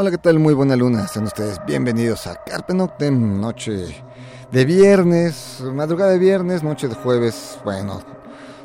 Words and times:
Hola, 0.00 0.10
¿qué 0.10 0.16
tal? 0.16 0.38
Muy 0.38 0.54
buena 0.54 0.76
luna. 0.76 1.06
Sean 1.08 1.26
ustedes 1.26 1.60
bienvenidos 1.66 2.26
a 2.26 2.42
Carpe 2.42 2.72
Noctem, 2.72 3.38
noche 3.38 4.02
de 4.50 4.64
viernes, 4.64 5.62
madrugada 5.74 6.12
de 6.12 6.18
viernes, 6.18 6.62
noche 6.62 6.88
de 6.88 6.94
jueves, 6.94 7.58
bueno, 7.64 8.00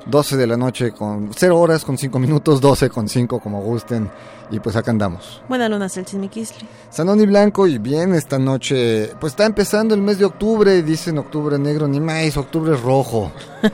12 0.06 0.38
de 0.38 0.48
la 0.48 0.56
noche 0.56 0.94
con 0.94 1.32
0 1.36 1.60
horas 1.60 1.84
con 1.84 1.98
5 1.98 2.20
minutos, 2.20 2.62
12 2.62 2.90
con 2.90 3.10
5 3.10 3.42
como 3.42 3.62
gusten. 3.62 4.10
Y 4.52 4.60
pues 4.60 4.76
acá 4.76 4.92
andamos. 4.92 5.42
Buena 5.50 5.68
luna, 5.68 5.90
Selchismiquisli. 5.90 6.68
Sanoni 6.92 7.26
Blanco 7.26 7.66
y 7.66 7.80
bien 7.80 8.14
esta 8.14 8.38
noche, 8.38 9.12
pues 9.20 9.34
está 9.34 9.46
empezando 9.46 9.96
el 9.96 10.02
mes 10.02 10.20
de 10.20 10.26
octubre, 10.26 10.84
dicen 10.84 11.18
octubre 11.18 11.58
negro, 11.58 11.88
ni 11.88 12.00
más, 12.00 12.38
octubre 12.38 12.78
rojo. 12.78 13.32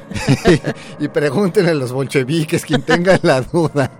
y, 0.99 1.09
pregúntenle 1.09 1.71
a 1.71 1.75
los 1.75 1.91
bolcheviques, 1.91 2.66
quien 2.66 2.83
tenga 2.83 3.19
la 3.21 3.41
duda. 3.41 3.91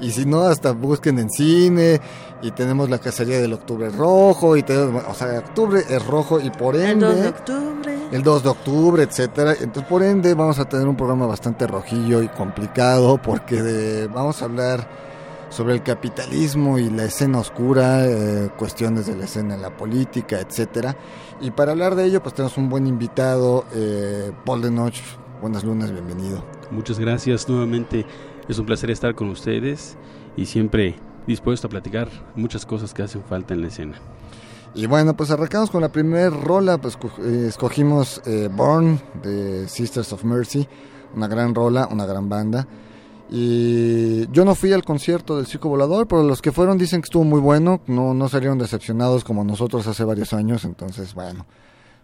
Y 0.00 0.12
si 0.12 0.24
no, 0.24 0.42
hasta 0.42 0.70
busquen 0.70 1.18
en 1.18 1.30
cine. 1.30 2.00
Y 2.42 2.52
tenemos 2.52 2.88
la 2.88 2.98
cacería 2.98 3.40
del 3.40 3.52
octubre 3.52 3.90
rojo. 3.90 4.56
y 4.56 4.62
tenemos, 4.62 5.04
O 5.08 5.14
sea, 5.14 5.38
octubre 5.38 5.82
es 5.88 6.06
rojo 6.06 6.40
y 6.40 6.50
por 6.50 6.76
ende... 6.76 7.06
El 7.06 7.14
2 7.14 7.22
de 7.22 7.28
octubre. 7.28 7.98
El 8.12 8.22
2 8.22 8.42
de 8.42 8.48
octubre, 8.48 9.02
etcétera. 9.02 9.52
Entonces, 9.52 9.84
por 9.84 10.02
ende, 10.02 10.34
vamos 10.34 10.58
a 10.58 10.68
tener 10.68 10.88
un 10.88 10.96
programa 10.96 11.26
bastante 11.26 11.66
rojillo 11.66 12.22
y 12.22 12.28
complicado 12.28 13.20
porque 13.22 13.62
de, 13.62 14.06
vamos 14.08 14.42
a 14.42 14.46
hablar 14.46 14.88
sobre 15.50 15.74
el 15.74 15.82
capitalismo 15.82 16.78
y 16.78 16.88
la 16.88 17.04
escena 17.04 17.38
oscura, 17.40 18.06
eh, 18.06 18.50
cuestiones 18.56 19.06
de 19.06 19.16
la 19.16 19.24
escena 19.24 19.54
en 19.54 19.62
la 19.62 19.76
política, 19.76 20.40
etcétera. 20.40 20.96
Y 21.40 21.50
para 21.50 21.72
hablar 21.72 21.96
de 21.96 22.04
ello, 22.04 22.22
pues 22.22 22.34
tenemos 22.34 22.56
un 22.56 22.68
buen 22.68 22.86
invitado, 22.86 23.64
eh, 23.74 24.32
Paul 24.44 24.62
de 24.62 24.70
Noche. 24.70 25.02
Buenas 25.40 25.64
lunas, 25.64 25.90
bienvenido. 25.90 26.44
Muchas 26.70 26.98
gracias 26.98 27.48
nuevamente. 27.48 28.06
Es 28.48 28.58
un 28.58 28.66
placer 28.66 28.90
estar 28.90 29.14
con 29.14 29.28
ustedes 29.30 29.96
y 30.36 30.46
siempre 30.46 30.96
dispuesto 31.26 31.66
a 31.66 31.70
platicar 31.70 32.08
muchas 32.36 32.66
cosas 32.66 32.94
que 32.94 33.02
hacen 33.02 33.22
falta 33.22 33.54
en 33.54 33.62
la 33.62 33.68
escena. 33.68 33.96
Y 34.74 34.86
bueno, 34.86 35.16
pues 35.16 35.30
arrancamos 35.30 35.70
con 35.70 35.80
la 35.80 35.90
primera 35.90 36.30
rola, 36.30 36.78
pues 36.78 36.96
eh, 37.22 37.46
escogimos 37.48 38.22
eh, 38.24 38.48
Born 38.52 39.00
de 39.22 39.68
Sisters 39.68 40.12
of 40.12 40.22
Mercy, 40.24 40.66
una 41.14 41.26
gran 41.26 41.54
rola, 41.54 41.88
una 41.90 42.06
gran 42.06 42.28
banda. 42.28 42.66
Y 43.32 44.28
yo 44.32 44.44
no 44.44 44.54
fui 44.54 44.72
al 44.72 44.84
concierto 44.84 45.36
del 45.36 45.46
Circo 45.46 45.68
Volador, 45.68 46.06
pero 46.08 46.22
los 46.22 46.42
que 46.42 46.50
fueron 46.52 46.78
dicen 46.78 47.00
que 47.00 47.06
estuvo 47.06 47.24
muy 47.24 47.40
bueno, 47.40 47.80
no, 47.86 48.12
no 48.12 48.28
salieron 48.28 48.58
decepcionados 48.58 49.22
como 49.22 49.44
nosotros 49.44 49.86
hace 49.86 50.02
varios 50.02 50.32
años, 50.32 50.64
entonces 50.64 51.14
bueno, 51.14 51.46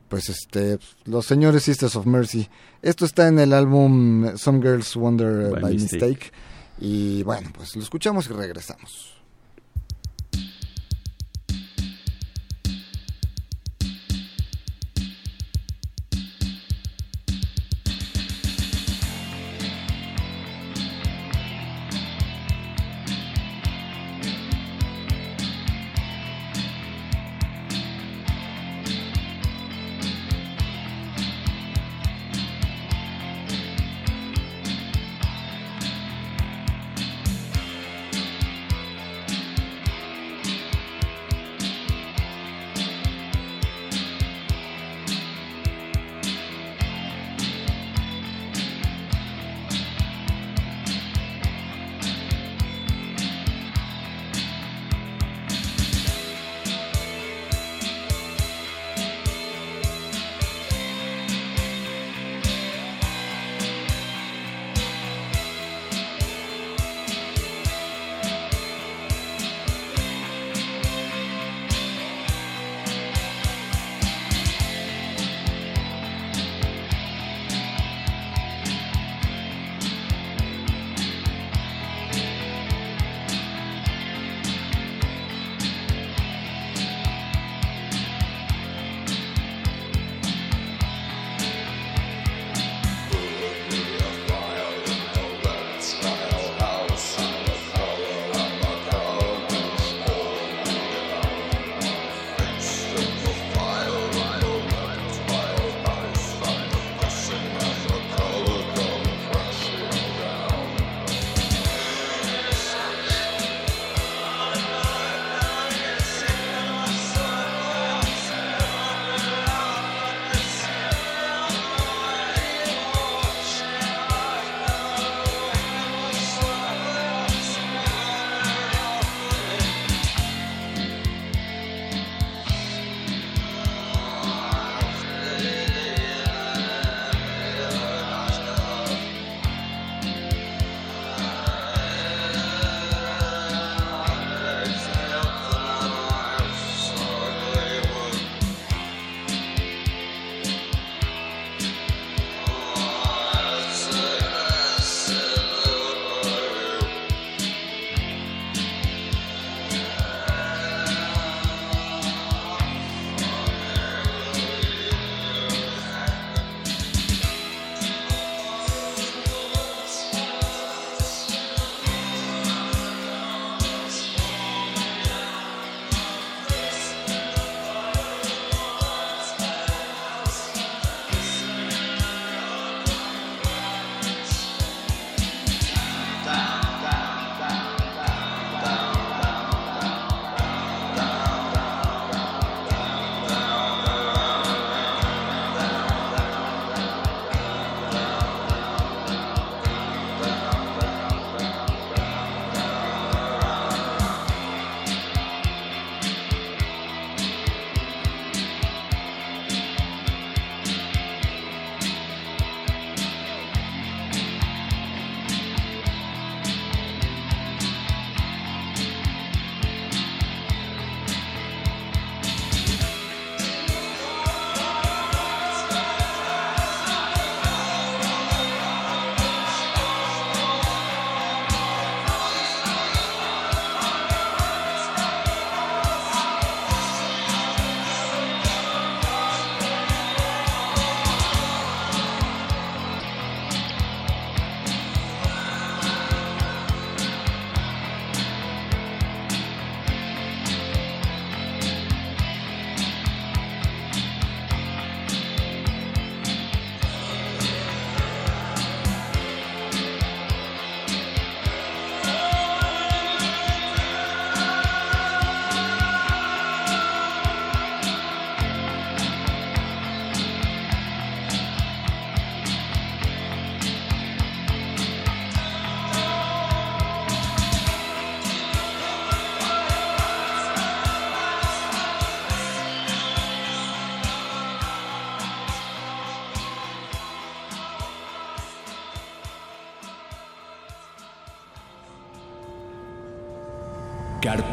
pues 0.09 0.28
este, 0.28 0.78
los 1.05 1.27
señores 1.27 1.64
Sisters 1.64 1.97
of 1.97 2.06
Mercy. 2.06 2.48
Esto 2.81 3.05
está 3.05 3.27
en 3.27 3.41
el 3.41 3.53
álbum 3.53 4.37
Some 4.37 4.61
Girls 4.61 4.94
Wonder 4.94 5.61
by, 5.61 5.75
mistake. 5.75 6.33
Y 6.78 7.22
bueno, 7.22 7.50
pues 7.55 7.74
lo 7.77 7.82
escuchamos 7.82 8.28
y 8.28 8.32
regresamos. 8.32 9.16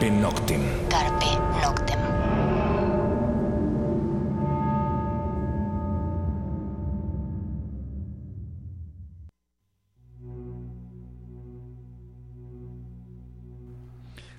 Carpe 0.03 0.19
Noctem. 0.19 0.61
Carpe 0.89 1.25
Noctem. 1.61 1.99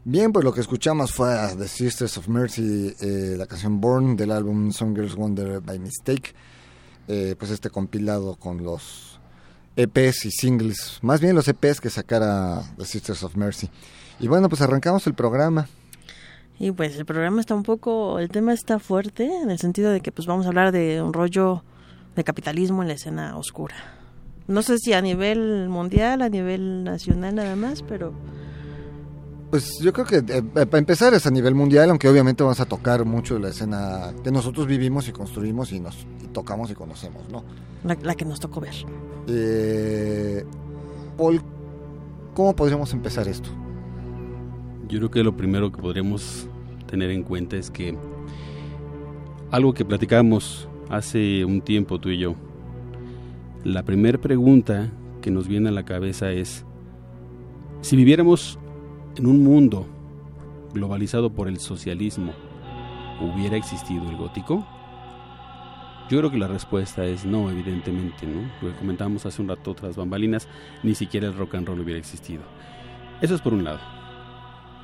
Bien, 0.04 0.32
pues 0.34 0.44
lo 0.44 0.52
que 0.52 0.60
escuchamos 0.60 1.12
fue 1.12 1.32
a 1.32 1.56
The 1.56 1.66
Sisters 1.66 2.18
of 2.18 2.28
Mercy, 2.28 2.94
eh, 3.00 3.34
la 3.38 3.46
canción 3.46 3.80
Born 3.80 4.16
del 4.16 4.32
álbum 4.32 4.70
Song 4.70 4.94
Girls 4.94 5.14
Wonder 5.14 5.60
by 5.60 5.78
Mistake. 5.78 6.34
Eh, 7.08 7.36
pues 7.38 7.50
este 7.50 7.70
compilado 7.70 8.36
con 8.36 8.62
los 8.62 9.18
EPs 9.76 10.26
y 10.26 10.30
singles, 10.30 10.98
más 11.00 11.22
bien 11.22 11.34
los 11.34 11.48
EPs 11.48 11.80
que 11.80 11.88
sacara 11.88 12.62
The 12.76 12.84
Sisters 12.84 13.22
of 13.22 13.34
Mercy. 13.36 13.70
Y 14.20 14.28
bueno, 14.28 14.48
pues 14.48 14.60
arrancamos 14.60 15.06
el 15.06 15.14
programa. 15.14 15.68
Y 16.58 16.70
pues 16.70 16.96
el 16.96 17.04
programa 17.04 17.40
está 17.40 17.54
un 17.54 17.64
poco, 17.64 18.18
el 18.18 18.28
tema 18.28 18.52
está 18.52 18.78
fuerte 18.78 19.28
en 19.42 19.50
el 19.50 19.58
sentido 19.58 19.90
de 19.90 20.00
que 20.00 20.12
pues 20.12 20.26
vamos 20.26 20.46
a 20.46 20.48
hablar 20.48 20.70
de 20.70 21.02
un 21.02 21.12
rollo 21.12 21.64
de 22.14 22.22
capitalismo 22.22 22.82
en 22.82 22.88
la 22.88 22.94
escena 22.94 23.36
oscura. 23.36 23.74
No 24.46 24.62
sé 24.62 24.78
si 24.78 24.92
a 24.92 25.00
nivel 25.00 25.68
mundial, 25.68 26.22
a 26.22 26.28
nivel 26.28 26.84
nacional 26.84 27.34
nada 27.34 27.56
más, 27.56 27.82
pero 27.82 28.12
pues 29.50 29.78
yo 29.80 29.92
creo 29.92 30.04
que 30.04 30.16
eh, 30.16 30.42
para 30.42 30.78
empezar 30.78 31.14
es 31.14 31.26
a 31.26 31.30
nivel 31.30 31.54
mundial, 31.54 31.88
aunque 31.88 32.08
obviamente 32.08 32.42
vamos 32.42 32.58
a 32.58 32.64
tocar 32.64 33.04
mucho 33.04 33.38
la 33.38 33.50
escena 33.50 34.12
que 34.24 34.32
nosotros 34.32 34.66
vivimos 34.66 35.08
y 35.08 35.12
construimos 35.12 35.72
y 35.72 35.78
nos 35.78 36.06
tocamos 36.32 36.72
y 36.72 36.74
conocemos, 36.74 37.28
¿no? 37.28 37.44
La, 37.84 38.14
que 38.16 38.24
nos 38.24 38.40
tocó 38.40 38.60
ver. 38.60 38.74
Eh, 39.28 40.44
Paul, 41.16 41.40
¿cómo 42.34 42.56
podríamos 42.56 42.92
empezar 42.92 43.28
esto? 43.28 43.48
Yo 44.88 44.98
creo 44.98 45.10
que 45.10 45.24
lo 45.24 45.36
primero 45.36 45.72
que 45.72 45.80
podríamos 45.80 46.48
tener 46.86 47.10
en 47.10 47.22
cuenta 47.22 47.56
es 47.56 47.70
que 47.70 47.96
algo 49.50 49.72
que 49.72 49.84
platicamos 49.84 50.68
hace 50.90 51.44
un 51.44 51.62
tiempo 51.62 51.98
tú 51.98 52.10
y 52.10 52.18
yo, 52.18 52.34
la 53.64 53.82
primera 53.82 54.20
pregunta 54.20 54.90
que 55.22 55.30
nos 55.30 55.48
viene 55.48 55.70
a 55.70 55.72
la 55.72 55.84
cabeza 55.84 56.30
es, 56.32 56.66
si 57.80 57.96
viviéramos 57.96 58.58
en 59.16 59.26
un 59.26 59.42
mundo 59.42 59.86
globalizado 60.74 61.30
por 61.30 61.48
el 61.48 61.58
socialismo, 61.58 62.32
¿hubiera 63.20 63.56
existido 63.56 64.08
el 64.10 64.16
gótico? 64.16 64.66
Yo 66.10 66.18
creo 66.18 66.30
que 66.30 66.36
la 66.36 66.48
respuesta 66.48 67.06
es 67.06 67.24
no, 67.24 67.50
evidentemente, 67.50 68.26
¿no? 68.26 68.42
Lo 68.60 68.72
que 68.72 68.78
comentábamos 68.78 69.24
hace 69.24 69.40
un 69.40 69.48
rato 69.48 69.74
tras 69.74 69.96
bambalinas, 69.96 70.46
ni 70.82 70.94
siquiera 70.94 71.28
el 71.28 71.34
rock 71.34 71.54
and 71.54 71.66
roll 71.66 71.80
hubiera 71.80 71.98
existido. 71.98 72.42
Eso 73.22 73.34
es 73.34 73.40
por 73.40 73.54
un 73.54 73.64
lado. 73.64 74.03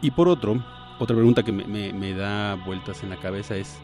Y 0.02 0.11
por 0.11 0.29
otro, 0.29 0.62
otra 0.99 1.14
pregunta 1.14 1.43
que 1.43 1.52
me, 1.52 2.14
da 2.14 2.55
vueltas 2.55 3.02
en 3.02 3.11
la 3.11 3.17
cabeza 3.17 3.56
es, 3.56 3.79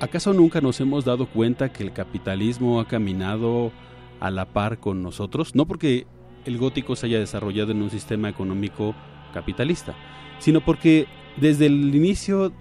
¿acaso 0.00 0.32
nunca 0.32 0.60
nos 0.60 0.80
hemos 0.80 1.04
dado 1.04 1.26
cuenta 1.26 1.72
que 1.72 1.82
el 1.82 1.92
capitalismo 1.92 2.80
ha 2.80 2.86
caminado 2.86 3.72
a 4.20 4.30
la 4.30 4.46
par 4.46 4.78
con 4.78 5.02
nosotros? 5.02 5.54
No 5.54 5.66
porque 5.66 6.06
el 6.44 6.58
gótico 6.58 6.96
se 6.96 7.06
haya 7.06 7.18
desarrollado 7.18 7.72
en 7.72 7.82
un 7.82 7.90
sistema 7.90 8.28
económico 8.28 8.94
capitalista, 9.32 9.94
sino 10.38 10.60
porque 10.60 11.06
desde 11.36 11.66
el 11.66 11.94
inicio 11.94 12.52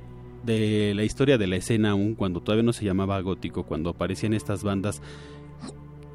de 0.44 0.94
la 0.96 1.04
historia 1.04 1.38
de 1.38 1.48
la 1.48 1.58
escena, 1.58 1.92
aún 1.92 2.16
cuando 2.16 2.42
todavía 2.42 2.64
no 2.64 2.74
se 2.74 2.86
llamaba 2.86 3.22
gótico, 3.22 3.64
cuando 3.64 3.92
aparecían 3.92 4.34
estas 4.34 4.64
bandas 4.64 5.02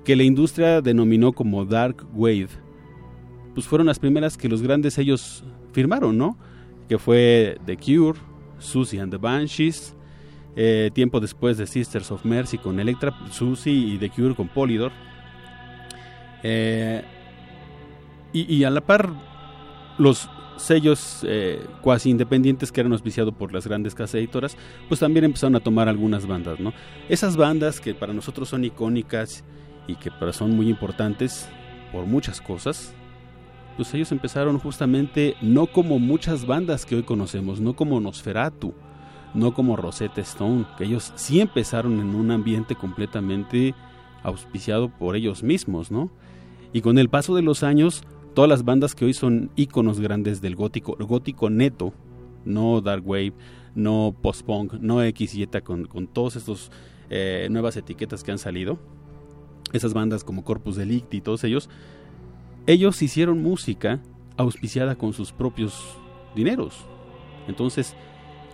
que 0.05 0.17
la 0.17 0.23
industria 0.23 0.81
denominó 0.81 1.33
como 1.33 1.65
Dark 1.65 2.07
Wave, 2.13 2.49
pues 3.57 3.67
fueron 3.67 3.87
las 3.87 3.99
primeras 3.99 4.37
que 4.37 4.51
los 4.51 4.61
grandes 4.61 4.99
ellos 4.99 5.43
firmaron, 5.73 6.19
¿no? 6.19 6.37
Que 6.91 6.99
fue 6.99 7.57
The 7.65 7.79
Cure, 7.79 8.19
Susie 8.59 9.01
and 9.01 9.11
the 9.11 9.17
Banshees, 9.17 9.97
eh, 10.57 10.91
tiempo 10.93 11.21
después 11.21 11.57
de 11.57 11.67
Sisters 11.67 12.11
of 12.11 12.27
Mercy 12.27 12.59
con 12.59 12.79
Electra, 12.79 13.19
Susie 13.31 13.73
y 13.73 13.97
The 13.97 14.11
Cure 14.11 14.35
con 14.35 14.49
Polydor. 14.49 14.93
Eh, 16.43 17.03
y, 18.35 18.63
a 18.65 18.69
la 18.69 18.83
par, 18.83 19.09
los 19.97 20.29
sellos 20.59 21.25
eh, 21.27 21.59
cuasi 21.81 22.11
independientes 22.11 22.71
que 22.71 22.83
eran 22.83 22.93
auspiciados 22.93 23.33
por 23.33 23.55
las 23.55 23.67
grandes 23.67 23.95
casas 23.95 24.17
editoras, 24.17 24.55
pues 24.87 25.01
también 25.01 25.25
empezaron 25.25 25.57
a 25.57 25.61
tomar 25.61 25.89
algunas 25.89 26.27
bandas, 26.27 26.61
¿no? 26.61 26.75
Esas 27.09 27.39
bandas 27.39 27.81
que 27.81 27.95
para 27.95 28.13
nosotros 28.13 28.51
son 28.51 28.67
icónicas 28.67 29.45
y 29.87 29.95
que 29.95 30.11
son 30.33 30.51
muy 30.51 30.69
importantes 30.69 31.49
por 31.91 32.05
muchas 32.05 32.43
cosas, 32.43 32.95
pues 33.77 33.93
ellos 33.95 34.13
empezaron 34.13 34.59
justamente 34.59 35.37
no 35.43 35.67
como 35.67 35.99
muchas 35.99 36.47
bandas 36.47 36.87
que 36.87 36.97
hoy 36.97 37.03
conocemos, 37.03 37.61
no 37.61 37.75
como 37.77 38.01
Nosferatu, 38.01 38.75
no 39.35 39.53
como 39.53 39.77
Rosetta 39.77 40.21
Stone, 40.23 40.67
que 40.79 40.85
ellos 40.85 41.13
sí 41.17 41.41
empezaron 41.41 42.01
en 42.01 42.15
un 42.15 42.31
ambiente 42.31 42.75
completamente 42.75 43.75
auspiciado 44.23 44.89
por 44.89 45.15
ellos 45.15 45.43
mismos, 45.43 45.91
¿no? 45.91 46.11
Y 46.73 46.81
con 46.81 46.99
el 46.99 47.09
paso 47.09 47.35
de 47.37 47.43
los 47.43 47.63
años, 47.63 48.03
todas 48.35 48.49
las 48.49 48.65
bandas 48.65 48.95
que 48.95 49.05
hoy 49.05 49.15
son 49.15 49.51
íconos 49.57 50.01
grandes 50.01 50.41
del 50.41 50.57
gótico, 50.57 50.97
gótico 50.99 51.51
neto, 51.51 51.93
no 52.45 52.81
dark 52.81 53.07
wave, 53.07 53.35
no 53.75 54.17
post-punk, 54.21 54.75
no 54.75 55.03
X 55.03 55.35
y 55.35 55.47
con, 55.47 55.87
con 55.87 56.07
todas 56.07 56.37
estas 56.37 56.71
eh, 57.11 57.49
nuevas 57.51 57.77
etiquetas 57.77 58.25
que 58.25 58.33
han 58.33 58.39
salido, 58.39 58.79
esas 59.73 59.95
bandas 59.95 60.25
como 60.25 60.45
Corpus 60.45 60.77
Delicti 60.77 61.19
y 61.19 61.21
todos 61.21 61.45
ellos, 61.45 61.69
ellos 62.67 63.01
hicieron 63.03 63.43
música 63.43 64.01
auspiciada 64.37 64.97
con 64.97 65.13
sus 65.13 65.33
propios 65.33 65.97
dineros. 66.35 66.85
Entonces, 67.49 67.95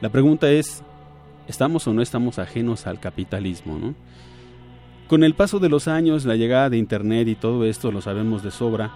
la 0.01 0.11
pregunta 0.11 0.51
es, 0.51 0.83
¿estamos 1.49 1.87
o 1.87 1.95
no 1.95 2.03
estamos 2.03 2.39
ajenos 2.39 2.87
al 2.87 3.01
capitalismo? 3.01 3.79
¿no? 3.79 3.95
Con 5.09 5.25
el 5.25 5.35
paso 5.35 5.59
de 5.59 5.69
los 5.69 5.89
años, 5.89 6.25
la 6.25 6.37
llegada 6.37 6.71
de 6.71 6.79
Internet 6.79 7.29
y 7.29 7.35
todo 7.35 7.65
esto 7.65 7.91
lo 7.91 8.01
sabemos 8.01 8.43
de 8.43 8.51
sobra, 8.51 8.93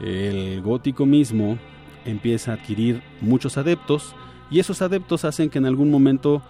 el 0.00 0.60
gótico 0.62 1.06
mismo 1.06 1.58
empieza 2.04 2.52
a 2.52 2.54
adquirir 2.54 3.02
muchos 3.20 3.56
adeptos 3.56 4.14
y 4.50 4.58
esos 4.60 4.82
adeptos 4.82 5.24
hacen 5.24 5.50
que 5.50 5.58
en 5.58 5.66
algún 5.66 5.90
momento 5.90 6.42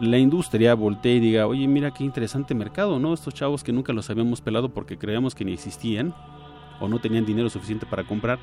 la 0.00 0.18
industria 0.18 0.74
voltee 0.74 1.16
y 1.16 1.20
diga, 1.20 1.46
oye, 1.46 1.66
mira 1.66 1.92
qué 1.92 2.04
interesante 2.04 2.54
mercado, 2.54 2.98
¿no? 2.98 3.12
Estos 3.12 3.34
chavos 3.34 3.62
que 3.62 3.72
nunca 3.72 3.92
los 3.92 4.08
habíamos 4.08 4.40
pelado 4.40 4.70
porque 4.70 4.98
creíamos 4.98 5.34
que 5.34 5.44
ni 5.44 5.52
existían 5.52 6.14
o 6.80 6.88
no 6.88 6.98
tenían 6.98 7.24
dinero 7.24 7.50
suficiente 7.50 7.86
para 7.86 8.04
comprar, 8.04 8.38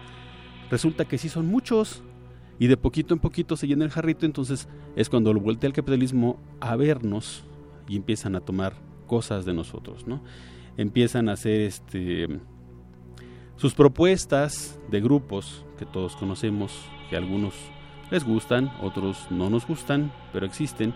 resulta 0.70 1.06
que 1.06 1.18
sí 1.18 1.30
son 1.30 1.48
muchos 1.48 2.04
y 2.60 2.68
de 2.68 2.78
poquito 2.78 3.14
en 3.14 3.20
poquito 3.20 3.56
se 3.56 3.68
llena 3.68 3.86
el 3.86 3.92
jarrito, 3.92 4.26
entonces 4.26 4.68
es 4.96 5.10
cuando 5.10 5.34
lo 5.34 5.40
voltea 5.40 5.68
el 5.68 5.74
capitalismo 5.74 6.40
a 6.60 6.76
vernos 6.76 7.44
y 7.88 7.96
empiezan 7.96 8.36
a 8.36 8.42
tomar 8.42 8.74
cosas 9.06 9.46
de 9.46 9.54
nosotros, 9.54 10.08
¿no? 10.08 10.22
Empiezan 10.78 11.30
a 11.30 11.34
hacer 11.34 11.62
este 11.62 12.28
sus 13.58 13.74
propuestas 13.74 14.80
de 14.92 15.02
grupos 15.02 15.66
que 15.80 15.86
todos 15.86 16.16
conocemos, 16.16 16.72
que 17.10 17.16
a 17.16 17.20
algunos 17.20 17.56
les 18.12 18.24
gustan, 18.24 18.72
otros 18.82 19.28
no 19.32 19.50
nos 19.50 19.66
gustan, 19.68 20.12
pero 20.32 20.46
existen, 20.46 20.94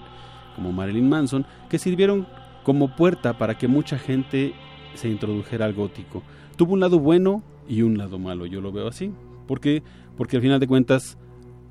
como 0.55 0.71
Marilyn 0.71 1.09
Manson, 1.09 1.45
que 1.69 1.79
sirvieron 1.79 2.27
como 2.63 2.95
puerta 2.95 3.37
para 3.37 3.57
que 3.57 3.67
mucha 3.67 3.97
gente 3.97 4.53
se 4.93 5.09
introdujera 5.09 5.65
al 5.65 5.73
gótico. 5.73 6.21
Tuvo 6.61 6.73
un 6.73 6.79
lado 6.79 6.99
bueno 6.99 7.41
y 7.67 7.81
un 7.81 7.97
lado 7.97 8.19
malo, 8.19 8.45
yo 8.45 8.61
lo 8.61 8.71
veo 8.71 8.87
así. 8.87 9.11
¿Por 9.47 9.59
qué? 9.59 9.81
Porque 10.15 10.35
al 10.35 10.43
final 10.43 10.59
de 10.59 10.67
cuentas, 10.67 11.17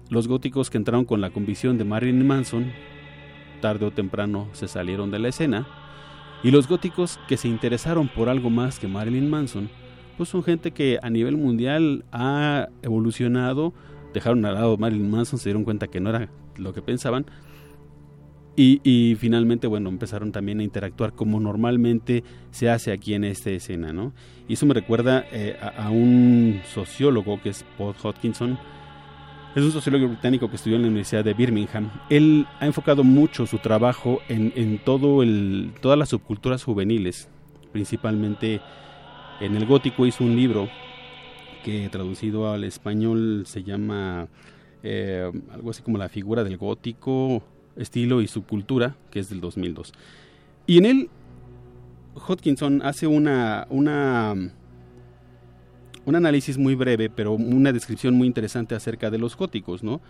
los 0.09 0.27
góticos 0.27 0.69
que 0.69 0.79
entraron 0.79 1.05
con 1.05 1.21
la 1.21 1.31
convicción 1.31 1.79
de 1.79 1.85
Marilyn 1.85 2.27
Manson, 2.27 2.73
tarde 3.61 3.87
o 3.87 3.93
temprano 3.93 4.49
se 4.51 4.67
salieron 4.67 5.13
de 5.13 5.21
la 5.21 5.29
escena, 5.29 5.69
y 6.43 6.51
los 6.51 6.67
góticos 6.67 7.21
que 7.29 7.37
se 7.37 7.47
interesaron 7.47 8.09
por 8.09 8.29
algo 8.29 8.51
más 8.51 8.81
que 8.81 8.89
Marilyn 8.89 9.31
Manson, 9.31 9.71
pues 10.17 10.29
son 10.29 10.43
gente 10.43 10.73
que 10.73 10.99
a 11.01 11.09
nivel 11.09 11.37
mundial 11.37 12.05
ha 12.11 12.67
evolucionado, 12.83 13.73
dejaron 14.13 14.45
al 14.45 14.55
lado 14.55 14.77
Marilyn 14.77 15.09
Manson, 15.09 15.39
se 15.39 15.51
dieron 15.51 15.63
cuenta 15.63 15.87
que 15.87 16.01
no 16.01 16.11
era 16.11 16.29
lo 16.57 16.73
que 16.73 16.83
pensaban. 16.83 17.27
Y, 18.57 19.17
finalmente, 19.19 19.67
bueno, 19.67 19.89
empezaron 19.89 20.33
también 20.33 20.61
a 20.61 20.63
interactuar 20.63 21.15
como 21.15 21.41
normalmente 21.41 22.25
se 22.51 22.69
hace 22.69 22.93
aquí 22.93 23.15
en 23.15 23.25
esta 23.25 23.49
escena, 23.49 23.91
¿no? 23.93 24.13
Y 24.49 24.55
eso 24.55 24.67
me 24.67 24.75
recuerda 24.75 25.25
eh, 25.33 25.57
a, 25.59 25.91
un 25.91 26.61
sociólogo 26.67 27.41
que 27.41 27.51
es 27.51 27.65
Paul 27.79 27.95
Hodgkinson, 28.03 28.59
es 29.57 29.63
un 29.63 29.73
sociólogo 29.73 30.09
británico 30.09 30.51
que 30.51 30.57
estudió 30.57 30.77
en 30.77 30.83
la 30.83 30.89
Universidad 30.89 31.25
de 31.25 31.33
Birmingham. 31.33 31.91
Él 32.11 32.47
ha 32.59 32.67
enfocado 32.67 33.03
mucho 33.03 33.47
su 33.47 33.59
trabajo 33.59 34.21
en, 34.29 34.53
en 34.57 34.79
todo 34.79 35.23
el, 35.23 35.73
todas 35.81 35.99
las 35.99 36.11
subculturas 36.11 36.63
juveniles, 36.63 37.31
principalmente 37.73 38.61
en 39.41 39.57
el 39.57 39.65
gótico 39.65 40.07
hizo 40.07 40.23
un 40.23 40.37
libro 40.37 40.69
que 41.65 41.89
traducido 41.89 42.51
al 42.53 42.65
español 42.65 43.45
se 43.47 43.63
llama 43.63 44.29
eh, 44.83 45.31
algo 45.51 45.71
así 45.71 45.83
como 45.83 45.99
la 45.99 46.09
figura 46.09 46.45
del 46.45 46.57
gótico, 46.57 47.43
estilo 47.77 48.23
y 48.23 48.29
subcultura, 48.29 48.97
que 49.11 49.21
es 49.21 49.29
del 49.29 49.41
2002. 49.41 49.93
Y 50.67 50.79
en 50.79 50.87
él, 50.87 51.11
Hodgkinson 52.15 52.83
hace 52.83 53.07
una, 53.07 53.67
una 53.71 54.35
un 56.05 56.17
análisis 56.17 56.59
muy 56.59 56.75
breve, 56.75 57.11
pero 57.11 57.33
una 57.33 57.73
descripción 57.73 58.15
muy 58.15 58.27
interesante 58.27 58.75
acerca 58.75 59.11
de 59.11 59.19
los 59.19 59.37
góticos, 59.37 59.83
¿no? 59.83 60.01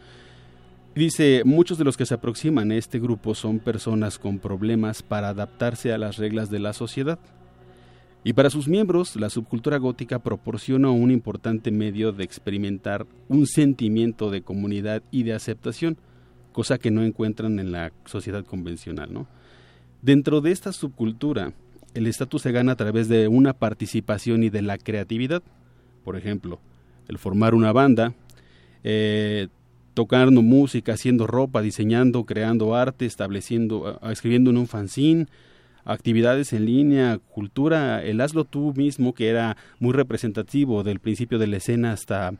Dice, 0.95 1.43
muchos 1.45 1.79
de 1.79 1.85
los 1.85 1.97
que 1.97 2.07
se 2.07 2.15
aproximan 2.15 2.71
a 2.71 2.77
este 2.77 2.99
grupo 2.99 3.35
son 3.35 3.61
personas 3.61 4.19
con 4.19 4.39
problemas 4.39 5.03
para 5.03 5.29
adaptarse 5.29 5.93
a 5.93 5.99
las 5.99 6.17
reglas 6.17 6.51
de 6.51 6.59
la 6.59 6.73
sociedad. 6.73 7.19
Y 8.25 8.33
para 8.33 8.51
sus 8.51 8.69
miembros, 8.69 9.15
la 9.17 9.31
subcultura 9.31 9.79
gótica 9.79 10.19
proporciona 10.19 10.91
un 10.91 11.11
importante 11.11 11.71
medio 11.71 12.13
de 12.13 12.25
experimentar 12.25 13.07
un 13.29 13.47
sentimiento 13.47 14.31
de 14.31 14.43
comunidad 14.43 15.03
y 15.11 15.23
de 15.23 15.33
aceptación, 15.33 15.97
cosa 16.53 16.79
que 16.79 16.91
no 16.91 17.03
encuentran 17.03 17.59
en 17.59 17.73
la 17.73 17.93
sociedad 18.05 18.45
convencional. 18.45 19.13
¿no? 19.13 19.27
Dentro 20.03 20.41
de 20.41 20.53
esta 20.53 20.73
subcultura, 20.73 21.53
el 21.95 22.07
estatus 22.07 22.43
se 22.43 22.53
gana 22.53 22.73
a 22.73 22.77
través 22.77 23.09
de 23.09 23.29
una 23.29 23.53
participación 23.53 24.43
y 24.43 24.51
de 24.51 24.63
la 24.63 24.79
creatividad. 24.79 25.43
Por 26.05 26.17
ejemplo, 26.17 26.61
el 27.09 27.19
formar 27.19 27.55
una 27.55 27.73
banda, 27.73 28.15
eh, 28.85 29.49
tocando 29.95 30.43
música, 30.43 30.95
haciendo 30.95 31.27
ropa, 31.27 31.63
diseñando, 31.63 32.25
creando 32.25 32.75
arte, 32.75 33.07
estableciendo, 33.07 33.99
escribiendo 34.11 34.51
en 34.51 34.57
un 34.57 34.67
fanzine, 34.67 35.27
actividades 35.85 36.53
en 36.53 36.67
línea, 36.67 37.19
cultura, 37.19 38.03
el 38.03 38.21
hazlo 38.21 38.45
tú 38.45 38.73
mismo, 38.75 39.13
que 39.13 39.29
era 39.29 39.57
muy 39.79 39.93
representativo 39.93 40.85
del 40.85 41.01
principio 41.01 41.39
de 41.39 41.49
la 41.49 41.57
escena 41.57 41.93
hasta 41.93 42.35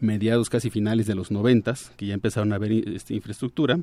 mediados 0.00 0.48
casi 0.50 0.70
finales 0.70 1.06
de 1.06 1.14
los 1.14 1.30
noventas, 1.30 1.92
que 1.96 2.06
ya 2.06 2.14
empezaron 2.14 2.52
a 2.52 2.56
haber 2.56 2.72
esta 2.72 3.14
infraestructura, 3.14 3.80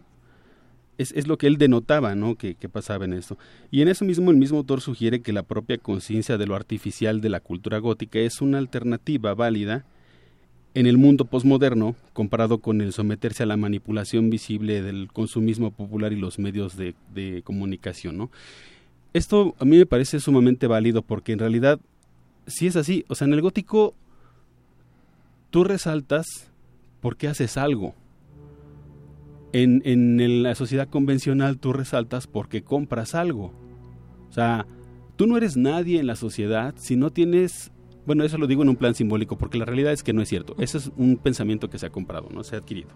es, 0.97 1.11
es, 1.11 1.27
lo 1.27 1.37
que 1.37 1.47
él 1.47 1.57
denotaba, 1.57 2.15
¿no? 2.15 2.35
Que, 2.35 2.55
que, 2.55 2.69
pasaba 2.69 3.03
en 3.03 3.13
esto. 3.13 3.37
Y 3.69 3.81
en 3.81 3.89
eso 3.89 4.05
mismo 4.05 4.31
el 4.31 4.37
mismo 4.37 4.59
autor 4.59 4.79
sugiere 4.79 5.21
que 5.21 5.33
la 5.33 5.43
propia 5.43 5.77
conciencia 5.77 6.37
de 6.37 6.47
lo 6.47 6.55
artificial 6.55 7.19
de 7.19 7.29
la 7.29 7.41
cultura 7.41 7.79
gótica 7.79 8.19
es 8.19 8.41
una 8.41 8.59
alternativa 8.59 9.33
válida 9.33 9.85
en 10.73 10.87
el 10.87 10.97
mundo 10.97 11.25
posmoderno 11.25 11.95
comparado 12.13 12.59
con 12.59 12.79
el 12.81 12.93
someterse 12.93 13.43
a 13.43 13.45
la 13.45 13.57
manipulación 13.57 14.29
visible 14.29 14.81
del 14.81 15.09
consumismo 15.11 15.71
popular 15.71 16.13
y 16.13 16.17
los 16.17 16.39
medios 16.39 16.77
de 16.77 17.41
comunicación, 17.43 18.17
¿no? 18.17 18.31
Esto 19.13 19.55
a 19.59 19.65
mí 19.65 19.77
me 19.77 19.85
parece 19.85 20.19
sumamente 20.19 20.67
válido 20.67 21.01
porque 21.01 21.31
en 21.31 21.39
realidad 21.39 21.79
si 22.47 22.67
es 22.67 22.75
así, 22.75 23.05
o 23.07 23.15
sea, 23.15 23.27
en 23.27 23.33
el 23.33 23.41
gótico 23.41 23.95
tú 25.55 25.63
resaltas 25.63 26.51
porque 26.99 27.29
haces 27.29 27.55
algo. 27.55 27.95
En, 29.53 29.81
en 29.85 30.43
la 30.43 30.53
sociedad 30.53 30.89
convencional 30.89 31.59
tú 31.59 31.71
resaltas 31.71 32.27
porque 32.27 32.65
compras 32.65 33.15
algo. 33.15 33.53
O 34.27 34.33
sea, 34.33 34.67
tú 35.15 35.27
no 35.27 35.37
eres 35.37 35.55
nadie 35.55 36.01
en 36.01 36.07
la 36.07 36.17
sociedad 36.17 36.75
si 36.77 36.97
no 36.97 37.09
tienes 37.09 37.71
bueno, 38.05 38.25
eso 38.25 38.37
lo 38.37 38.47
digo 38.47 38.63
en 38.63 38.69
un 38.69 38.75
plan 38.75 38.95
simbólico, 38.95 39.37
porque 39.37 39.57
la 39.57 39.63
realidad 39.63 39.93
es 39.93 40.03
que 40.03 40.11
no 40.11 40.21
es 40.21 40.27
cierto. 40.27 40.57
Ese 40.59 40.77
es 40.77 40.91
un 40.97 41.15
pensamiento 41.15 41.69
que 41.69 41.79
se 41.79 41.85
ha 41.85 41.89
comprado, 41.89 42.27
no 42.33 42.43
se 42.43 42.57
ha 42.57 42.59
adquirido. 42.59 42.89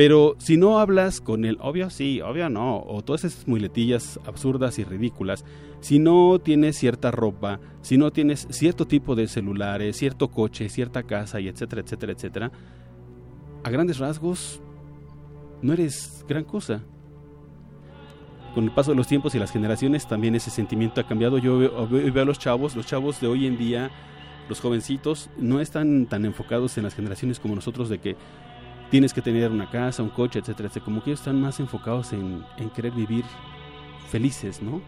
Pero 0.00 0.34
si 0.38 0.56
no 0.56 0.78
hablas 0.78 1.20
con 1.20 1.44
el 1.44 1.58
obvio 1.60 1.90
sí, 1.90 2.22
obvio 2.22 2.48
no, 2.48 2.82
o 2.86 3.02
todas 3.02 3.24
esas 3.24 3.46
muletillas 3.46 4.18
absurdas 4.24 4.78
y 4.78 4.84
ridículas, 4.84 5.44
si 5.80 5.98
no 5.98 6.38
tienes 6.38 6.78
cierta 6.78 7.10
ropa, 7.10 7.60
si 7.82 7.98
no 7.98 8.10
tienes 8.10 8.48
cierto 8.48 8.86
tipo 8.86 9.14
de 9.14 9.28
celulares, 9.28 9.98
cierto 9.98 10.28
coche, 10.28 10.70
cierta 10.70 11.02
casa 11.02 11.38
y 11.38 11.48
etcétera, 11.48 11.82
etcétera, 11.82 12.12
etcétera, 12.14 12.52
a 13.62 13.68
grandes 13.68 13.98
rasgos 13.98 14.62
no 15.60 15.74
eres 15.74 16.24
gran 16.26 16.44
cosa 16.44 16.80
con 18.54 18.64
el 18.64 18.70
paso 18.70 18.92
de 18.92 18.96
los 18.96 19.06
tiempos 19.06 19.34
y 19.34 19.38
las 19.38 19.52
generaciones 19.52 20.08
también 20.08 20.34
ese 20.34 20.48
sentimiento 20.48 21.02
ha 21.02 21.06
cambiado. 21.06 21.36
Yo 21.36 21.58
veo, 21.58 22.22
a 22.22 22.24
los 22.24 22.38
chavos, 22.38 22.74
los 22.74 22.86
chavos 22.86 23.20
de 23.20 23.26
hoy 23.26 23.46
en 23.46 23.58
día, 23.58 23.90
los 24.48 24.60
jovencitos, 24.60 25.28
no 25.36 25.60
están 25.60 26.06
tan 26.06 26.24
enfocados 26.24 26.78
en 26.78 26.84
las 26.84 26.94
generaciones 26.94 27.38
como 27.38 27.54
nosotros 27.54 27.90
de 27.90 27.98
que 27.98 28.16
tienes 28.90 29.14
que 29.14 29.22
tener 29.22 29.50
una 29.50 29.70
casa, 29.70 30.02
un 30.02 30.10
coche, 30.10 30.40
etcétera, 30.40 30.68
etcétera. 30.68 30.84
Como 30.84 31.02
que 31.02 31.10
ellos 31.10 31.20
están 31.20 31.40
más 31.40 31.60
enfocados 31.60 32.12
en, 32.12 32.44
querer 32.74 32.92
vivir 32.92 33.24
felices, 34.08 34.60
¿no? 34.60 34.82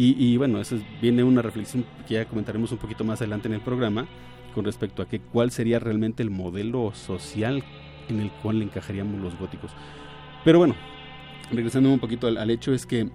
Y, 0.00 0.36
bueno, 0.36 0.60
eso 0.60 0.78
viene 1.02 1.24
una 1.24 1.42
reflexión 1.42 1.84
que 2.06 2.14
ya 2.14 2.24
comentaremos 2.24 2.70
un 2.70 2.78
poquito 2.78 3.02
más 3.02 3.20
adelante 3.20 3.48
en 3.48 3.54
el 3.54 3.60
programa 3.60 4.06
con 4.54 4.64
respecto 4.64 5.02
a 5.02 5.08
que 5.08 5.18
cuál 5.18 5.50
sería 5.50 5.80
realmente 5.80 6.22
el 6.22 6.30
modelo 6.30 6.92
social 6.94 7.64
en 8.08 8.20
el 8.20 8.30
cual 8.30 8.60
le 8.60 8.66
encajaríamos 8.66 9.20
los 9.20 9.36
góticos. 9.36 9.72
Pero 10.44 10.58
bueno, 10.58 10.76
regresando 11.50 11.92
un 11.92 11.98
poquito 11.98 12.28
al, 12.28 12.50
hecho, 12.50 12.72
es 12.72 12.86
que 12.86 13.10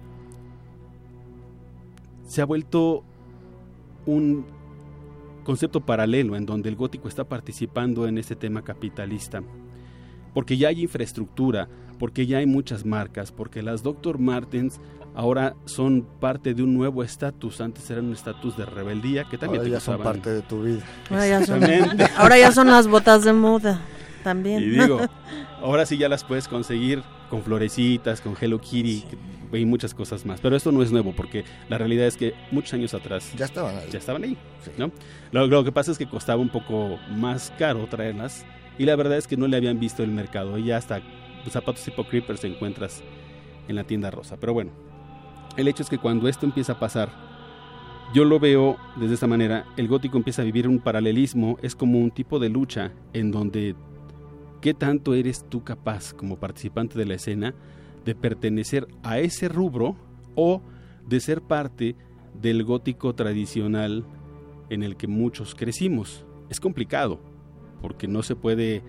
se 2.26 2.42
ha 2.42 2.44
vuelto 2.44 3.02
un 4.04 4.44
concepto 5.42 5.80
paralelo 5.80 6.36
en 6.36 6.44
donde 6.44 6.68
el 6.68 6.76
gótico 6.76 7.08
está 7.08 7.24
participando 7.24 8.06
en 8.06 8.18
este 8.18 8.36
tema 8.36 8.60
capitalista. 8.60 9.42
Porque 10.34 10.56
ya 10.56 10.68
hay 10.68 10.82
infraestructura, 10.82 11.68
porque 11.98 12.26
ya 12.26 12.38
hay 12.38 12.46
muchas 12.46 12.84
marcas, 12.84 13.32
porque 13.32 13.62
las 13.62 13.82
Dr. 13.82 14.18
Martens 14.18 14.80
ahora 15.14 15.54
son 15.64 16.06
parte 16.20 16.54
de 16.54 16.62
un 16.62 16.74
nuevo 16.74 17.02
estatus. 17.02 17.60
Antes 17.60 17.88
eran 17.90 18.06
un 18.06 18.12
estatus 18.12 18.56
de 18.56 18.66
rebeldía 18.66 19.24
que 19.24 19.38
también 19.38 19.62
ahora 19.62 19.72
ya 19.72 19.80
son 19.80 20.02
parte 20.02 20.30
de 20.30 20.42
tu 20.42 20.62
vida. 20.62 20.82
Ahora 21.08 21.26
ya, 21.26 21.46
son, 21.46 21.62
ahora 22.16 22.38
ya 22.38 22.52
son 22.52 22.66
las 22.66 22.88
botas 22.88 23.24
de 23.24 23.32
moda 23.32 23.80
también. 24.22 24.62
Y 24.62 24.70
digo, 24.70 25.00
ahora 25.62 25.86
sí 25.86 25.96
ya 25.96 26.08
las 26.08 26.24
puedes 26.24 26.48
conseguir 26.48 27.02
con 27.30 27.42
florecitas, 27.42 28.20
con 28.20 28.36
Hello 28.40 28.60
Kitty 28.60 29.04
y 29.52 29.64
muchas 29.64 29.94
cosas 29.94 30.26
más. 30.26 30.40
Pero 30.40 30.56
esto 30.56 30.72
no 30.72 30.82
es 30.82 30.90
nuevo 30.90 31.12
porque 31.14 31.44
la 31.68 31.78
realidad 31.78 32.06
es 32.06 32.16
que 32.16 32.34
muchos 32.50 32.74
años 32.74 32.94
atrás 32.94 33.32
ya 33.36 33.44
estaban 33.44 33.76
ahí. 33.76 33.88
Ya 33.90 33.98
estaban 33.98 34.24
ahí 34.24 34.36
¿no? 34.78 34.90
Lo, 35.30 35.64
que 35.64 35.72
pasa 35.72 35.92
es 35.92 35.98
que 35.98 36.06
costaba 36.06 36.40
un 36.40 36.48
poco 36.48 36.98
más 37.10 37.52
caro 37.58 37.86
traerlas 37.86 38.44
y 38.78 38.84
la 38.84 38.96
verdad 38.96 39.18
es 39.18 39.26
que 39.26 39.36
no 39.36 39.46
le 39.46 39.56
habían 39.56 39.78
visto 39.78 40.02
el 40.02 40.10
mercado 40.10 40.58
y 40.58 40.64
ya 40.64 40.76
hasta 40.76 41.00
zapatos 41.48 41.84
tipo 41.84 42.04
creepers 42.04 42.44
encuentras 42.44 43.02
en 43.68 43.76
la 43.76 43.84
tienda 43.84 44.10
rosa. 44.10 44.36
Pero 44.38 44.54
bueno, 44.54 44.72
el 45.56 45.68
hecho 45.68 45.82
es 45.82 45.88
que 45.88 45.98
cuando 45.98 46.28
esto 46.28 46.46
empieza 46.46 46.72
a 46.72 46.80
pasar, 46.80 47.10
yo 48.14 48.24
lo 48.24 48.38
veo 48.38 48.76
desde 48.96 49.14
esta 49.14 49.26
manera, 49.26 49.66
el 49.76 49.88
gótico 49.88 50.16
empieza 50.16 50.42
a 50.42 50.44
vivir 50.44 50.68
un 50.68 50.78
paralelismo, 50.78 51.58
es 51.62 51.74
como 51.74 51.98
un 51.98 52.10
tipo 52.10 52.38
de 52.38 52.48
lucha 52.48 52.92
en 53.12 53.30
donde 53.30 53.74
¿Qué 54.64 54.72
tanto 54.72 55.12
eres 55.12 55.44
tú 55.50 55.62
capaz 55.62 56.14
como 56.14 56.38
participante 56.38 56.98
de 56.98 57.04
la 57.04 57.16
escena 57.16 57.54
de 58.06 58.14
pertenecer 58.14 58.88
a 59.02 59.18
ese 59.18 59.46
rubro 59.46 59.94
o 60.36 60.62
de 61.06 61.20
ser 61.20 61.42
parte 61.42 61.96
del 62.40 62.64
gótico 62.64 63.14
tradicional 63.14 64.06
en 64.70 64.82
el 64.82 64.96
que 64.96 65.06
muchos 65.06 65.54
crecimos? 65.54 66.24
Es 66.48 66.60
complicado, 66.60 67.20
porque 67.84 68.08
no 68.08 68.22
se 68.22 68.34
puede 68.34 68.82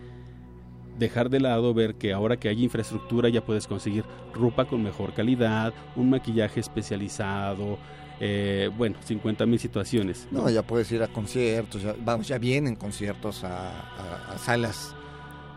dejar 0.98 1.30
de 1.30 1.42
lado 1.42 1.74
ver 1.74 1.96
que 1.96 2.14
ahora 2.14 2.38
que 2.38 2.48
hay 2.48 2.64
infraestructura 2.64 3.28
ya 3.28 3.44
puedes 3.44 3.68
conseguir 3.68 4.06
ropa 4.34 4.64
con 4.64 4.82
mejor 4.82 5.14
calidad, 5.14 5.74
un 5.98 6.10
maquillaje 6.10 6.62
especializado, 6.62 7.78
eh, 8.22 8.70
bueno, 8.78 8.96
50 9.04 9.46
mil 9.46 9.60
situaciones. 9.60 10.30
¿no? 10.32 10.50
ya 10.50 10.62
puedes 10.64 10.90
ir 10.94 11.04
a 11.04 11.10
conciertos, 11.10 11.82
ya, 11.82 11.94
vamos, 12.00 12.30
ya 12.30 12.38
vienen 12.38 12.78
conciertos 12.78 13.44
a 13.44 14.38
salas 14.38 14.96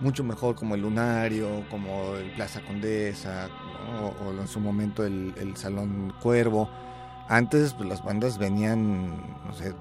mucho 0.00 0.24
mejor 0.24 0.54
como 0.54 0.74
el 0.74 0.82
Lunario, 0.82 1.64
como 1.70 2.16
el 2.16 2.30
Plaza 2.32 2.60
Condesa, 2.62 3.48
o, 4.02 4.30
en 4.32 4.48
su 4.48 4.60
momento 4.60 5.04
el, 5.04 5.56
Salón 5.56 6.12
Cuervo. 6.20 6.68
Antes 7.28 7.74
pues, 7.74 7.88
las 7.88 8.02
bandas 8.02 8.38
venían, 8.38 9.16
no 9.44 9.52
sé, 9.52 9.74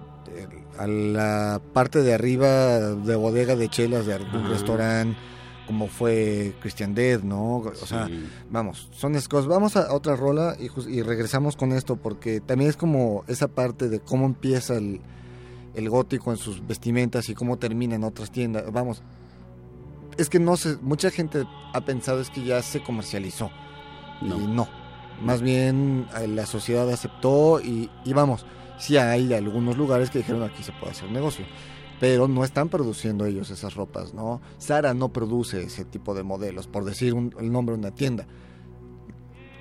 a 0.77 0.87
la 0.87 1.61
parte 1.73 2.01
de 2.03 2.13
arriba 2.13 2.79
de 2.79 3.15
bodega 3.15 3.55
de 3.55 3.69
chelas 3.69 4.05
de 4.05 4.13
algún 4.13 4.47
restaurante, 4.49 5.17
como 5.65 5.87
fue 5.87 6.55
Christian 6.61 6.93
Dead, 6.95 7.21
¿no? 7.21 7.57
O 7.57 7.85
sea, 7.85 8.09
vamos, 8.49 8.89
son 8.91 9.15
esas 9.15 9.27
cosas. 9.27 9.47
Vamos 9.47 9.75
a 9.75 9.93
otra 9.93 10.15
rola 10.15 10.55
y, 10.59 10.69
y, 10.89 11.01
regresamos 11.01 11.55
con 11.55 11.73
esto, 11.73 11.97
porque 11.97 12.39
también 12.39 12.69
es 12.69 12.77
como 12.77 13.23
esa 13.27 13.47
parte 13.47 13.89
de 13.89 13.99
cómo 13.99 14.25
empieza 14.25 14.77
el, 14.77 15.01
el 15.75 15.89
gótico 15.89 16.31
en 16.31 16.37
sus 16.37 16.65
vestimentas 16.65 17.29
y 17.29 17.35
cómo 17.35 17.57
termina 17.57 17.95
en 17.95 18.03
otras 18.03 18.31
tiendas. 18.31 18.71
Vamos, 18.71 19.03
es 20.17 20.29
que 20.29 20.39
no 20.39 20.57
sé, 20.57 20.77
mucha 20.81 21.11
gente 21.11 21.43
ha 21.73 21.81
pensado 21.81 22.21
es 22.21 22.29
que 22.29 22.43
ya 22.43 22.61
se 22.61 22.81
comercializó. 22.81 23.51
No. 24.21 24.39
Y 24.39 24.47
no. 24.47 24.67
Más 25.21 25.41
bien 25.41 26.07
eh, 26.19 26.27
la 26.27 26.45
sociedad 26.45 26.89
aceptó 26.89 27.59
y, 27.59 27.89
y 28.05 28.13
vamos, 28.13 28.45
sí 28.77 28.97
hay 28.97 29.33
algunos 29.33 29.77
lugares 29.77 30.09
que 30.09 30.19
dijeron 30.19 30.43
aquí 30.43 30.63
se 30.63 30.71
puede 30.73 30.91
hacer 30.91 31.11
negocio. 31.11 31.45
Pero 31.99 32.27
no 32.27 32.43
están 32.43 32.69
produciendo 32.69 33.25
ellos 33.25 33.49
esas 33.49 33.73
ropas, 33.73 34.13
¿no? 34.13 34.39
Sara 34.59 34.93
no 34.93 35.09
produce 35.09 35.63
ese 35.63 35.83
tipo 35.83 36.13
de 36.13 36.23
modelos, 36.23 36.67
por 36.67 36.85
decir 36.85 37.15
el 37.39 37.51
nombre 37.51 37.73
de 37.73 37.79
una 37.79 37.91
tienda. 37.91 38.27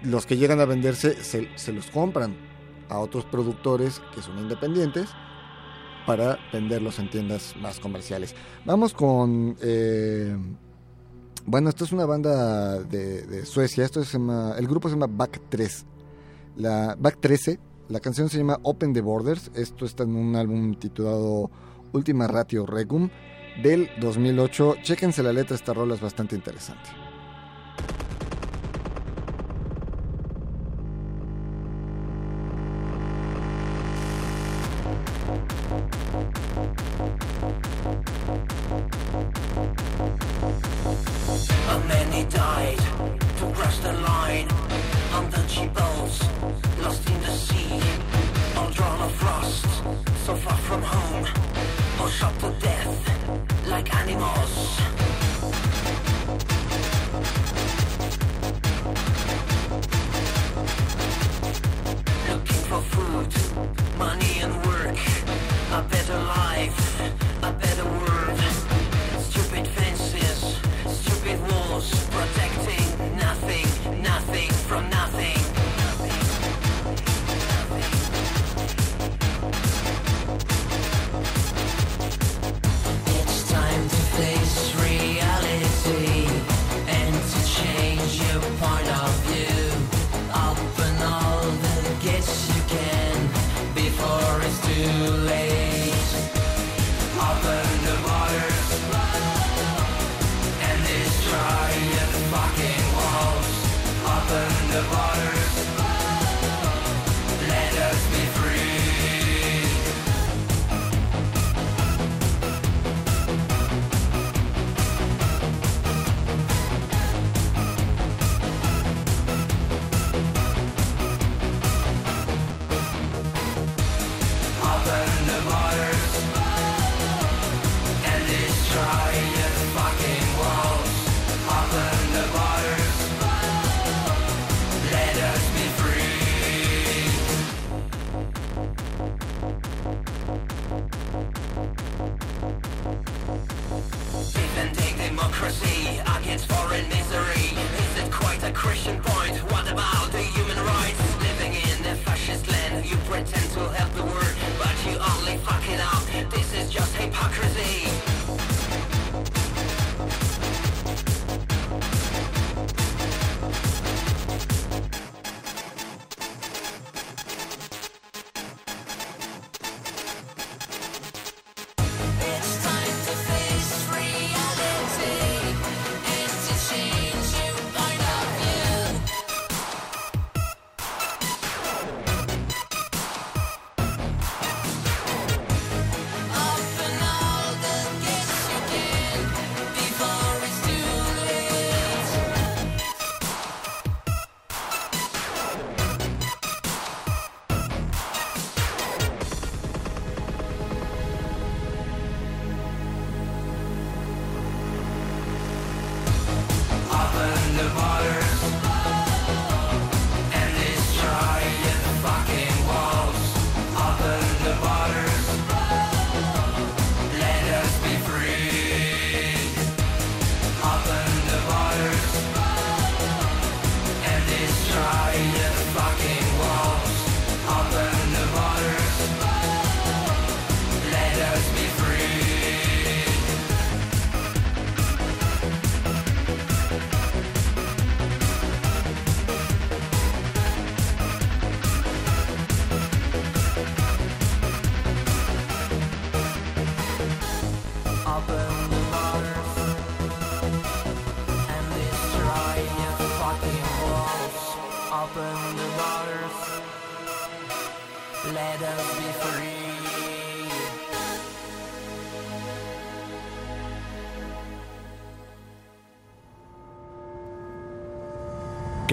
Los 0.02 0.26
que 0.26 0.36
llegan 0.36 0.60
a 0.60 0.66
venderse 0.66 1.16
se, 1.24 1.72
los 1.72 1.90
compran 1.90 2.36
a 2.90 2.98
otros 2.98 3.24
productores 3.24 4.02
que 4.14 4.20
son 4.20 4.38
independientes 4.38 5.08
para 6.06 6.38
venderlos 6.52 6.98
en 6.98 7.10
tiendas 7.10 7.54
más 7.56 7.80
comerciales. 7.80 8.34
Vamos 8.66 8.92
con... 8.92 9.56
Eh, 9.62 10.36
bueno, 11.46 11.68
esto 11.68 11.84
es 11.84 11.92
una 11.92 12.06
banda 12.06 12.80
de, 12.82 13.46
Suecia, 13.46 13.84
esto 13.84 14.04
se 14.04 14.18
llama, 14.18 14.56
el 14.58 14.66
grupo 14.66 14.88
se 14.88 14.96
llama 14.96 15.06
Back 15.08 15.42
3, 15.48 15.86
la 16.56 16.96
Back 16.98 17.18
13, 17.20 17.60
La 17.88 18.00
canción 18.00 18.28
se 18.28 18.38
llama 18.38 18.58
Open 18.62 18.92
the 18.92 19.00
Borders. 19.00 19.50
Esto 19.54 19.84
está 19.84 20.02
en 20.02 20.16
un 20.16 20.34
álbum 20.34 20.74
titulado 20.74 21.50
Ultima 21.92 22.26
Ratio 22.26 22.66
Regum 22.66 23.10
del 23.62 23.88
2008. 24.00 24.76
Chéquense 24.82 25.22
la 25.22 25.32
letra, 25.32 25.54
esta 25.54 25.72
rola 25.72 25.94
es 25.94 26.00
bastante 26.00 26.34
interesante. 26.34 27.05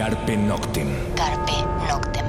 Carpe 0.04 0.36
Noctem. 0.36 0.88
Carpe 1.16 1.54
Noctem. 1.88 2.26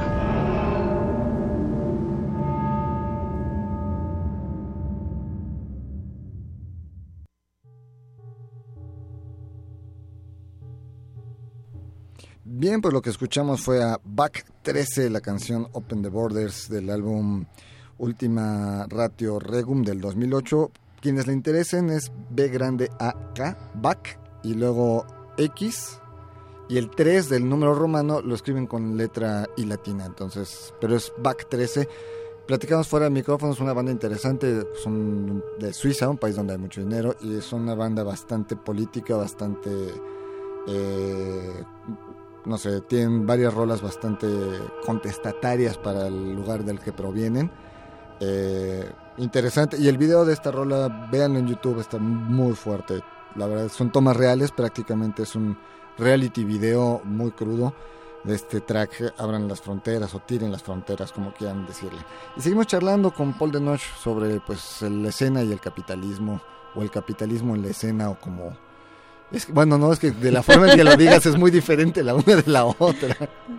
Bien, 12.44 12.80
pues 12.80 12.94
lo 12.94 13.02
que 13.02 13.10
escuchamos 13.10 13.60
fue 13.60 13.82
a 13.82 13.98
Back 14.04 14.46
13, 14.62 15.10
la 15.10 15.20
canción 15.20 15.66
Open 15.72 16.00
the 16.00 16.08
Borders 16.08 16.68
del 16.68 16.88
álbum 16.90 17.44
Última 17.98 18.86
Ratio 18.88 19.40
Regum 19.40 19.82
del 19.82 20.00
2008. 20.00 20.70
Quienes 21.00 21.26
le 21.26 21.32
interesen 21.32 21.90
es 21.90 22.12
B 22.30 22.46
grande 22.50 22.88
AK, 23.00 23.74
Back, 23.74 24.20
y 24.44 24.54
luego 24.54 25.04
X, 25.36 25.98
y 26.68 26.78
el 26.78 26.90
3 26.90 27.28
del 27.28 27.48
número 27.48 27.74
romano 27.74 28.20
lo 28.22 28.34
escriben 28.34 28.66
con 28.66 28.96
letra 28.96 29.48
I 29.56 29.64
latina, 29.66 30.06
entonces, 30.06 30.72
pero 30.80 30.96
es 30.96 31.12
Back 31.18 31.48
13. 31.48 31.88
Platicamos 32.46 32.88
fuera 32.88 33.04
del 33.04 33.14
micrófono, 33.14 33.52
es 33.52 33.60
una 33.60 33.72
banda 33.72 33.90
interesante, 33.90 34.66
son 34.82 35.42
de 35.58 35.72
Suiza, 35.72 36.08
un 36.08 36.18
país 36.18 36.36
donde 36.36 36.52
hay 36.52 36.58
mucho 36.58 36.80
dinero, 36.80 37.16
y 37.20 37.36
es 37.36 37.52
una 37.52 37.74
banda 37.74 38.02
bastante 38.02 38.56
política, 38.56 39.16
bastante... 39.16 39.70
eh, 40.66 41.64
no 42.44 42.58
sé, 42.58 42.82
tienen 42.82 43.26
varias 43.26 43.54
rolas 43.54 43.80
bastante 43.80 44.26
contestatarias 44.84 45.78
para 45.78 46.08
el 46.08 46.34
lugar 46.34 46.64
del 46.64 46.78
que 46.78 46.92
provienen. 46.92 47.50
Eh, 48.20 48.86
interesante. 49.18 49.78
Y 49.78 49.88
el 49.88 49.98
video 49.98 50.24
de 50.24 50.34
esta 50.34 50.50
rola, 50.50 51.08
véanlo 51.10 51.38
en 51.38 51.46
YouTube, 51.46 51.80
está 51.80 51.98
muy 51.98 52.54
fuerte. 52.54 53.02
La 53.36 53.46
verdad, 53.46 53.68
son 53.68 53.90
tomas 53.90 54.16
reales, 54.16 54.52
prácticamente 54.52 55.22
es 55.22 55.34
un 55.34 55.56
reality 55.98 56.44
video 56.44 57.00
muy 57.04 57.30
crudo 57.30 57.74
de 58.24 58.34
este 58.34 58.60
track, 58.60 59.14
abran 59.18 59.46
las 59.48 59.60
fronteras 59.60 60.14
o 60.14 60.20
tiren 60.20 60.50
las 60.50 60.62
fronteras, 60.62 61.12
como 61.12 61.32
quieran 61.34 61.66
decirle. 61.66 62.00
Y 62.36 62.40
seguimos 62.40 62.66
charlando 62.66 63.12
con 63.12 63.34
Paul 63.34 63.52
Denoch 63.52 63.80
sobre 64.02 64.40
pues 64.40 64.80
la 64.82 65.08
escena 65.10 65.42
y 65.42 65.52
el 65.52 65.60
capitalismo, 65.60 66.40
o 66.74 66.82
el 66.82 66.90
capitalismo 66.90 67.54
en 67.54 67.62
la 67.62 67.68
escena, 67.68 68.08
o 68.10 68.18
como... 68.18 68.56
Es 69.30 69.46
que, 69.46 69.52
bueno, 69.52 69.78
no, 69.78 69.92
es 69.92 69.98
que 69.98 70.10
de 70.12 70.30
la 70.30 70.42
forma 70.42 70.70
en 70.70 70.76
que 70.76 70.84
lo 70.84 70.96
digas 70.96 71.26
es 71.26 71.36
muy 71.36 71.50
diferente 71.50 72.02
la 72.04 72.14
una 72.14 72.36
de 72.36 72.44
la 72.50 72.64
otra. 72.66 73.16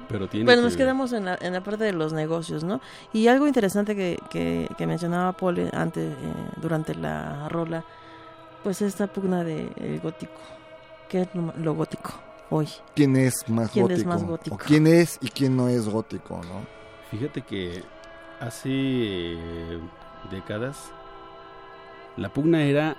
Pero 0.08 0.28
tiene 0.30 0.46
Bueno, 0.46 0.62
que- 0.62 0.66
nos 0.68 0.78
quedamos 0.78 1.12
en 1.12 1.26
la, 1.26 1.38
en 1.42 1.54
la 1.54 1.62
parte 1.64 1.84
de 1.84 1.92
los 1.92 2.14
negocios, 2.14 2.64
¿no? 2.64 2.82
Y 3.14 3.28
algo 3.28 3.46
interesante 3.46 3.96
que, 3.96 4.18
que, 4.30 4.70
que 4.78 4.88
mencionaba 4.88 5.34
Paul 5.34 5.70
antes, 5.74 6.12
eh, 6.14 6.16
durante 6.62 6.96
la 6.96 7.50
rola, 7.50 7.84
pues 8.64 8.82
esta 8.82 9.08
pugna 9.08 9.44
del 9.44 10.00
gótico. 10.02 10.34
¿Qué 11.10 11.22
es 11.22 11.28
lo, 11.62 11.74
gótico 11.74 12.12
hoy? 12.50 12.68
¿Quién 12.96 13.16
es 13.16 13.48
más 13.50 13.72
¿Quién 13.72 13.84
gótico? 13.86 14.00
es 14.02 14.06
más 14.06 14.24
gótico? 14.24 14.56
O 14.56 14.60
quién 14.60 14.88
es 14.88 15.18
y 15.22 15.30
quién 15.30 15.56
no 15.56 15.68
es 15.68 15.88
gótico, 15.88 16.42
¿no? 16.44 16.66
Fíjate 17.12 17.42
que 17.42 17.84
hace 18.40 18.70
eh, 18.72 19.80
décadas 20.32 20.92
la 22.18 22.30
pugna 22.30 22.64
era 22.64 22.96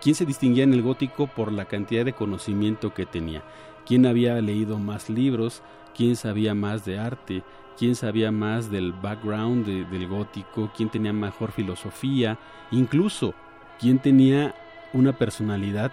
quién 0.00 0.14
se 0.14 0.24
distinguía 0.24 0.64
en 0.64 0.72
el 0.74 0.82
gótico 0.82 1.26
por 1.26 1.52
la 1.52 1.64
cantidad 1.66 2.04
de 2.04 2.12
conocimiento 2.12 2.94
que 2.94 3.06
tenía, 3.06 3.42
quién 3.86 4.06
había 4.06 4.34
leído 4.40 4.78
más 4.78 5.08
libros, 5.10 5.62
quién 5.96 6.16
sabía 6.16 6.54
más 6.54 6.84
de 6.84 6.98
arte, 6.98 7.42
quién 7.78 7.94
sabía 7.94 8.30
más 8.32 8.70
del 8.70 8.92
background 8.92 9.66
de- 9.66 9.84
del 9.84 10.08
gótico, 10.08 10.70
quién 10.76 10.88
tenía 10.88 11.12
mejor 11.12 11.52
filosofía, 11.52 12.38
incluso 12.70 13.34
quién 13.78 13.98
tenía 13.98 14.54
una 14.92 15.12
personalidad 15.16 15.92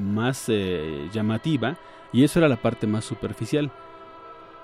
más 0.00 0.46
eh, 0.48 1.08
llamativa 1.12 1.76
y 2.12 2.24
eso 2.24 2.38
era 2.38 2.48
la 2.48 2.56
parte 2.56 2.86
más 2.86 3.04
superficial. 3.04 3.70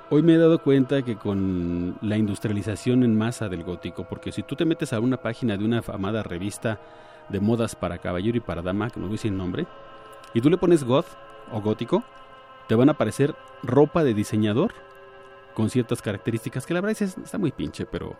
Hoy 0.08 0.22
me 0.22 0.34
he 0.34 0.38
dado 0.38 0.62
cuenta 0.62 1.02
que 1.02 1.16
con 1.16 1.96
la 2.00 2.16
industrialización 2.16 3.02
en 3.02 3.18
masa 3.18 3.48
del 3.48 3.64
gótico, 3.64 4.06
porque 4.08 4.30
si 4.32 4.42
tú 4.42 4.54
te 4.54 4.64
metes 4.64 4.92
a 4.92 5.00
una 5.00 5.16
página 5.16 5.56
de 5.56 5.64
una 5.64 5.80
afamada 5.80 6.22
revista 6.22 6.80
de 7.28 7.40
modas 7.40 7.74
para 7.74 7.98
caballero 7.98 8.36
y 8.36 8.40
para 8.40 8.62
dama, 8.62 8.90
que 8.90 9.00
no 9.00 9.08
voy 9.08 9.18
el 9.24 9.36
nombre, 9.36 9.66
y 10.32 10.40
tú 10.40 10.48
le 10.48 10.58
pones 10.58 10.84
goth 10.84 11.06
o 11.52 11.60
gótico, 11.60 12.04
te 12.68 12.74
van 12.76 12.88
a 12.88 12.92
aparecer 12.92 13.34
ropa 13.62 14.04
de 14.04 14.14
diseñador 14.14 14.72
con 15.54 15.70
ciertas 15.70 16.02
características 16.02 16.66
que 16.66 16.74
la 16.74 16.80
verdad 16.80 17.02
es, 17.02 17.18
está 17.18 17.38
muy 17.38 17.50
pinche, 17.50 17.86
pero 17.86 18.14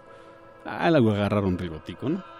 algo 0.64 1.12
agarraron 1.12 1.56
del 1.56 1.70
gótico, 1.70 2.08
¿no? 2.08 2.35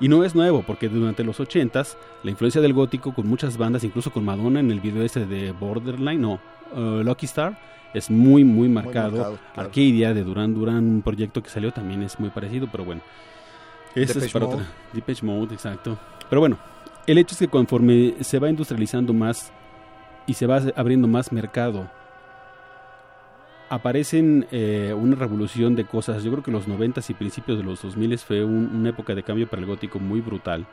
Y 0.00 0.08
no 0.08 0.24
es 0.24 0.34
nuevo, 0.34 0.62
porque 0.62 0.88
durante 0.88 1.24
los 1.24 1.40
80s, 1.40 1.96
la 2.22 2.30
influencia 2.30 2.60
del 2.60 2.72
gótico 2.72 3.12
con 3.12 3.26
muchas 3.26 3.56
bandas, 3.56 3.82
incluso 3.82 4.12
con 4.12 4.24
Madonna 4.24 4.60
en 4.60 4.70
el 4.70 4.80
video 4.80 5.02
este 5.02 5.26
de 5.26 5.50
Borderline, 5.52 6.20
no, 6.20 6.40
uh, 6.74 7.02
Lucky 7.02 7.26
Star, 7.26 7.58
es 7.94 8.10
muy, 8.10 8.44
muy 8.44 8.68
marcado. 8.68 9.10
marcado, 9.10 9.38
claro. 9.54 9.68
Arcadia 9.68 10.14
de 10.14 10.22
Duran 10.22 10.54
Duran, 10.54 10.84
un 10.84 11.02
proyecto 11.02 11.42
que 11.42 11.50
salió 11.50 11.72
también 11.72 12.02
es 12.02 12.20
muy 12.20 12.30
parecido, 12.30 12.68
pero 12.70 12.84
bueno. 12.84 13.00
Ese 13.94 14.24
es 14.24 14.32
para 14.32 14.46
Mode. 14.46 14.56
otra. 14.58 14.68
Depeche 14.92 15.26
Mode, 15.26 15.54
exacto. 15.54 15.98
Pero 16.28 16.40
bueno, 16.40 16.58
el 17.06 17.18
hecho 17.18 17.34
es 17.34 17.38
que 17.38 17.48
conforme 17.48 18.14
se 18.20 18.38
va 18.38 18.48
industrializando 18.48 19.12
más 19.12 19.50
y 20.26 20.34
se 20.34 20.46
va 20.46 20.60
abriendo 20.76 21.08
más 21.08 21.32
mercado, 21.32 21.90
aparecen 23.70 24.46
eh, 24.50 24.94
una 24.96 25.16
revolución 25.16 25.74
de 25.76 25.84
cosas. 25.84 26.22
Yo 26.24 26.30
creo 26.32 26.42
que 26.42 26.50
los 26.50 26.66
90 26.68 27.00
y 27.08 27.14
principios 27.14 27.58
de 27.58 27.64
los 27.64 27.82
2000 27.82 28.18
fue 28.18 28.44
un- 28.44 28.70
una 28.74 28.90
época 28.90 29.14
de 29.14 29.22
cambio 29.22 29.46
para 29.48 29.60
el 29.60 29.66
gótico 29.68 29.98
muy 29.98 30.20
brutal. 30.20 30.66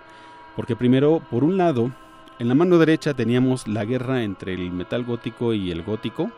Porque 0.55 0.75
primero, 0.75 1.21
por 1.29 1.43
un 1.43 1.57
lado, 1.57 1.91
en 2.39 2.47
la 2.47 2.55
mano 2.55 2.77
derecha 2.77 3.13
teníamos 3.13 3.67
la 3.67 3.85
guerra 3.85 4.23
entre 4.23 4.53
el 4.53 4.71
metal 4.71 5.03
gótico 5.03 5.53
y 5.53 5.71
el 5.71 5.83
gótico. 5.83 6.31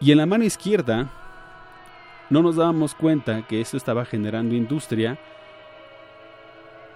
Y 0.00 0.12
en 0.12 0.18
la 0.18 0.26
mano 0.26 0.44
izquierda 0.44 1.08
no 2.30 2.42
nos 2.42 2.56
dábamos 2.56 2.94
cuenta 2.94 3.42
que 3.42 3.60
eso 3.60 3.76
estaba 3.76 4.04
generando 4.04 4.54
industria. 4.54 5.18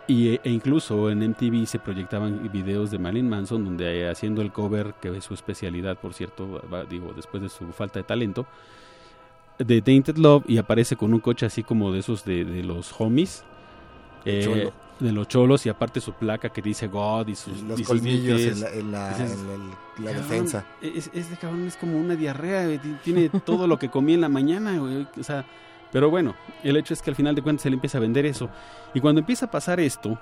Y, 0.08 0.30
e 0.42 0.50
incluso 0.50 1.10
en 1.10 1.22
MTV 1.22 1.64
se 1.66 1.78
proyectaban 1.78 2.50
videos 2.52 2.90
de 2.90 2.98
Marilyn 2.98 3.28
Manson 3.28 3.64
donde 3.64 4.00
eh, 4.00 4.10
haciendo 4.10 4.42
el 4.42 4.50
cover, 4.52 4.94
que 5.00 5.16
es 5.16 5.24
su 5.24 5.32
especialidad, 5.34 5.96
por 5.96 6.12
cierto, 6.12 6.60
va- 6.72 6.84
digo, 6.84 7.12
después 7.14 7.42
de 7.42 7.48
su 7.48 7.66
falta 7.72 8.00
de 8.00 8.02
talento, 8.04 8.44
de 9.58 9.80
Tainted 9.80 10.16
Love 10.16 10.44
y 10.48 10.58
aparece 10.58 10.96
con 10.96 11.14
un 11.14 11.20
coche 11.20 11.46
así 11.46 11.62
como 11.62 11.92
de 11.92 12.00
esos 12.00 12.24
de, 12.24 12.44
de 12.44 12.62
los 12.64 12.92
homies. 12.98 13.44
eh, 14.24 14.42
Cholo. 14.44 14.72
de 15.00 15.10
los 15.12 15.26
cholos 15.28 15.66
y 15.66 15.68
aparte 15.68 16.00
su 16.00 16.12
placa 16.12 16.48
que 16.50 16.62
dice 16.62 16.86
God 16.88 17.26
y 17.28 17.34
sus, 17.34 17.60
Los 17.62 17.78
y 17.80 17.84
sus 17.84 17.88
colmillos 17.88 18.40
en 18.40 18.60
la, 18.60 18.70
en 18.70 18.92
la- 18.92 19.08
Dices, 19.10 19.32
en 19.32 19.50
el- 19.50 20.04
la 20.04 20.10
Cabrón, 20.12 20.28
defensa. 20.30 20.64
Es, 20.80 21.10
este 21.12 21.36
cabrón 21.36 21.66
es 21.66 21.76
como 21.76 21.98
una 21.98 22.16
diarrea, 22.16 22.80
tiene 23.04 23.28
todo 23.44 23.66
lo 23.66 23.78
que 23.78 23.88
comí 23.88 24.14
en 24.14 24.20
la 24.20 24.28
mañana, 24.28 24.76
güey, 24.78 25.06
o 25.18 25.22
sea, 25.24 25.44
pero 25.92 26.10
bueno, 26.10 26.34
el 26.64 26.78
hecho 26.78 26.94
es 26.94 27.02
que 27.02 27.10
al 27.10 27.16
final 27.16 27.34
de 27.34 27.42
cuentas 27.42 27.66
él 27.66 27.74
empieza 27.74 27.98
a 27.98 28.00
vender 28.00 28.24
eso. 28.24 28.48
Y 28.94 29.00
cuando 29.00 29.20
empieza 29.20 29.46
a 29.46 29.50
pasar 29.50 29.78
esto, 29.78 30.18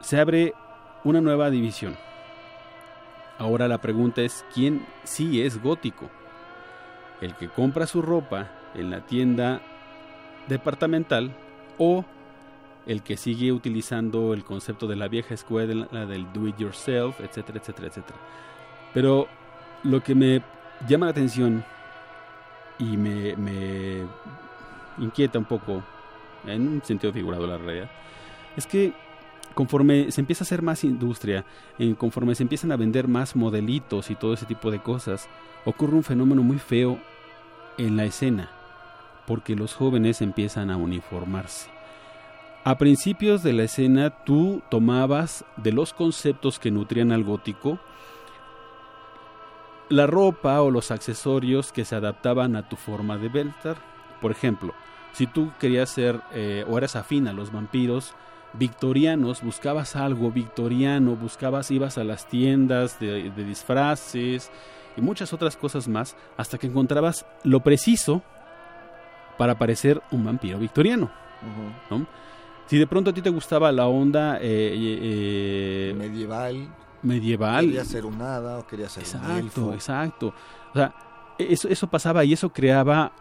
se 0.00 0.18
abre 0.18 0.54
una 1.04 1.20
nueva 1.20 1.50
división. 1.50 1.96
Ahora 3.38 3.68
la 3.68 3.78
pregunta 3.78 4.22
es, 4.22 4.44
¿quién 4.54 4.86
sí 5.04 5.42
es 5.42 5.62
gótico? 5.62 6.10
¿El 7.20 7.34
que 7.36 7.48
compra 7.48 7.86
su 7.86 8.00
ropa 8.00 8.50
en 8.74 8.90
la 8.90 9.04
tienda 9.06 9.60
departamental 10.48 11.36
o 11.76 12.04
el 12.86 13.02
que 13.02 13.18
sigue 13.18 13.52
utilizando 13.52 14.32
el 14.32 14.44
concepto 14.44 14.86
de 14.86 14.96
la 14.96 15.08
vieja 15.08 15.34
escuela, 15.34 15.88
la 15.90 16.06
del 16.06 16.32
do 16.32 16.48
it 16.48 16.56
yourself, 16.56 17.20
etcétera, 17.20 17.58
etcétera, 17.58 17.88
etcétera? 17.88 18.18
Pero 18.94 19.28
lo 19.82 20.02
que 20.02 20.14
me 20.14 20.42
llama 20.88 21.06
la 21.06 21.12
atención 21.12 21.64
y 22.78 22.96
me, 22.96 23.36
me 23.36 24.06
inquieta 24.98 25.38
un 25.38 25.44
poco, 25.44 25.82
en 26.46 26.66
un 26.66 26.82
sentido 26.82 27.12
figurado 27.12 27.46
la 27.46 27.58
realidad, 27.58 27.90
es 28.56 28.66
que 28.66 28.92
conforme 29.54 30.10
se 30.10 30.20
empieza 30.20 30.44
a 30.44 30.46
hacer 30.46 30.62
más 30.62 30.84
industria, 30.84 31.44
en 31.78 31.94
conforme 31.94 32.34
se 32.34 32.42
empiezan 32.42 32.72
a 32.72 32.76
vender 32.76 33.08
más 33.08 33.36
modelitos 33.36 34.10
y 34.10 34.14
todo 34.14 34.34
ese 34.34 34.46
tipo 34.46 34.70
de 34.70 34.80
cosas, 34.80 35.28
ocurre 35.64 35.96
un 35.96 36.04
fenómeno 36.04 36.42
muy 36.42 36.58
feo 36.58 36.98
en 37.78 37.96
la 37.96 38.04
escena, 38.04 38.50
porque 39.26 39.56
los 39.56 39.74
jóvenes 39.74 40.22
empiezan 40.22 40.70
a 40.70 40.76
uniformarse. 40.76 41.70
A 42.62 42.76
principios 42.76 43.42
de 43.42 43.54
la 43.54 43.62
escena 43.64 44.10
tú 44.24 44.62
tomabas 44.70 45.44
de 45.56 45.72
los 45.72 45.94
conceptos 45.94 46.58
que 46.58 46.70
nutrían 46.70 47.10
al 47.10 47.24
gótico 47.24 47.78
la 49.90 50.06
ropa 50.06 50.62
o 50.62 50.70
los 50.70 50.92
accesorios 50.92 51.72
que 51.72 51.84
se 51.84 51.96
adaptaban 51.96 52.54
a 52.56 52.68
tu 52.68 52.76
forma 52.76 53.18
de 53.18 53.28
ver. 53.28 53.48
Por 54.20 54.30
ejemplo, 54.30 54.74
si 55.12 55.26
tú 55.26 55.50
querías 55.58 55.88
ser 55.90 56.20
eh, 56.32 56.64
o 56.68 56.76
eras 56.78 56.96
afín 56.96 57.26
a 57.28 57.32
los 57.32 57.50
vampiros 57.52 58.14
victorianos, 58.52 59.42
buscabas 59.42 59.96
algo 59.96 60.30
victoriano, 60.30 61.16
buscabas, 61.16 61.70
ibas 61.70 61.98
a 61.98 62.04
las 62.04 62.26
tiendas 62.26 62.98
de, 63.00 63.30
de 63.30 63.44
disfraces 63.44 64.50
y 64.96 65.00
muchas 65.00 65.32
otras 65.32 65.56
cosas 65.56 65.86
más, 65.88 66.16
hasta 66.36 66.58
que 66.58 66.66
encontrabas 66.66 67.24
lo 67.44 67.60
preciso 67.60 68.22
para 69.38 69.56
parecer 69.56 70.02
un 70.10 70.24
vampiro 70.24 70.58
victoriano. 70.58 71.10
Si 72.66 72.78
de 72.78 72.86
pronto 72.86 73.10
a 73.10 73.12
ti 73.14 73.22
te 73.22 73.30
gustaba 73.30 73.72
la 73.72 73.86
onda 73.86 74.36
eh, 74.40 74.40
eh, 74.42 75.94
Medieval. 75.96 76.68
medieval, 77.02 77.64
Quería 77.66 77.84
ser 77.84 78.04
un 78.06 78.20
hada 78.20 78.58
o 78.58 78.66
quería 78.66 78.88
ser 78.88 79.02
un 79.02 79.08
Exacto, 79.08 79.38
elfo. 79.38 79.74
exacto. 79.74 80.34
O 80.70 80.74
sea, 80.74 80.94
eso, 81.38 81.68
eso 81.68 81.86
pasaba 81.88 82.24
y 82.24 82.32
eso 82.32 82.50
creaba 82.52 83.12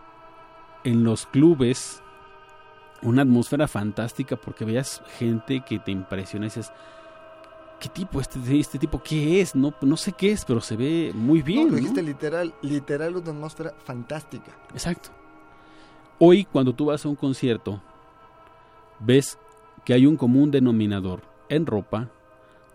en 0.84 1.04
los 1.04 1.26
clubes 1.26 2.02
una 3.02 3.22
atmósfera 3.22 3.68
fantástica 3.68 4.36
porque 4.36 4.66
veías 4.66 5.02
gente 5.18 5.62
que 5.62 5.80
te 5.80 5.92
impresiona 5.92 6.46
y 6.46 6.50
dices, 6.50 6.72
¿qué 7.80 7.90
tipo 7.90 8.20
este, 8.20 8.40
este 8.60 8.78
tipo 8.78 9.02
qué 9.02 9.42
es? 9.42 9.56
No, 9.56 9.74
no 9.82 9.98
sé 9.98 10.12
qué 10.14 10.32
es, 10.32 10.46
pero 10.46 10.62
se 10.62 10.76
ve 10.76 11.12
muy 11.14 11.42
bien. 11.42 11.62
No, 11.62 11.66
lo 11.66 11.72
¿no? 11.72 11.78
dijiste 11.78 12.04
literal, 12.04 12.54
literal 12.62 13.16
una 13.16 13.32
atmósfera 13.32 13.74
fantástica. 13.84 14.52
Exacto. 14.74 15.10
Hoy 16.20 16.46
cuando 16.46 16.74
tú 16.74 16.86
vas 16.86 17.06
a 17.06 17.10
un 17.10 17.16
concierto, 17.16 17.82
ves 19.00 19.38
que 19.86 19.94
hay 19.94 20.06
un 20.06 20.18
común 20.18 20.52
denominador 20.52 21.22
en 21.48 21.66
ropa, 21.66 22.10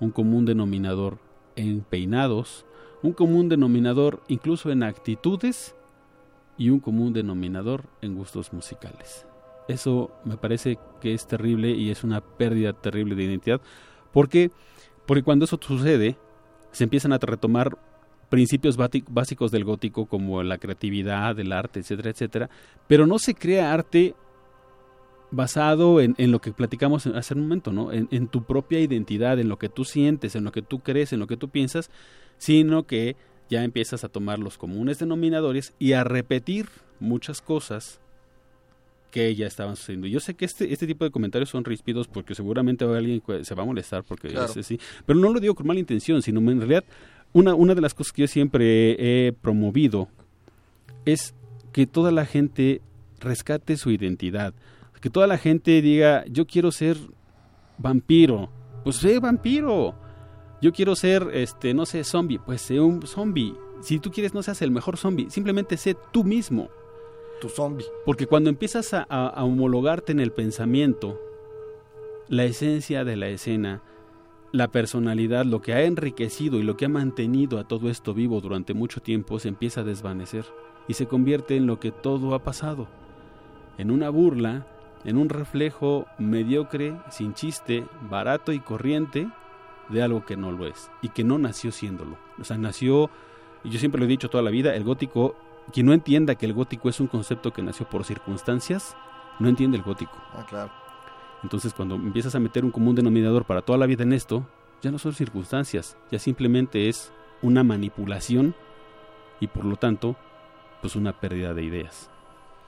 un 0.01 0.11
común 0.11 0.47
denominador 0.47 1.19
en 1.55 1.83
peinados, 1.83 2.65
un 3.03 3.13
común 3.13 3.51
denominador 3.51 4.23
incluso 4.29 4.71
en 4.71 4.83
actitudes 4.83 5.75
y 6.57 6.71
un 6.71 6.81
común 6.81 7.13
denominador 7.13 7.85
en 8.03 8.15
gustos 8.15 8.53
musicales. 8.53 9.27
Eso 9.69 10.11
me 10.25 10.37
parece 10.37 10.79
que 11.01 11.15
es 11.15 11.27
terrible 11.27 11.71
y 11.71 11.91
es 11.91 12.05
una 12.05 12.21
pérdida 12.21 12.73
terrible 12.73 13.15
de 13.15 13.25
identidad. 13.25 13.61
¿Por 14.13 14.29
qué? 14.29 14.51
Porque 15.07 15.23
cuando 15.23 15.47
eso 15.47 15.59
sucede, 15.61 16.17
se 16.71 16.85
empiezan 16.85 17.13
a 17.13 17.19
retomar 17.19 17.79
principios 18.29 18.77
básicos 18.77 19.51
del 19.51 19.65
gótico 19.65 20.07
como 20.07 20.43
la 20.43 20.59
creatividad, 20.59 21.39
el 21.39 21.53
arte, 21.53 21.81
etcétera, 21.81 22.11
etcétera, 22.11 22.51
pero 22.89 23.07
no 23.07 23.19
se 23.19 23.35
crea 23.35 23.73
arte 23.73 24.15
basado 25.31 26.01
en, 26.01 26.15
en 26.19 26.31
lo 26.31 26.41
que 26.41 26.53
platicamos 26.53 27.07
hace 27.07 27.35
un 27.35 27.41
momento, 27.41 27.73
¿no? 27.73 27.93
En, 27.93 28.09
en 28.11 28.29
tu 28.29 28.45
propia 28.45 28.81
identidad, 28.81 29.39
en 29.39 29.49
lo 29.49 29.59
que 29.59 29.69
tú 29.69 29.85
sientes, 29.85 30.37
en 30.37 30.45
lo 30.45 30.53
que 30.53 30.63
tú 30.63 30.81
crees, 30.81 31.13
en 31.13 31.21
lo 31.21 31.27
que 31.27 31.37
tú 31.37 31.49
piensas, 31.49 31.91
sino 32.39 32.85
que 32.85 33.17
ya 33.51 33.63
empiezas 33.65 34.05
a 34.05 34.09
tomar 34.09 34.39
los 34.39 34.59
comunes 34.59 34.99
denominadores 34.99 35.75
y 35.79 35.93
a 35.93 36.05
repetir 36.05 36.67
muchas 37.01 37.41
cosas 37.43 38.01
que 39.11 39.35
ya 39.37 39.47
estaban 39.47 39.77
sucediendo. 39.77 40.07
Yo 40.09 40.19
sé 40.19 40.35
que 40.35 40.45
este, 40.45 40.73
este 40.73 40.87
tipo 40.87 41.05
de 41.05 41.11
comentarios 41.11 41.51
son 41.51 41.65
ríspidos 41.65 42.09
porque 42.09 42.35
seguramente 42.35 42.85
alguien 42.85 43.23
se 43.43 43.55
va 43.55 43.63
a 43.63 43.67
molestar 43.67 44.03
porque 44.03 44.29
Claro. 44.29 44.47
es 44.47 44.57
así, 44.57 44.81
pero 45.07 45.19
no 45.19 45.33
lo 45.33 45.39
digo 45.41 45.55
con 45.55 45.67
mala 45.67 45.79
intención, 45.81 46.21
sino 46.23 46.41
en 46.51 46.59
realidad 46.59 46.85
una, 47.33 47.55
una 47.55 47.75
de 47.75 47.81
las 47.81 47.95
cosas 47.95 48.13
que 48.13 48.23
yo 48.23 48.29
siempre 48.29 49.27
he 49.29 49.33
promovido 49.33 50.09
es 51.05 51.35
que 51.73 51.87
toda 51.87 52.11
la 52.11 52.27
gente 52.27 52.81
rescate 53.21 53.77
su 53.77 53.91
identidad, 53.91 54.53
que 55.01 55.11
toda 55.11 55.27
la 55.27 55.39
gente 55.39 55.81
diga, 55.83 56.25
yo 56.27 56.47
quiero 56.47 56.73
ser 56.73 56.97
vampiro, 57.79 58.51
pues 58.85 58.97
sé 58.97 59.19
vampiro. 59.19 59.95
Yo 60.65 60.73
quiero 60.73 60.97
ser, 60.97 61.29
este, 61.35 61.75
no 61.75 61.85
sé, 61.85 62.05
zombie, 62.05 62.39
pues 62.39 62.63
sé 62.63 62.81
un 62.81 63.07
zombie. 63.07 63.55
Si 63.83 63.99
tú 63.99 64.11
quieres, 64.11 64.33
no 64.33 64.43
seas 64.43 64.63
el 64.63 64.71
mejor 64.71 64.97
zombie, 64.97 65.29
simplemente 65.29 65.77
sé 65.77 65.95
tú 66.11 66.25
mismo. 66.25 66.71
Tu 67.39 67.51
zombie. 67.51 67.85
Porque 68.07 68.27
cuando 68.27 68.49
empiezas 68.49 68.95
a, 68.95 69.05
a- 69.11 69.27
a 69.29 69.45
homologarte 69.45 70.13
en 70.13 70.21
el 70.21 70.33
pensamiento, 70.33 71.21
la 72.29 72.45
esencia 72.47 73.05
de 73.05 73.15
la 73.17 73.29
escena, 73.29 73.83
la 74.53 74.69
personalidad, 74.69 75.45
lo 75.45 75.61
que 75.61 75.75
ha 75.75 75.83
enriquecido 75.83 76.59
y 76.59 76.63
lo 76.63 76.79
que 76.79 76.87
ha 76.87 76.89
mantenido 76.89 77.59
a 77.59 77.69
todo 77.69 77.91
esto 77.91 78.15
vivo 78.15 78.41
durante 78.41 78.73
mucho 78.73 79.03
tiempo, 79.03 79.39
se 79.39 79.49
empieza 79.49 79.83
a 79.83 79.85
desvanecer 79.85 80.47
y 80.89 80.95
se 80.95 81.05
convierte 81.05 81.57
en 81.57 81.67
lo 81.67 81.79
que 81.79 81.91
todo 81.91 82.35
ha 82.35 82.43
pasado, 82.43 82.89
en 83.77 83.91
una 83.91 84.09
burla, 84.09 84.67
en 85.05 85.19
un 85.19 85.29
reflejo 85.29 86.07
mediocre, 86.19 86.97
sin 87.11 87.35
chiste, 87.35 87.85
barato 88.09 88.51
y 88.51 88.61
corriente 88.61 89.29
de 89.89 90.03
algo 90.03 90.25
que 90.25 90.37
no 90.37 90.51
lo 90.53 90.67
es 90.67 90.91
y 91.03 91.11
que 91.11 91.25
no 91.25 91.39
nació 91.39 91.73
siéndolo. 91.73 92.17
O 92.41 92.45
sea, 92.45 92.57
nació, 92.59 93.11
y 93.63 93.71
yo 93.71 93.79
siempre 93.79 93.99
lo 93.99 94.07
he 94.07 94.09
dicho 94.09 94.31
toda 94.31 94.43
la 94.43 94.51
vida, 94.51 94.75
el 94.75 94.85
gótico 94.85 95.37
quien 95.73 95.87
no 95.87 95.93
entienda 95.93 96.35
que 96.35 96.47
el 96.47 96.53
gótico 96.53 96.89
es 96.89 97.01
un 97.01 97.07
concepto 97.07 97.53
que 97.53 97.63
nació 97.63 97.89
por 97.89 98.05
circunstancias, 98.05 98.97
no 99.39 99.49
entiende 99.49 99.77
el 99.77 99.83
gótico. 99.83 100.17
Ah, 100.33 100.45
claro. 100.49 100.71
Entonces 101.43 101.75
cuando 101.75 101.95
empiezas 101.97 102.35
a 102.35 102.41
meter 102.41 102.65
un 102.65 102.71
común 102.71 102.95
denominador 102.95 103.45
para 103.45 103.63
toda 103.63 103.79
la 103.79 103.87
vida 103.87 104.03
en 104.03 104.13
esto, 104.13 104.47
ya 104.83 104.91
no 104.91 104.99
son 104.99 105.15
circunstancias, 105.15 105.97
ya 106.11 106.19
simplemente 106.19 106.89
es 106.89 107.13
una 107.43 107.65
manipulación 107.65 108.55
y 109.41 109.47
por 109.47 109.65
lo 109.65 109.77
tanto, 109.77 110.17
pues 110.81 110.97
una 110.97 111.13
pérdida 111.13 111.55
de 111.55 111.65
ideas. 111.65 112.11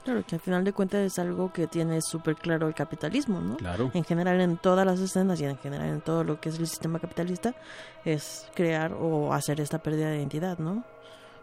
Claro, 0.06 0.24
que 0.24 0.36
al 0.36 0.40
final 0.40 0.62
de 0.62 0.72
cuentas 0.72 1.00
es 1.00 1.18
algo 1.18 1.52
que 1.52 1.66
tiene 1.66 2.00
súper 2.00 2.36
claro 2.36 2.68
el 2.68 2.74
capitalismo, 2.74 3.40
¿no? 3.40 3.56
Claro. 3.56 3.90
En 3.92 4.04
general 4.04 4.40
en 4.40 4.56
todas 4.56 4.86
las 4.86 5.00
escenas 5.00 5.40
y 5.40 5.46
en 5.46 5.58
general 5.58 5.88
en 5.88 6.00
todo 6.00 6.22
lo 6.22 6.40
que 6.40 6.48
es 6.50 6.60
el 6.60 6.68
sistema 6.68 7.00
capitalista 7.00 7.56
es 8.04 8.46
crear 8.54 8.92
o 8.92 9.32
hacer 9.32 9.60
esta 9.60 9.80
pérdida 9.80 10.10
de 10.10 10.18
identidad, 10.18 10.58
¿no? 10.58 10.84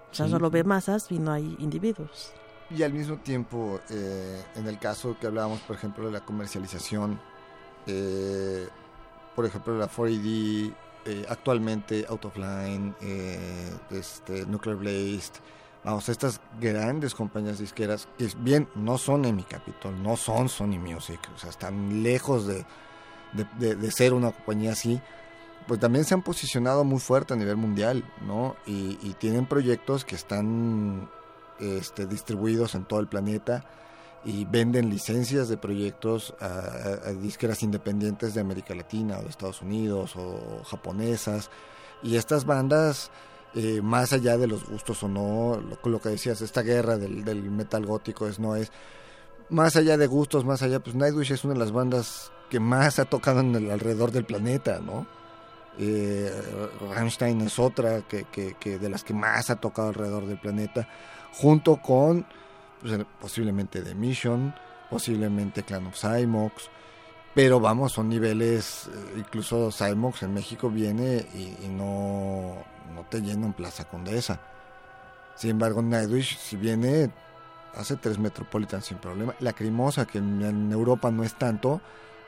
O 0.09 0.15
sea, 0.15 0.27
Sí, 0.27 0.31
solo 0.31 0.49
ve 0.49 0.63
masas 0.63 1.11
y 1.11 1.19
no 1.19 1.33
hay 1.33 1.57
individuos. 1.59 2.31
Y 2.69 2.83
al 2.83 2.93
mismo 2.93 3.17
tiempo, 3.17 3.81
eh, 3.89 4.41
en 4.55 4.65
el 4.65 4.79
caso 4.79 5.17
que 5.19 5.27
hablábamos, 5.27 5.59
por 5.59 5.75
ejemplo, 5.75 6.05
de 6.05 6.13
la 6.13 6.21
comercialización, 6.21 7.19
eh, 7.85 8.65
por 9.35 9.45
ejemplo, 9.45 9.77
la 9.77 9.89
4AD, 9.89 10.73
eh, 11.05 11.25
actualmente 11.27 12.05
Out 12.07 12.23
of 12.23 12.37
Line, 12.37 12.93
eh, 13.01 13.73
este, 13.91 14.45
Nuclear 14.45 14.77
Blast, 14.77 15.39
vamos, 15.83 16.07
estas 16.09 16.39
grandes 16.61 17.13
compañías 17.15 17.59
disqueras, 17.59 18.07
que 18.17 18.27
bien, 18.37 18.67
no 18.75 18.97
son 18.97 19.25
Emi 19.25 19.43
Capitol, 19.43 20.01
no 20.01 20.15
son 20.17 20.49
Sony 20.49 20.79
Music, 20.79 21.19
o 21.35 21.37
sea, 21.39 21.49
están 21.49 22.03
lejos 22.03 22.47
de, 22.47 22.65
de, 23.33 23.45
de- 23.59 23.75
de 23.75 23.91
ser 23.91 24.13
una 24.13 24.31
compañía 24.31 24.71
así, 24.73 25.01
pues 25.67 25.79
también 25.79 26.03
se 26.05 26.13
han 26.13 26.21
posicionado 26.21 26.83
muy 26.83 26.99
fuerte 26.99 27.33
a 27.33 27.37
nivel 27.37 27.55
mundial, 27.57 28.03
¿no? 28.25 28.55
Y, 28.65 28.97
y 29.01 29.15
tienen 29.19 29.45
proyectos 29.45 30.03
que 30.05 30.15
están 30.15 31.09
este, 31.59 32.05
distribuidos 32.05 32.75
en 32.75 32.83
todo 32.85 32.99
el 32.99 33.07
planeta 33.07 33.63
y 34.25 34.45
venden 34.45 34.89
licencias 34.89 35.47
de 35.49 35.57
proyectos 35.57 36.33
a, 36.41 36.45
a- 36.47 37.09
a 37.09 37.13
disqueras 37.13 37.63
independientes 37.63 38.33
de 38.33 38.41
América 38.41 38.73
Latina 38.75 39.17
o 39.19 39.23
de 39.23 39.29
Estados 39.29 39.61
Unidos 39.61 40.15
o 40.17 40.63
japonesas. 40.65 41.49
Y 42.01 42.17
estas 42.17 42.45
bandas, 42.45 43.09
eh, 43.55 43.81
más 43.81 44.13
allá 44.13 44.37
de 44.37 44.47
los 44.47 44.67
gustos 44.67 45.03
o 45.03 45.07
no, 45.07 45.61
lo, 45.83 45.89
lo 45.89 46.01
que 46.01 46.09
decías, 46.09 46.41
esta 46.41 46.61
guerra 46.61 46.97
del, 46.97 47.23
metal 47.51 47.85
gótico 47.85 48.27
es 48.27 48.39
no 48.39 48.55
es, 48.55 48.71
más 49.49 49.75
allá 49.75 49.97
de 49.97 50.07
gustos, 50.07 50.45
más 50.45 50.61
allá, 50.63 50.79
pues 50.79 50.95
Nightwish 50.95 51.31
es 51.31 51.43
una 51.43 51.53
de 51.53 51.59
las 51.59 51.71
bandas 51.71 52.31
que 52.49 52.59
más 52.59 52.99
ha 52.99 53.05
tocado 53.05 53.41
en 53.41 53.53
el 53.55 53.69
alrededor 53.71 54.11
del 54.11 54.25
planeta, 54.25 54.79
¿no? 54.79 55.05
Eh, 55.79 56.31
Rammstein 56.93 57.41
es 57.41 57.57
otra 57.57 58.01
que, 58.01 58.25
que- 58.25 58.77
de 58.79 58.89
las 58.89 59.03
que 59.03 59.13
más 59.13 59.49
ha 59.49 59.55
tocado 59.55 59.87
alrededor 59.89 60.27
del 60.27 60.37
planeta, 60.39 60.87
junto 61.33 61.77
con 61.77 62.25
pues, 62.81 62.93
el- 62.93 63.05
posiblemente 63.05 63.81
The 63.81 63.95
Mission, 63.95 64.53
posiblemente 64.89 65.63
Clan 65.63 65.87
of 65.87 65.99
Cymox, 65.99 66.69
pero 67.33 67.59
vamos, 67.59 67.91
son 67.93 68.09
niveles, 68.09 68.87
eh, 68.93 69.15
incluso 69.17 69.71
Cymox 69.71 70.21
en 70.23 70.33
México 70.35 70.69
viene 70.69 71.25
y, 71.33 71.65
y 71.65 71.69
no, 71.69 72.57
no 72.93 73.03
te 73.03 73.21
llena 73.21 73.47
en 73.47 73.53
Plaza 73.53 73.85
Condesa. 73.85 74.39
Sin 75.35 75.51
embargo, 75.51 75.81
Nightwish, 75.81 76.37
si 76.37 76.55
viene, 76.55 77.11
hace 77.75 77.95
tres 77.95 78.19
Metropolitan 78.19 78.81
sin 78.81 78.97
problema. 78.97 79.35
La 79.39 79.53
Crimosa, 79.53 80.05
que 80.05 80.19
en, 80.19 80.71
Europa 80.71 81.11
no 81.11 81.23
es 81.23 81.33
tanto, 81.35 81.81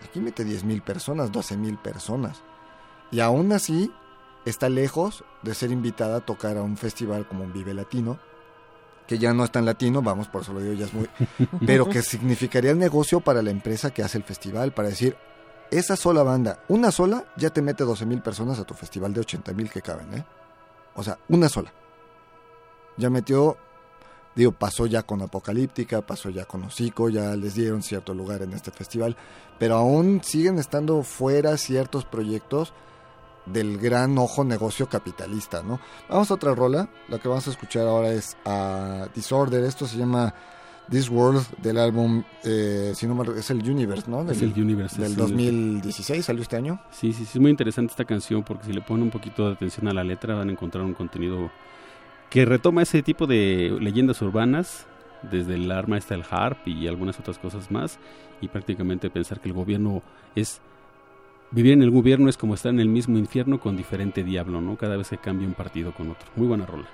aquí 0.04 0.20
mete 0.20 0.46
10.000 0.46 0.82
personas, 0.82 1.32
12.000 1.32 1.82
personas. 1.82 2.42
Y 3.12 3.20
aún 3.20 3.52
así 3.52 3.92
está 4.46 4.70
lejos 4.70 5.24
de 5.42 5.54
ser 5.54 5.72
invitada 5.72 6.18
a 6.18 6.22
tocar 6.22 6.58
a 6.58 6.64
un 6.64 6.78
festival 6.78 7.28
como 7.28 7.44
un 7.44 7.54
Vive 7.54 7.74
Latino, 7.74 8.20
que 9.08 9.20
ya 9.20 9.34
no 9.34 9.44
es 9.44 9.52
tan 9.52 9.66
latino, 9.66 10.02
vamos, 10.02 10.28
por 10.28 10.42
eso 10.42 10.54
lo 10.54 10.62
digo, 10.62 10.74
ya 10.74 10.86
es 10.86 10.94
muy... 10.94 11.08
pero 11.66 11.88
que 11.88 12.02
significaría 12.02 12.72
el 12.72 12.80
negocio 12.80 13.20
para 13.20 13.44
la 13.44 13.52
empresa 13.52 13.92
que 13.92 14.02
hace 14.02 14.18
el 14.18 14.24
festival, 14.24 14.74
para 14.74 14.90
decir, 14.90 15.16
esa 15.70 15.96
sola 15.96 16.24
banda, 16.24 16.64
una 16.70 16.92
sola, 16.92 17.26
ya 17.38 17.52
te 17.52 17.62
mete 17.62 17.84
12 17.84 18.06
mil 18.06 18.22
personas 18.22 18.60
a 18.60 18.64
tu 18.64 18.74
festival 18.74 19.14
de 19.14 19.22
80 19.22 19.54
mil 19.54 19.70
que 19.70 19.82
caben, 19.82 20.14
¿eh? 20.14 20.26
O 20.96 21.04
sea, 21.04 21.20
una 21.30 21.50
sola. 21.50 21.72
Ya 22.98 23.10
metió, 23.10 23.58
digo, 24.36 24.52
pasó 24.52 24.86
ya 24.86 25.04
con 25.04 25.22
Apocalíptica, 25.22 26.02
pasó 26.02 26.30
ya 26.30 26.46
con 26.46 26.64
Hocico, 26.64 27.10
ya 27.10 27.36
les 27.36 27.56
dieron 27.56 27.84
cierto 27.84 28.14
lugar 28.14 28.42
en 28.42 28.54
este 28.54 28.72
festival, 28.72 29.18
pero 29.60 29.76
aún 29.76 30.22
siguen 30.24 30.58
estando 30.58 31.04
fuera 31.04 31.58
ciertos 31.58 32.06
proyectos 32.06 32.74
del 33.46 33.78
gran 33.78 34.18
ojo 34.18 34.44
negocio 34.44 34.88
capitalista, 34.90 35.62
¿no? 35.62 35.80
Vamos 36.10 36.32
a 36.32 36.34
otra 36.34 36.56
rola, 36.56 36.90
la 37.10 37.20
que 37.20 37.28
vamos 37.28 37.48
a 37.48 37.52
escuchar 37.52 37.86
ahora 37.86 38.12
es 38.12 38.38
a 38.46 39.08
Disorder, 39.14 39.64
esto 39.64 39.86
se 39.86 39.98
llama 39.98 40.34
This 40.90 41.10
World 41.10 41.44
del 41.58 41.78
álbum, 41.80 42.24
eh, 42.44 42.92
si 42.96 43.08
no 43.08 43.16
me- 43.16 43.40
es 43.40 43.50
el 43.50 43.58
Universe, 43.70 44.10
¿no? 44.10 44.22
Es 44.30 44.40
Del- 44.40 44.52
el 44.54 44.62
Universe. 44.64 45.02
Del 45.02 45.12
es- 45.12 45.18
2016, 45.18 46.26
salió 46.26 46.42
este 46.44 46.58
año. 46.58 46.80
Sí, 46.92 47.12
sí, 47.12 47.26
sí, 47.26 47.32
es 47.38 47.40
muy 47.40 47.50
interesante 47.52 47.92
esta 47.92 48.06
canción 48.06 48.44
porque 48.44 48.66
si 48.66 48.74
le 48.74 48.82
ponen 48.82 49.04
un 49.04 49.10
poquito 49.12 49.48
de 49.48 49.54
atención 49.54 49.88
a 49.88 49.94
la 49.94 50.04
letra 50.04 50.36
van 50.36 50.50
a 50.50 50.52
encontrar 50.52 50.84
un 50.84 50.94
contenido 50.94 51.50
que 52.30 52.46
retoma 52.46 52.84
ese 52.84 53.02
tipo 53.02 53.26
de 53.28 53.76
leyendas 53.82 54.22
urbanas, 54.22 54.86
desde 55.24 55.56
el 55.56 55.72
arma 55.72 55.98
hasta 55.98 56.14
el 56.14 56.24
harp 56.30 56.68
y 56.68 56.88
algunas 56.88 57.20
otras 57.20 57.40
cosas 57.40 57.72
más, 57.72 57.98
y 58.42 58.48
prácticamente 58.48 59.10
pensar 59.10 59.40
que 59.40 59.50
el 59.50 59.54
gobierno 59.56 60.04
es... 60.36 60.62
Vivir 61.52 61.74
en 61.74 61.84
el 61.84 61.92
gobierno 61.92 62.28
es 62.30 62.38
como 62.38 62.54
estar 62.56 62.72
en 62.72 62.80
el 62.80 62.90
mismo 62.90 63.18
infierno 63.18 63.60
con 63.60 63.78
diferente 63.78 64.24
diablo, 64.24 64.62
¿no? 64.62 64.76
Cada 64.78 64.98
vez 64.98 65.10
que 65.10 65.18
cambia 65.18 65.48
un 65.48 65.54
partido 65.54 65.94
con 65.94 66.10
otro. 66.12 66.28
Muy 66.36 66.48
buena 66.48 66.66
rola. 66.66 66.86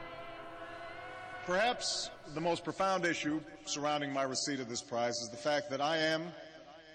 Perhaps 1.48 2.12
the 2.34 2.42
most 2.42 2.64
profound 2.64 3.06
issue 3.06 3.42
surrounding 3.66 4.14
my 4.14 4.24
receipt 4.24 4.60
of 4.60 4.70
this 4.70 4.82
prize 4.82 5.18
is 5.22 5.30
the 5.30 5.38
fact 5.38 5.70
that 5.70 5.82
I 5.82 5.98
am 5.98 6.24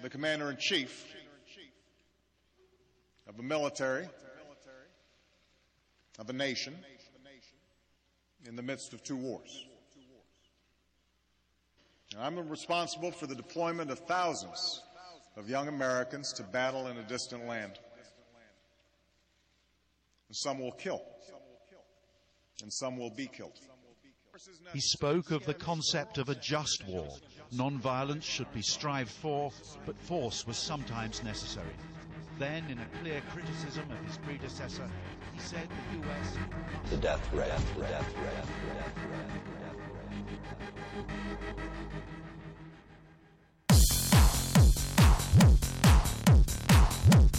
the 0.03 0.09
commander 0.09 0.51
in 0.51 0.57
chief 0.57 1.05
of 3.29 3.39
a 3.39 3.43
military, 3.43 4.09
of 6.19 6.31
a 6.31 6.33
nation, 6.33 6.75
in 8.47 8.57
the 8.57 8.63
midst 8.63 8.95
of 8.95 9.03
two 9.03 9.17
wars. 9.17 9.67
And 12.15 12.23
I'm 12.23 12.49
responsible 12.49 13.11
for 13.11 13.27
the 13.27 13.35
deployment 13.35 13.91
of 13.91 13.99
thousands 14.01 14.83
of 15.37 15.51
young 15.51 15.69
Americans 15.69 16.33
to 16.35 16.45
battle 16.45 16.87
in 16.87 16.97
a 16.97 17.03
distant 17.03 17.47
land. 17.47 17.79
And 20.29 20.37
some 20.37 20.61
will 20.61 20.73
kill, 20.73 21.03
and 22.63 22.73
some 22.73 22.97
will 22.97 23.11
be 23.11 23.27
killed. 23.27 23.59
He 24.73 24.81
spoke 24.81 25.31
of 25.31 25.47
the 25.47 25.55
concept 25.55 26.19
of 26.19 26.29
a 26.29 26.35
just 26.35 26.87
war. 26.87 27.09
Non-violence 27.53 28.25
should 28.25 28.53
be 28.53 28.63
strived 28.63 29.11
for, 29.11 29.53
but 29.85 29.99
force 29.99 30.47
was 30.47 30.57
sometimes 30.57 31.23
necessary. 31.23 31.75
Then, 32.39 32.65
in 32.69 32.79
a 32.79 32.87
clear 33.01 33.23
criticism 33.33 33.91
of 33.91 33.99
his 34.07 34.19
predecessor, 34.19 34.91
he 35.33 35.41
said 35.41 35.69
the 35.69 36.09
US 36.09 36.37
The 36.91 36.97
death 36.99 37.33
ray, 37.33 37.51
the 37.77 37.83
death 37.83 38.15
ray, 38.17 38.43
the 38.67 38.75
death 38.75 38.99
ray, 39.11 39.27
the 39.45 39.61
death 39.65 39.77
I 47.09 47.36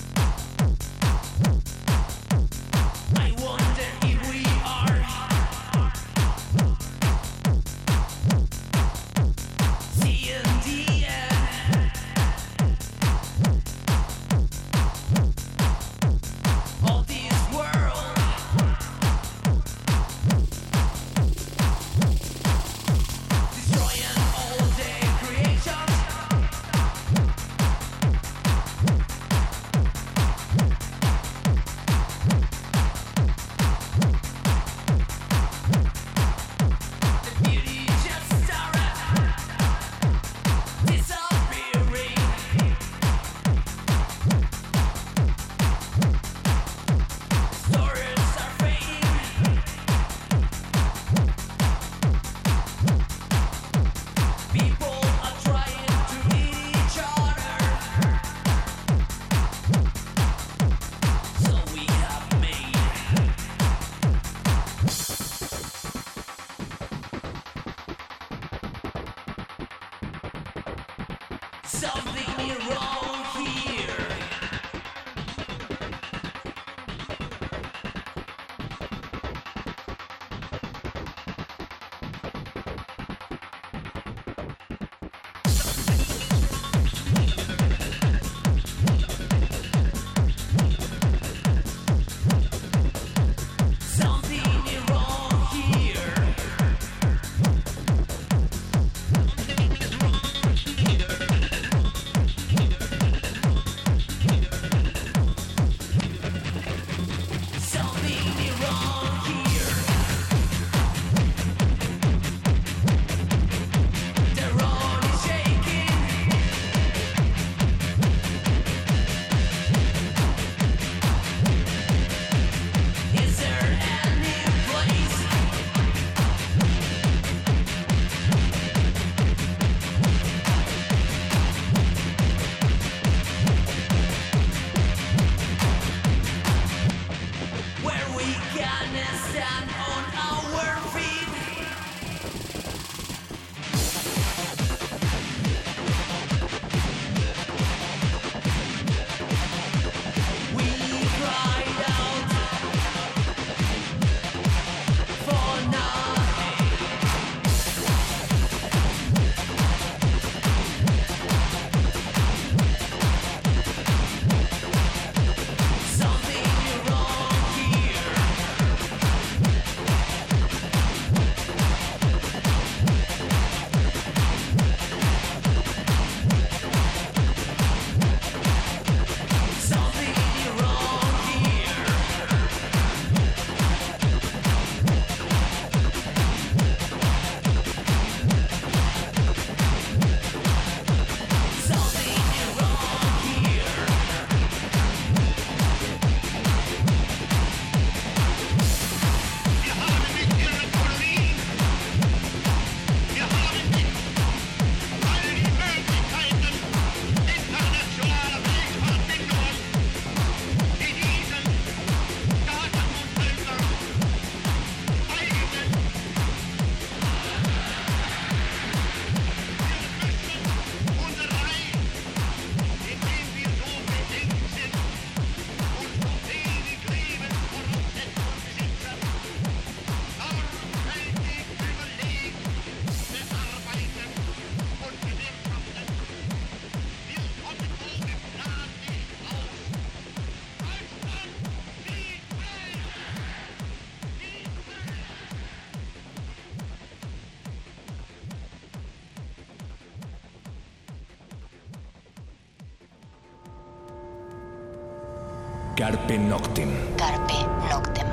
Carpe 255.88 256.17
Noctem. 256.19 256.69
Carpe 256.98 257.33
Noctem. 257.69 258.08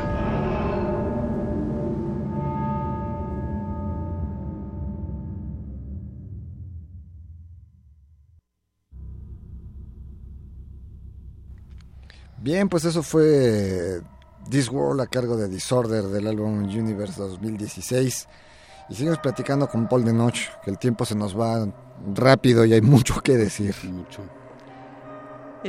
Bien, 12.39 12.69
pues 12.69 12.85
eso 12.85 13.03
fue 13.03 14.03
This 14.49 14.71
World 14.71 15.01
a 15.01 15.09
cargo 15.09 15.37
de 15.37 15.49
Disorder 15.49 16.05
del 16.05 16.29
álbum 16.29 16.63
Universe 16.63 17.21
2016. 17.21 18.29
Y 18.89 18.95
seguimos 18.95 19.19
platicando 19.19 19.67
con 19.67 19.89
Paul 19.89 20.05
de 20.05 20.13
Noche, 20.13 20.49
que 20.63 20.71
el 20.71 20.79
tiempo 20.79 21.05
se 21.05 21.17
nos 21.17 21.37
va 21.37 21.67
rápido 22.15 22.65
y 22.65 22.73
hay 22.73 22.83
mucho 22.83 23.21
que 23.21 23.37
decir. 23.37 23.75
Mucho. 23.91 24.44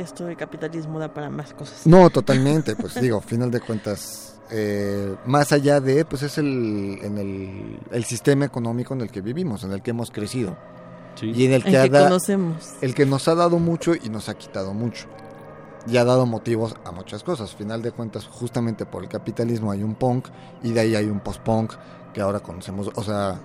Esto 0.00 0.24
de 0.26 0.36
capitalismo 0.36 0.98
da 0.98 1.12
para 1.12 1.30
más 1.30 1.52
cosas. 1.54 1.86
No, 1.86 2.10
totalmente, 2.10 2.76
pues 2.76 2.94
digo, 3.00 3.20
final 3.20 3.50
de 3.50 3.60
cuentas, 3.60 4.38
eh, 4.50 5.14
más 5.26 5.52
allá 5.52 5.80
de, 5.80 6.04
pues 6.04 6.22
es 6.22 6.38
el, 6.38 6.98
en 7.02 7.18
el, 7.18 7.78
el 7.90 8.04
sistema 8.04 8.44
económico 8.44 8.94
en 8.94 9.00
el 9.02 9.10
que 9.10 9.20
vivimos, 9.20 9.64
en 9.64 9.72
el 9.72 9.82
que 9.82 9.90
hemos 9.90 10.10
crecido. 10.10 10.56
Sí. 11.16 11.32
Y 11.34 11.46
en 11.46 11.52
el 11.54 11.62
El 11.64 11.70
que, 11.72 11.78
ha 11.78 11.82
que 11.84 11.90
da- 11.90 12.04
conocemos. 12.04 12.74
el 12.82 12.94
que 12.94 13.06
nos 13.06 13.26
ha 13.28 13.34
dado 13.34 13.58
mucho 13.58 13.94
y 13.94 14.08
nos 14.10 14.28
ha 14.28 14.34
quitado 14.34 14.74
mucho. 14.74 15.06
Y 15.88 15.96
ha 15.98 16.04
dado 16.04 16.26
motivos 16.26 16.74
a 16.84 16.90
muchas 16.90 17.22
cosas. 17.22 17.54
Final 17.54 17.80
de 17.80 17.92
cuentas, 17.92 18.26
justamente 18.26 18.84
por 18.86 19.02
el 19.04 19.08
capitalismo 19.08 19.70
hay 19.70 19.82
un 19.84 19.94
punk 19.94 20.26
y 20.62 20.72
de 20.72 20.80
ahí 20.80 20.94
hay 20.96 21.06
un 21.06 21.20
post-punk 21.20 21.72
que 22.12 22.20
ahora 22.20 22.40
conocemos. 22.40 22.90
O 22.96 23.02
sea, 23.04 23.40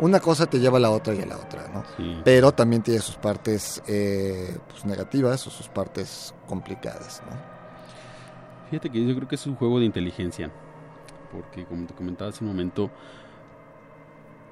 una 0.00 0.20
cosa 0.20 0.46
te 0.46 0.58
lleva 0.58 0.78
a 0.78 0.80
la 0.80 0.90
otra 0.90 1.14
y 1.14 1.20
a 1.20 1.26
la 1.26 1.36
otra, 1.36 1.68
¿no? 1.72 1.84
Sí. 1.96 2.20
Pero 2.24 2.52
también 2.52 2.82
tiene 2.82 3.00
sus 3.00 3.16
partes 3.16 3.82
eh, 3.86 4.56
pues, 4.68 4.84
negativas 4.84 5.46
o 5.46 5.50
sus 5.50 5.68
partes 5.68 6.34
complicadas, 6.46 7.22
¿no? 7.28 7.36
Fíjate 8.70 8.90
que 8.90 9.06
yo 9.06 9.14
creo 9.14 9.28
que 9.28 9.36
es 9.36 9.46
un 9.46 9.54
juego 9.54 9.78
de 9.78 9.86
inteligencia, 9.86 10.50
porque 11.30 11.64
como 11.64 11.86
te 11.86 11.94
comentaba 11.94 12.30
hace 12.30 12.42
un 12.42 12.50
momento, 12.50 12.90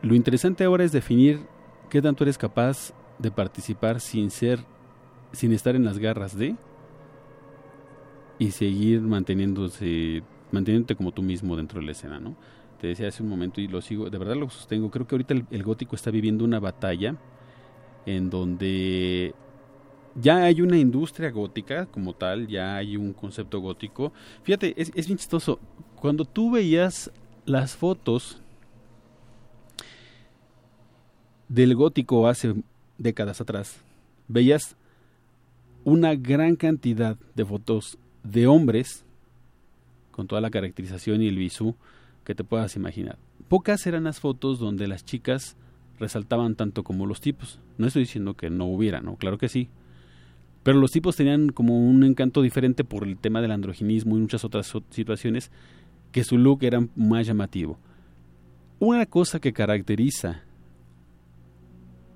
lo 0.03 0.15
interesante 0.15 0.65
ahora 0.65 0.85
es 0.85 0.93
definir 0.93 1.47
qué 1.91 2.01
tanto 2.01 2.25
eres 2.25 2.39
capaz 2.39 2.93
de 3.19 3.31
participar 3.31 4.01
sin 4.01 4.31
ser, 4.31 4.61
sin 5.33 5.53
estar 5.53 5.75
en 5.75 5.85
las 5.85 5.99
garras 5.99 6.37
de 6.37 6.57
y 8.39 8.51
seguir 8.53 9.01
manteniéndose, 9.01 10.23
manteniéndote 10.53 10.95
como 10.95 11.13
tú 11.13 11.23
mismo 11.23 11.57
dentro 11.57 11.81
de 11.81 11.87
la 11.87 11.93
escena, 11.93 12.21
¿no? 12.21 12.37
Te 12.81 12.89
decía 12.89 13.09
hace 13.09 13.23
un 13.23 13.29
momento 13.29 13.61
y 13.61 13.69
lo 13.69 13.81
sigo, 13.81 14.11
de 14.11 14.19
verdad 14.19 14.37
lo 14.37 14.51
sostengo. 14.51 14.91
Creo 14.91 15.07
que 15.07 15.15
ahorita 15.15 15.35
el, 15.51 15.63
gótico 15.63 15.97
está 15.97 16.11
viviendo 16.11 16.45
una 16.45 16.61
batalla 16.61 17.17
en 18.07 18.31
donde 18.31 19.35
ya 20.15 20.45
hay 20.45 20.61
una 20.61 20.79
industria 20.79 21.31
gótica 21.31 21.87
como 21.87 22.15
tal, 22.15 22.47
ya 22.47 22.77
hay 22.77 22.97
un 22.97 23.13
concepto 23.13 23.61
gótico. 23.61 24.13
Fíjate, 24.43 24.75
es, 24.81 24.93
es 24.95 25.07
bien 25.07 25.19
chistoso. 25.19 25.59
Cuando 25.97 26.25
tú 26.25 26.51
veías 26.51 27.11
las 27.47 27.77
fotos 27.77 28.41
del 31.49 31.75
gótico 31.75 32.29
hace 32.29 32.55
décadas 32.99 33.41
atrás, 33.41 33.81
veías 34.29 34.77
una 35.85 36.15
gran 36.15 36.57
cantidad 36.57 37.17
de 37.35 37.45
fotos 37.45 37.99
de 38.23 38.47
hombres 38.47 39.05
con 40.11 40.27
toda 40.27 40.41
la 40.41 40.51
caracterización 40.51 41.23
y 41.23 41.29
el 41.29 41.37
visú 41.37 41.75
que 42.25 42.35
te 42.35 42.45
puedas 42.45 42.77
imaginar. 42.77 43.19
Pocas 43.49 43.87
eran 43.87 44.05
las 44.05 44.21
fotos 44.21 44.59
donde 44.59 44.89
las 44.89 45.05
chicas 45.05 45.57
resaltaban 45.99 46.55
tanto 46.55 46.83
como 46.83 47.07
los 47.07 47.21
tipos. 47.21 47.61
No 47.79 47.87
estoy 47.87 48.03
diciendo 48.03 48.35
que 48.35 48.51
no 48.51 48.67
hubiera, 48.67 49.01
no, 49.01 49.17
claro 49.17 49.39
que 49.39 49.49
sí. 49.49 49.69
Pero 50.63 50.79
los 50.79 50.91
tipos 50.91 51.17
tenían 51.17 51.51
como 51.51 51.79
un 51.79 52.03
encanto 52.05 52.41
diferente 52.41 52.85
por 52.85 53.05
el 53.05 53.19
tema 53.19 53.43
del 53.43 53.53
androginismo 53.53 54.17
y 54.17 54.21
muchas 54.21 54.45
otras 54.45 54.73
situaciones 54.91 55.51
que 56.11 56.25
su 56.25 56.39
look 56.39 56.63
era 56.63 56.87
más 56.97 57.27
llamativo. 57.27 57.79
Una 58.79 59.07
cosa 59.07 59.41
que 59.41 59.53
caracteriza 59.53 60.43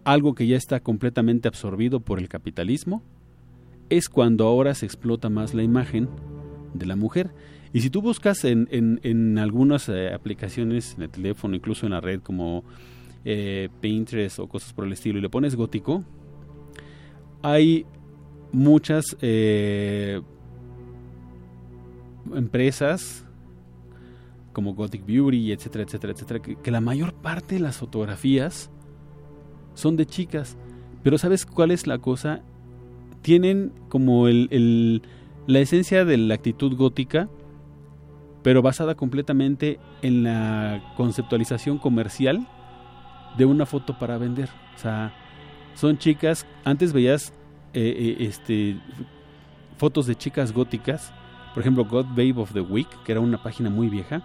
algo 0.05 0.35
que 0.35 0.47
ya 0.47 0.57
está 0.57 0.81
completamente 0.81 1.49
absorbido 1.49 2.01
por 2.01 2.19
el 2.19 2.29
capitalismo 2.29 3.03
es 3.91 4.09
cuando 4.09 4.47
ahora 4.47 4.75
se 4.75 4.87
explota 4.87 5.29
más 5.29 5.53
la 5.53 5.63
imagen 5.63 6.09
de 6.73 6.87
la 6.87 6.97
mujer. 6.97 7.31
Y 7.73 7.81
si 7.81 7.91
tú 7.91 8.01
buscas 8.03 8.45
en, 8.45 8.67
en- 8.71 9.01
en 9.03 9.39
algunas 9.39 9.89
eh, 9.89 10.13
aplicaciones, 10.15 10.95
en 10.97 11.03
el 11.03 11.11
teléfono, 11.11 11.55
incluso 11.55 11.87
en 11.87 11.93
la 11.93 12.01
red 12.01 12.21
como 12.21 12.65
eh, 13.25 13.69
Pinterest 13.81 14.39
o 14.39 14.47
cosas 14.49 14.73
por 14.73 14.87
el 14.87 14.93
estilo, 14.93 15.19
y 15.19 15.23
le 15.23 15.29
pones 15.29 15.55
gótico, 15.55 16.03
hay 17.43 17.85
muchas 18.53 19.17
eh, 19.21 20.21
empresas 22.35 23.25
como 24.53 24.75
Gothic 24.75 25.07
Beauty, 25.07 25.53
etcétera, 25.53 25.85
etcétera, 25.85 26.13
etcétera, 26.15 26.41
que, 26.41 26.57
que 26.57 26.71
la 26.71 26.81
mayor 26.81 27.15
parte 27.15 27.55
de 27.57 27.61
las 27.61 27.77
fotografías 27.77 28.71
son 29.75 29.97
de 29.97 30.07
chicas. 30.07 30.57
Pero 31.05 31.17
¿sabes 31.19 31.47
cuál 31.47 31.71
es 31.71 31.87
la 31.87 31.99
cosa? 31.99 32.43
Tienen 33.23 33.73
como 33.89 34.27
el, 34.27 34.49
el- 34.51 35.03
la 35.47 35.61
esencia 35.61 36.05
de 36.05 36.17
la 36.19 36.35
actitud 36.35 36.77
gótica, 36.77 37.29
pero 38.49 38.63
basada 38.63 38.95
completamente 38.95 39.79
en 40.01 40.23
la 40.23 40.95
conceptualización 40.97 41.77
comercial 41.77 42.49
de 43.37 43.45
una 43.45 43.67
foto 43.67 43.99
para 43.99 44.17
vender. 44.17 44.49
O 44.75 44.79
sea, 44.79 45.13
son 45.75 45.99
chicas, 45.99 46.47
antes 46.65 46.95
veías 46.95 47.35
eh, 47.75 47.95
eh, 47.95 48.17
este 48.21 48.81
fotos 49.77 50.07
de 50.07 50.15
chicas 50.15 50.55
góticas, 50.55 51.13
por 51.53 51.61
ejemplo, 51.61 51.85
God 51.85 52.07
Babe 52.07 52.37
of 52.37 52.55
the 52.55 52.63
Week, 52.63 52.89
que 53.05 53.13
era 53.13 53.21
una 53.21 53.43
página 53.43 53.69
muy 53.69 53.91
vieja. 53.91 54.23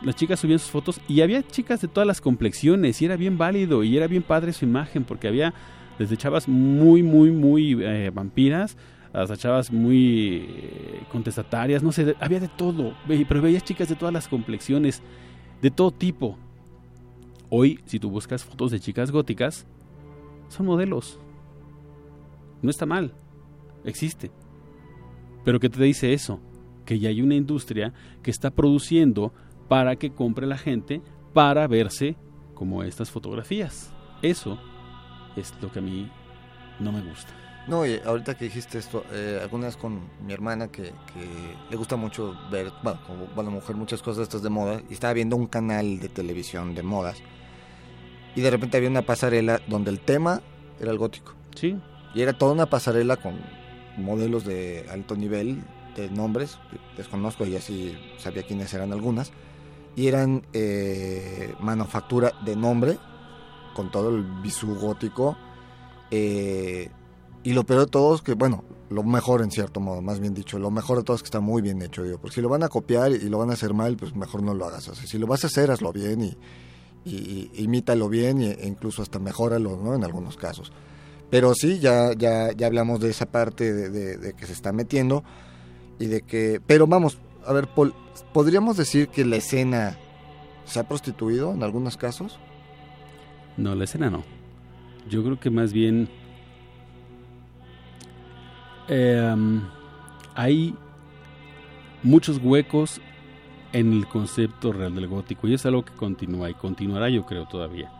Las 0.00 0.16
chicas 0.16 0.40
subían 0.40 0.58
sus 0.58 0.70
fotos 0.70 0.98
y 1.06 1.20
había 1.20 1.46
chicas 1.46 1.82
de 1.82 1.88
todas 1.88 2.06
las 2.06 2.22
complexiones 2.22 3.02
y 3.02 3.04
era 3.04 3.16
bien 3.16 3.36
válido 3.36 3.84
y 3.84 3.94
era 3.94 4.06
bien 4.06 4.22
padre 4.22 4.54
su 4.54 4.64
imagen 4.64 5.04
porque 5.04 5.28
había 5.28 5.52
desde 5.98 6.16
chavas 6.16 6.48
muy, 6.48 7.02
muy, 7.02 7.30
muy 7.30 7.76
eh, 7.78 8.10
vampiras 8.10 8.78
hasta 9.14 9.36
chavas 9.36 9.72
muy 9.72 10.44
eh, 10.48 11.02
contestatarias, 11.10 11.82
no 11.82 11.92
sé, 11.92 12.16
había 12.20 12.40
de 12.40 12.48
todo, 12.48 12.94
pero 13.06 13.40
veías 13.40 13.62
chicas 13.62 13.88
de 13.88 13.94
todas 13.94 14.12
las 14.12 14.26
complexiones, 14.26 15.02
de 15.62 15.70
todo 15.70 15.92
tipo. 15.92 16.36
Hoy, 17.48 17.78
si 17.86 18.00
tú 18.00 18.10
buscas 18.10 18.44
fotos 18.44 18.72
de 18.72 18.80
chicas 18.80 19.12
góticas, 19.12 19.66
son 20.48 20.66
modelos. 20.66 21.20
No 22.60 22.70
está 22.70 22.86
mal, 22.86 23.14
existe. 23.84 24.32
Pero 25.44 25.60
¿qué 25.60 25.68
te 25.68 25.82
dice 25.82 26.12
eso? 26.12 26.40
Que 26.84 26.98
ya 26.98 27.08
hay 27.10 27.22
una 27.22 27.36
industria 27.36 27.92
que 28.22 28.32
está 28.32 28.50
produciendo 28.50 29.32
para 29.68 29.94
que 29.94 30.10
compre 30.10 30.46
la 30.46 30.58
gente 30.58 31.02
para 31.32 31.68
verse 31.68 32.16
como 32.54 32.82
estas 32.82 33.10
fotografías. 33.10 33.92
Eso 34.22 34.58
es 35.36 35.54
lo 35.62 35.70
que 35.70 35.78
a 35.78 35.82
mí 35.82 36.10
no 36.80 36.90
me 36.90 37.02
gusta. 37.02 37.43
No, 37.66 37.86
y 37.86 37.98
ahorita 38.04 38.36
que 38.36 38.44
dijiste 38.44 38.78
esto, 38.78 39.04
eh, 39.10 39.40
alguna 39.42 39.66
vez 39.66 39.76
con 39.76 40.00
mi 40.24 40.32
hermana 40.34 40.68
que, 40.68 40.82
que 40.82 41.56
le 41.70 41.76
gusta 41.76 41.96
mucho 41.96 42.36
ver, 42.50 42.70
bueno, 42.82 43.00
como 43.06 43.26
bueno, 43.34 43.50
mujer, 43.50 43.74
muchas 43.74 44.02
cosas 44.02 44.18
de 44.18 44.22
estas 44.24 44.42
de 44.42 44.50
moda, 44.50 44.82
y 44.90 44.92
estaba 44.92 45.14
viendo 45.14 45.36
un 45.36 45.46
canal 45.46 45.98
de 45.98 46.10
televisión 46.10 46.74
de 46.74 46.82
modas, 46.82 47.16
y 48.34 48.42
de 48.42 48.50
repente 48.50 48.76
había 48.76 48.90
una 48.90 49.02
pasarela 49.02 49.62
donde 49.66 49.90
el 49.90 50.00
tema 50.00 50.42
era 50.78 50.90
el 50.90 50.98
gótico. 50.98 51.32
Sí. 51.54 51.78
Y 52.14 52.20
era 52.20 52.32
toda 52.34 52.52
una 52.52 52.66
pasarela 52.66 53.16
con 53.16 53.40
modelos 53.96 54.44
de 54.44 54.86
alto 54.90 55.16
nivel, 55.16 55.62
de 55.96 56.10
nombres, 56.10 56.58
desconozco 56.96 57.46
y 57.46 57.56
así 57.56 57.96
sabía 58.18 58.42
quiénes 58.42 58.74
eran 58.74 58.92
algunas, 58.92 59.32
y 59.96 60.08
eran 60.08 60.42
eh, 60.52 61.54
manufactura 61.60 62.32
de 62.44 62.56
nombre, 62.56 62.98
con 63.74 63.90
todo 63.90 64.10
el 64.10 64.22
visú 64.42 64.74
gótico, 64.74 65.36
eh, 66.10 66.90
y 67.44 67.52
lo 67.52 67.64
peor 67.64 67.80
de 67.80 67.86
todo 67.86 68.14
es 68.14 68.22
que, 68.22 68.34
bueno, 68.34 68.64
lo 68.90 69.02
mejor 69.02 69.42
en 69.42 69.50
cierto 69.50 69.80
modo, 69.80 70.00
más 70.02 70.18
bien 70.20 70.34
dicho, 70.34 70.58
lo 70.58 70.70
mejor 70.70 70.98
de 70.98 71.04
todo 71.04 71.16
es 71.16 71.22
que 71.22 71.26
está 71.26 71.40
muy 71.40 71.62
bien 71.62 71.80
hecho, 71.82 72.02
digo, 72.02 72.18
porque 72.18 72.34
si 72.36 72.40
lo 72.40 72.48
van 72.48 72.62
a 72.62 72.68
copiar 72.68 73.12
y 73.12 73.28
lo 73.28 73.38
van 73.38 73.50
a 73.50 73.54
hacer 73.54 73.74
mal, 73.74 73.96
pues 73.96 74.14
mejor 74.16 74.42
no 74.42 74.54
lo 74.54 74.66
hagas. 74.66 74.88
O 74.88 74.94
sea, 74.94 75.06
si 75.06 75.18
lo 75.18 75.26
vas 75.26 75.44
a 75.44 75.46
hacer, 75.48 75.70
hazlo 75.70 75.92
bien 75.92 76.22
y, 76.22 76.36
y- 77.04 77.50
y 77.54 77.62
imítalo 77.64 78.08
bien 78.08 78.40
e 78.42 78.58
incluso 78.66 79.02
hasta 79.02 79.18
mejóralo, 79.18 79.76
¿no? 79.76 79.94
En 79.94 80.04
algunos 80.04 80.36
casos. 80.36 80.72
Pero 81.30 81.54
sí, 81.54 81.78
ya, 81.80 82.12
ya, 82.16 82.52
ya 82.52 82.66
hablamos 82.66 83.00
de 83.00 83.10
esa 83.10 83.26
parte 83.26 83.72
de, 83.72 83.90
de- 83.90 84.16
de 84.16 84.32
que 84.34 84.46
se 84.46 84.52
está 84.52 84.72
metiendo 84.72 85.24
y 85.98 86.06
de 86.06 86.22
que... 86.22 86.60
Pero 86.66 86.86
vamos, 86.86 87.18
a 87.46 87.52
ver, 87.52 87.66
Paul, 87.68 87.94
¿podríamos 88.32 88.76
decir 88.76 89.08
que 89.08 89.24
la 89.24 89.36
escena 89.36 89.98
se 90.64 90.78
ha 90.80 90.88
prostituido 90.88 91.52
en 91.52 91.62
algunos 91.62 91.96
casos? 91.96 92.38
No, 93.56 93.74
la 93.74 93.84
escena 93.84 94.10
no. 94.10 94.22
Yo 95.08 95.22
creo 95.24 95.38
que 95.40 95.50
más 95.50 95.72
bien 95.72 96.08
eh, 98.88 99.34
hay 100.34 100.74
muchos 102.02 102.38
huecos 102.42 103.00
en 103.72 103.92
el 103.92 104.06
concepto 104.06 104.72
real 104.72 104.94
del 104.94 105.08
gótico 105.08 105.48
y 105.48 105.54
es 105.54 105.66
algo 105.66 105.84
que 105.84 105.92
continúa 105.94 106.50
y 106.50 106.54
continuará 106.54 107.08
yo 107.08 107.24
creo 107.26 107.46
todavía. 107.46 107.90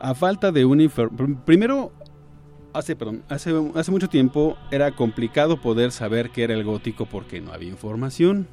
A 0.00 0.14
falta 0.14 0.52
de 0.52 0.64
un 0.64 0.90
primero 1.44 1.92
hace 2.72 2.96
perdón, 2.96 3.22
hace 3.28 3.90
mucho 3.90 4.08
tiempo 4.08 4.56
era 4.70 4.90
complicado 4.92 5.60
poder 5.60 5.92
saber 5.92 6.30
qué 6.30 6.44
era 6.44 6.54
el 6.54 6.64
gótico 6.64 7.06
porque 7.06 7.40
no 7.40 7.52
había 7.52 7.68
información. 7.68 8.48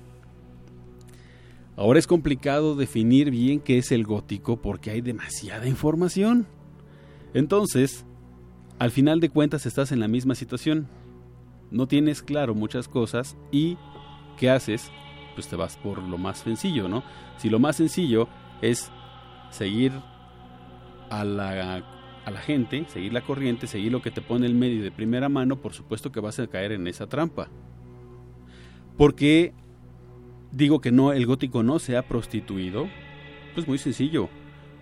Ahora 1.76 1.99
es 1.99 2.07
complicado 2.07 2.76
definir 2.76 3.32
bien 3.32 3.62
qué 3.62 3.78
es 3.78 3.91
el 3.91 4.03
gótico 4.03 4.57
porque 4.57 4.91
hay 4.91 5.01
demasiada 5.01 5.66
información. 5.66 6.45
Entonces, 7.34 8.05
al 8.80 8.91
final 8.91 9.22
de 9.22 9.30
cuentas 9.30 9.66
estás 9.66 9.91
en 9.91 9.99
la 10.01 10.07
misma 10.07 10.36
situación. 10.36 10.88
No 11.72 11.88
tienes 11.88 12.22
claro 12.22 12.55
muchas 12.55 12.88
cosas 12.88 13.38
y 13.51 13.78
¿qué 14.38 14.49
haces? 14.49 14.91
Pues 15.36 15.47
te 15.47 15.55
vas 15.55 15.78
por 15.78 16.01
lo 16.01 16.17
más 16.17 16.39
sencillo, 16.39 16.88
¿no? 16.88 17.03
Si 17.38 17.49
lo 17.49 17.59
más 17.59 17.76
sencillo 17.76 18.28
es 18.61 18.91
seguir 19.51 19.91
a 21.09 21.24
la, 21.24 21.84
a 22.26 22.32
la 22.32 22.39
gente, 22.39 22.86
seguir 22.88 23.13
la 23.13 23.22
corriente, 23.22 23.67
seguir 23.67 23.91
lo 23.91 24.01
que 24.01 24.11
te 24.11 24.22
pone 24.22 24.45
el 24.45 24.55
medio 24.55 24.84
de 24.84 24.91
primera 24.91 25.30
mano, 25.30 25.57
por 25.57 25.74
supuesto 25.74 26.11
que 26.11 26.20
vas 26.20 26.39
a 26.39 26.47
caer 26.47 26.72
en 26.72 26.88
esa 26.88 27.07
trampa. 27.07 27.49
Porque 28.97 29.53
digo 30.51 30.82
que 30.82 30.91
no, 30.91 31.13
el 31.13 31.26
gótico 31.26 31.63
no 31.63 31.80
se 31.80 31.97
ha 31.97 32.07
prostituido, 32.07 32.88
pues 33.53 33.67
muy 33.67 33.78
sencillo, 33.78 34.30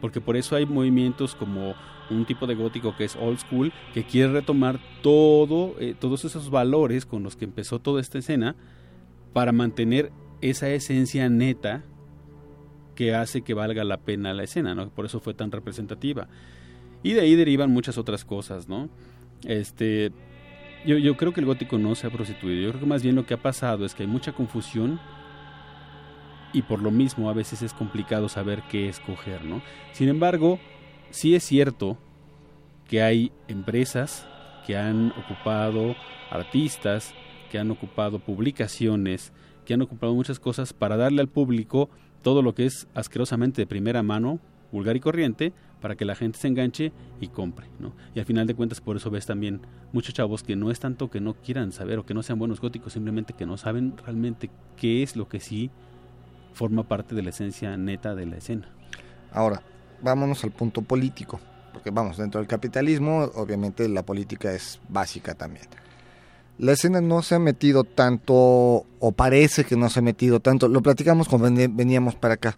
porque 0.02 0.22
por 0.22 0.38
eso 0.38 0.56
hay 0.56 0.66
movimientos 0.66 1.36
como 1.36 1.76
un 2.10 2.26
tipo 2.26 2.48
de 2.48 2.56
gótico 2.56 2.96
que 2.96 3.06
es 3.06 3.16
old 3.16 3.40
school, 3.40 3.72
que 3.94 4.04
quiere 4.04 4.32
retomar 4.32 4.80
todo, 5.02 5.76
eh, 5.80 5.96
todos 6.00 6.26
esos 6.26 6.50
valores 6.50 7.06
con 7.06 7.24
los 7.24 7.36
que 7.36 7.46
empezó 7.46 7.80
toda 7.80 8.02
esta 8.02 8.18
escena, 8.18 8.56
para 9.34 9.52
mantener 9.52 10.12
esa 10.42 10.70
esencia 10.70 11.30
neta 11.30 11.84
que 12.96 13.14
hace 13.14 13.42
que 13.42 13.54
valga 13.54 13.84
la 13.84 13.98
pena 13.98 14.34
la 14.34 14.44
escena, 14.44 14.74
¿no? 14.74 14.90
Por 14.90 15.06
eso 15.06 15.20
fue 15.20 15.34
tan 15.34 15.52
representativa. 15.52 16.28
Y 17.04 17.14
de 17.14 17.22
ahí 17.22 17.36
derivan 17.36 17.72
muchas 17.72 17.98
otras 17.98 18.26
cosas, 18.26 18.68
¿no? 18.68 18.90
Este, 19.46 20.12
yo, 20.86 20.98
yo 20.98 21.16
creo 21.16 21.34
que 21.34 21.42
el 21.42 21.46
gótico 21.46 21.78
no 21.78 21.94
se 21.94 22.08
ha 22.08 22.10
prostituido. 22.10 22.62
Yo 22.62 22.70
creo 22.70 22.82
que 22.82 22.88
más 22.88 23.04
bien 23.04 23.16
lo 23.16 23.26
que 23.26 23.36
ha 23.36 23.42
pasado 23.42 23.86
es 23.86 23.94
que 23.94 24.04
hay 24.04 24.10
mucha 24.10 24.34
confusión 24.34 25.00
y 26.54 26.64
por 26.64 26.82
lo 26.82 26.92
mismo 26.92 27.30
a 27.30 27.34
veces 27.34 27.62
es 27.62 27.74
complicado 27.74 28.30
saber 28.30 28.64
qué 28.70 28.90
escoger, 28.90 29.44
¿no? 29.46 29.62
Sin 29.92 30.10
embargo, 30.10 30.60
sí 31.10 31.36
es 31.36 31.44
cierto 31.44 31.98
que 32.88 33.02
hay 33.02 33.32
empresas 33.48 34.28
que 34.66 34.78
han 34.78 35.12
ocupado 35.12 35.96
artistas, 36.30 37.14
que 37.50 37.60
han 37.60 37.72
ocupado 37.72 38.20
publicaciones, 38.20 39.32
que 39.66 39.74
han 39.74 39.82
ocupado 39.82 40.14
muchas 40.14 40.40
cosas 40.40 40.74
para 40.74 40.98
darle 40.98 41.22
al 41.22 41.28
público 41.28 41.90
todo 42.22 42.42
lo 42.42 42.54
que 42.54 42.66
es 42.66 42.88
asquerosamente 42.94 43.62
de 43.62 43.68
primera 43.68 44.04
mano, 44.04 44.40
vulgar 44.72 44.96
y 44.96 45.00
corriente, 45.00 45.54
para 45.82 45.96
que 45.96 46.06
la 46.06 46.16
gente 46.16 46.40
se 46.40 46.48
enganche 46.48 46.92
y 47.22 47.28
compre, 47.28 47.68
¿no? 47.80 47.94
Y 48.16 48.20
al 48.20 48.26
final 48.26 48.48
de 48.48 48.56
cuentas 48.56 48.82
por 48.82 48.98
eso 48.98 49.10
ves 49.10 49.26
también 49.26 49.62
muchos 49.94 50.14
chavos 50.14 50.44
que 50.44 50.56
no 50.56 50.72
es 50.72 50.80
tanto 50.80 51.10
que 51.10 51.22
no 51.22 51.36
quieran 51.36 51.72
saber 51.72 52.00
o 52.00 52.06
que 52.06 52.14
no 52.14 52.24
sean 52.24 52.40
buenos 52.40 52.60
góticos, 52.60 52.94
simplemente 52.94 53.34
que 53.34 53.46
no 53.46 53.58
saben 53.58 53.96
realmente 53.98 54.50
qué 54.76 55.04
es 55.04 55.16
lo 55.16 55.28
que 55.30 55.40
sí 55.40 55.70
forma 56.54 56.84
parte 56.84 57.14
de 57.16 57.22
la 57.22 57.30
esencia 57.30 57.78
neta 57.78 58.16
de 58.16 58.26
la 58.26 58.38
escena. 58.38 58.70
Ahora, 59.32 59.62
vámonos 60.02 60.44
al 60.44 60.52
punto 60.52 60.82
político, 60.82 61.40
porque 61.74 61.92
vamos, 61.92 62.18
dentro 62.18 62.40
del 62.40 62.48
capitalismo 62.48 63.32
obviamente 63.36 63.88
la 63.88 64.04
política 64.04 64.52
es 64.54 64.80
básica 64.90 65.34
también. 65.36 65.66
La 66.60 66.72
escena 66.72 67.02
no 67.02 67.22
se 67.22 67.36
ha 67.36 67.40
metido 67.40 67.84
tanto, 67.84 68.34
o 68.34 69.12
parece 69.16 69.64
que 69.64 69.76
no 69.76 69.90
se 69.90 70.00
ha 70.00 70.02
metido 70.02 70.40
tanto, 70.40 70.68
lo 70.68 70.82
platicamos 70.82 71.28
cuando 71.28 71.52
veníamos 71.70 72.16
para 72.16 72.34
acá. 72.34 72.58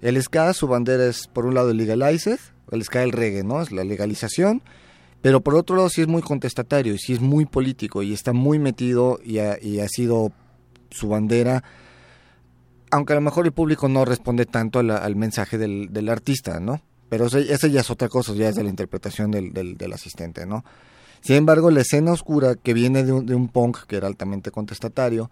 El 0.00 0.22
ska, 0.22 0.52
su 0.52 0.68
bandera 0.68 1.06
es 1.06 1.26
por 1.26 1.46
un 1.46 1.54
lado 1.54 1.70
el 1.70 1.76
legalizer, 1.76 2.38
el 2.70 2.84
ska 2.84 3.02
el 3.02 3.10
reggae, 3.10 3.42
¿no? 3.42 3.60
Es 3.60 3.72
la 3.72 3.82
legalización, 3.82 4.62
pero 5.22 5.40
por 5.40 5.56
otro 5.56 5.74
lado 5.74 5.88
sí 5.88 6.02
es 6.02 6.08
muy 6.08 6.22
contestatario 6.22 6.94
y 6.94 6.98
sí 6.98 7.14
es 7.14 7.20
muy 7.20 7.44
político 7.44 8.02
y 8.02 8.12
está 8.12 8.32
muy 8.32 8.60
metido 8.60 9.18
y 9.24 9.38
ha, 9.38 9.58
y 9.60 9.80
ha 9.80 9.88
sido 9.88 10.32
su 10.90 11.08
bandera, 11.08 11.64
aunque 12.92 13.14
a 13.14 13.16
lo 13.16 13.22
mejor 13.22 13.46
el 13.46 13.52
público 13.52 13.88
no 13.88 14.04
responde 14.04 14.44
tanto 14.44 14.78
al 14.78 15.16
mensaje 15.16 15.56
del, 15.56 15.92
del 15.92 16.10
artista, 16.10 16.60
¿no? 16.60 16.82
Pero 17.08 17.26
esa 17.26 17.66
ya 17.66 17.80
es 17.80 17.90
otra 17.90 18.08
cosa, 18.08 18.34
ya 18.34 18.50
es 18.50 18.54
de 18.54 18.62
la 18.62 18.70
interpretación 18.70 19.30
del, 19.30 19.52
del, 19.52 19.76
del 19.76 19.92
asistente, 19.94 20.46
¿no? 20.46 20.64
Sin 21.22 21.36
embargo, 21.36 21.70
la 21.70 21.80
escena 21.80 22.12
oscura 22.12 22.54
que 22.54 22.74
viene 22.74 23.02
de 23.02 23.12
un, 23.12 23.26
de 23.26 23.34
un 23.34 23.48
punk 23.48 23.86
que 23.86 23.96
era 23.96 24.08
altamente 24.08 24.50
contestatario 24.50 25.30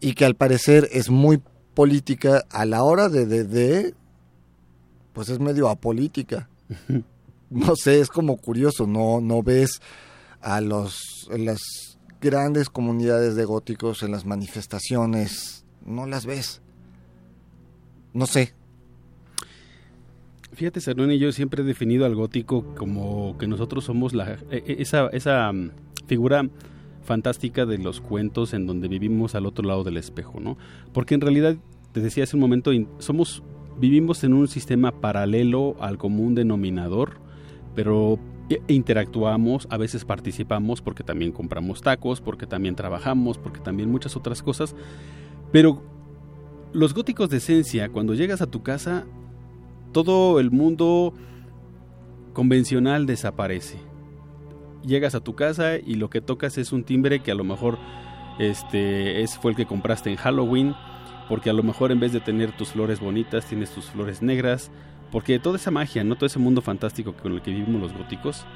y 0.00 0.12
que 0.14 0.26
al 0.26 0.34
parecer 0.34 0.86
es 0.92 1.08
muy 1.08 1.42
política 1.74 2.44
a 2.50 2.66
la 2.66 2.82
hora 2.82 3.08
de, 3.08 3.24
de, 3.24 3.44
de 3.44 3.94
pues 5.14 5.30
es 5.30 5.40
medio 5.40 5.70
apolítica. 5.70 6.50
no 7.50 7.74
sé, 7.74 8.00
es 8.00 8.08
como 8.10 8.36
curioso, 8.36 8.86
no, 8.86 9.22
no 9.22 9.42
ves 9.42 9.80
a 10.42 10.60
los 10.60 11.28
las 11.30 11.60
grandes 12.20 12.68
comunidades 12.68 13.34
de 13.34 13.44
góticos 13.46 14.02
en 14.02 14.12
las 14.12 14.26
manifestaciones, 14.26 15.59
no 15.84 16.06
las 16.06 16.26
ves. 16.26 16.62
No 18.12 18.26
sé, 18.26 18.54
Fíjate, 20.52 20.80
Cernoni, 20.80 21.18
yo 21.18 21.32
siempre 21.32 21.62
he 21.62 21.64
definido 21.64 22.04
al 22.04 22.14
gótico 22.14 22.74
como 22.76 23.38
que 23.38 23.46
nosotros 23.46 23.84
somos 23.84 24.12
la, 24.12 24.32
e- 24.50 24.62
e- 24.66 24.82
esa, 24.82 25.06
esa 25.08 25.50
mm, 25.50 25.70
figura 26.06 26.46
fantástica 27.02 27.64
de 27.66 27.78
los 27.78 28.00
cuentos 28.00 28.52
en 28.52 28.66
donde 28.66 28.88
vivimos 28.88 29.34
al 29.34 29.46
otro 29.46 29.66
lado 29.66 29.84
del 29.84 29.96
espejo, 29.96 30.38
¿no? 30.38 30.58
Porque 30.92 31.14
en 31.14 31.22
realidad, 31.22 31.56
te 31.92 32.00
decía 32.00 32.24
hace 32.24 32.36
un 32.36 32.40
momento, 32.40 32.72
somos, 32.98 33.42
vivimos 33.78 34.22
en 34.22 34.34
un 34.34 34.48
sistema 34.48 34.92
paralelo 34.92 35.76
al 35.80 35.98
común 35.98 36.34
denominador, 36.34 37.14
pero 37.74 38.18
interactuamos, 38.68 39.66
a 39.70 39.76
veces 39.76 40.04
participamos 40.04 40.82
porque 40.82 41.04
también 41.04 41.32
compramos 41.32 41.80
tacos, 41.80 42.20
porque 42.20 42.46
también 42.46 42.74
trabajamos, 42.74 43.38
porque 43.38 43.60
también 43.60 43.90
muchas 43.90 44.16
otras 44.16 44.42
cosas, 44.42 44.74
pero 45.52 45.82
los 46.72 46.94
góticos 46.94 47.28
de 47.30 47.38
esencia, 47.38 47.88
cuando 47.88 48.14
llegas 48.14 48.42
a 48.42 48.50
tu 48.50 48.62
casa, 48.62 49.06
todo 49.92 50.38
el 50.38 50.50
mundo 50.50 51.14
convencional 52.32 53.06
desaparece. 53.06 53.78
Llegas 54.84 55.14
a 55.14 55.20
tu 55.20 55.34
casa 55.34 55.76
y 55.76 55.94
lo 55.94 56.08
que 56.10 56.20
tocas 56.20 56.56
es 56.58 56.72
un 56.72 56.84
timbre 56.84 57.20
que 57.20 57.32
a 57.32 57.34
lo 57.34 57.44
mejor 57.44 57.78
este 58.38 59.22
es 59.22 59.36
fue 59.36 59.50
el 59.50 59.56
que 59.56 59.66
compraste 59.66 60.10
en 60.10 60.16
Halloween, 60.16 60.74
porque 61.28 61.50
a 61.50 61.52
lo 61.52 61.62
mejor 61.62 61.92
en 61.92 62.00
vez 62.00 62.12
de 62.12 62.20
tener 62.20 62.56
tus 62.56 62.70
flores 62.70 63.00
bonitas 63.00 63.46
tienes 63.46 63.70
tus 63.70 63.86
flores 63.86 64.22
negras, 64.22 64.70
porque 65.10 65.38
toda 65.38 65.56
esa 65.56 65.70
magia, 65.70 66.04
no 66.04 66.14
todo 66.14 66.26
ese 66.26 66.38
mundo 66.38 66.62
fantástico 66.62 67.14
con 67.14 67.32
el 67.32 67.42
que 67.42 67.50
vivimos 67.50 67.82
los 67.82 67.92
góticos 67.92 68.46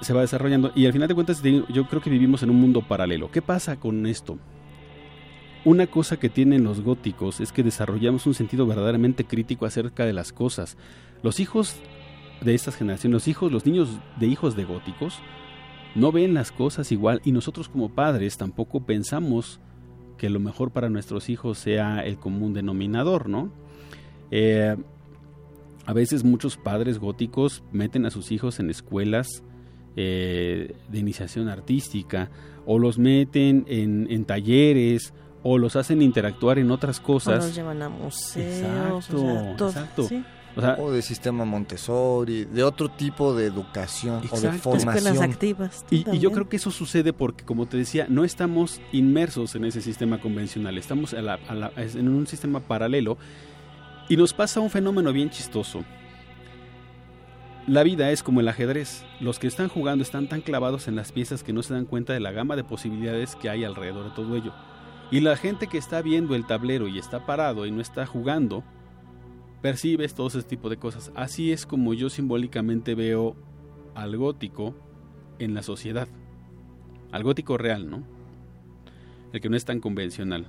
se 0.00 0.12
va 0.12 0.20
desarrollando 0.20 0.70
y 0.74 0.86
al 0.86 0.92
final 0.92 1.08
de 1.08 1.14
cuentas 1.14 1.42
yo 1.42 1.88
creo 1.88 2.00
que 2.00 2.10
vivimos 2.10 2.42
en 2.42 2.50
un 2.50 2.60
mundo 2.60 2.82
paralelo. 2.82 3.30
¿Qué 3.30 3.42
pasa 3.42 3.78
con 3.78 4.06
esto? 4.06 4.38
Una 5.68 5.86
cosa 5.86 6.18
que 6.18 6.30
tienen 6.30 6.64
los 6.64 6.80
góticos 6.80 7.40
es 7.40 7.52
que 7.52 7.62
desarrollamos 7.62 8.26
un 8.26 8.32
sentido 8.32 8.66
verdaderamente 8.66 9.26
crítico 9.26 9.66
acerca 9.66 10.06
de 10.06 10.14
las 10.14 10.32
cosas. 10.32 10.78
Los 11.22 11.40
hijos 11.40 11.76
de 12.40 12.54
estas 12.54 12.74
generaciones, 12.74 13.12
los 13.12 13.28
hijos, 13.28 13.52
los 13.52 13.66
niños 13.66 13.90
de 14.18 14.28
hijos 14.28 14.56
de 14.56 14.64
góticos, 14.64 15.18
no 15.94 16.10
ven 16.10 16.32
las 16.32 16.52
cosas 16.52 16.90
igual 16.90 17.20
y 17.22 17.32
nosotros 17.32 17.68
como 17.68 17.90
padres 17.90 18.38
tampoco 18.38 18.86
pensamos 18.86 19.60
que 20.16 20.30
lo 20.30 20.40
mejor 20.40 20.70
para 20.70 20.88
nuestros 20.88 21.28
hijos 21.28 21.58
sea 21.58 22.00
el 22.00 22.16
común 22.16 22.54
denominador, 22.54 23.28
¿no? 23.28 23.52
Eh, 24.30 24.74
a 25.84 25.92
veces 25.92 26.24
muchos 26.24 26.56
padres 26.56 26.98
góticos 26.98 27.62
meten 27.72 28.06
a 28.06 28.10
sus 28.10 28.32
hijos 28.32 28.58
en 28.58 28.70
escuelas 28.70 29.42
eh, 29.96 30.76
de 30.88 30.98
iniciación 30.98 31.46
artística 31.50 32.30
o 32.64 32.78
los 32.78 32.98
meten 32.98 33.66
en, 33.68 34.06
en 34.10 34.24
talleres 34.24 35.12
o 35.42 35.58
los 35.58 35.76
hacen 35.76 36.02
interactuar 36.02 36.58
en 36.58 36.70
otras 36.70 36.98
O 37.00 37.02
cosas. 37.02 37.44
nos 37.46 37.54
llevan 37.54 37.82
a 37.82 37.88
museos. 37.88 39.06
Exacto, 39.08 39.16
o 39.24 39.30
sea, 39.40 39.56
todo, 39.56 39.68
exacto. 39.70 40.02
sí. 40.08 40.24
O 40.56 40.60
sea, 40.60 40.76
o 40.80 40.90
de 40.90 41.02
sistema 41.02 41.44
Montessori, 41.44 42.44
de 42.46 42.64
otro 42.64 42.88
tipo 42.88 43.32
de 43.32 43.46
educación 43.46 44.22
o 44.30 44.40
de 44.40 44.52
formación. 44.54 44.96
Escuelas 44.96 45.20
activas. 45.20 45.84
Y, 45.88 46.04
y 46.10 46.18
yo 46.18 46.32
creo 46.32 46.48
que 46.48 46.56
eso 46.56 46.72
sucede 46.72 47.12
porque, 47.12 47.44
como 47.44 47.66
te 47.66 47.76
decía, 47.76 48.06
no 48.08 48.24
estamos 48.24 48.80
inmersos 48.90 49.54
en 49.54 49.64
ese 49.66 49.80
sistema 49.82 50.20
convencional, 50.20 50.76
estamos 50.76 51.14
a 51.14 51.22
la- 51.22 51.38
a 51.48 51.54
la- 51.54 51.72
en 51.76 52.08
un 52.08 52.26
sistema 52.26 52.58
paralelo 52.58 53.18
y 54.08 54.16
nos 54.16 54.34
pasa 54.34 54.58
un 54.58 54.70
fenómeno 54.70 55.12
bien 55.12 55.30
chistoso. 55.30 55.84
La 57.68 57.82
vida 57.82 58.10
es 58.10 58.22
como 58.22 58.40
el 58.40 58.48
ajedrez. 58.48 59.04
Los 59.20 59.38
que 59.38 59.46
están 59.46 59.68
jugando 59.68 60.02
están 60.02 60.26
tan 60.28 60.40
clavados 60.40 60.88
en 60.88 60.96
las 60.96 61.12
piezas 61.12 61.42
que 61.44 61.52
no 61.52 61.62
se 61.62 61.74
dan 61.74 61.84
cuenta 61.84 62.14
de 62.14 62.20
la 62.20 62.32
gama 62.32 62.56
de 62.56 62.64
posibilidades 62.64 63.36
que 63.36 63.50
hay 63.50 63.62
alrededor 63.62 64.06
de 64.06 64.10
todo 64.16 64.34
ello. 64.34 64.52
Y 65.10 65.20
la 65.20 65.36
gente 65.36 65.68
que 65.68 65.78
está 65.78 66.02
viendo 66.02 66.34
el 66.34 66.46
tablero 66.46 66.86
y 66.86 66.98
está 66.98 67.24
parado 67.24 67.64
y 67.64 67.70
no 67.70 67.80
está 67.80 68.04
jugando, 68.04 68.62
percibes 69.62 70.14
todo 70.14 70.28
ese 70.28 70.42
tipo 70.42 70.68
de 70.68 70.76
cosas. 70.76 71.12
Así 71.14 71.52
es 71.52 71.64
como 71.66 71.94
yo 71.94 72.10
simbólicamente 72.10 72.94
veo 72.94 73.34
al 73.94 74.16
gótico 74.16 74.74
en 75.38 75.54
la 75.54 75.62
sociedad. 75.62 76.08
Al 77.10 77.22
gótico 77.22 77.56
real, 77.56 77.88
¿no? 77.88 78.02
El 79.32 79.40
que 79.40 79.48
no 79.48 79.56
es 79.56 79.64
tan 79.64 79.80
convencional. 79.80 80.46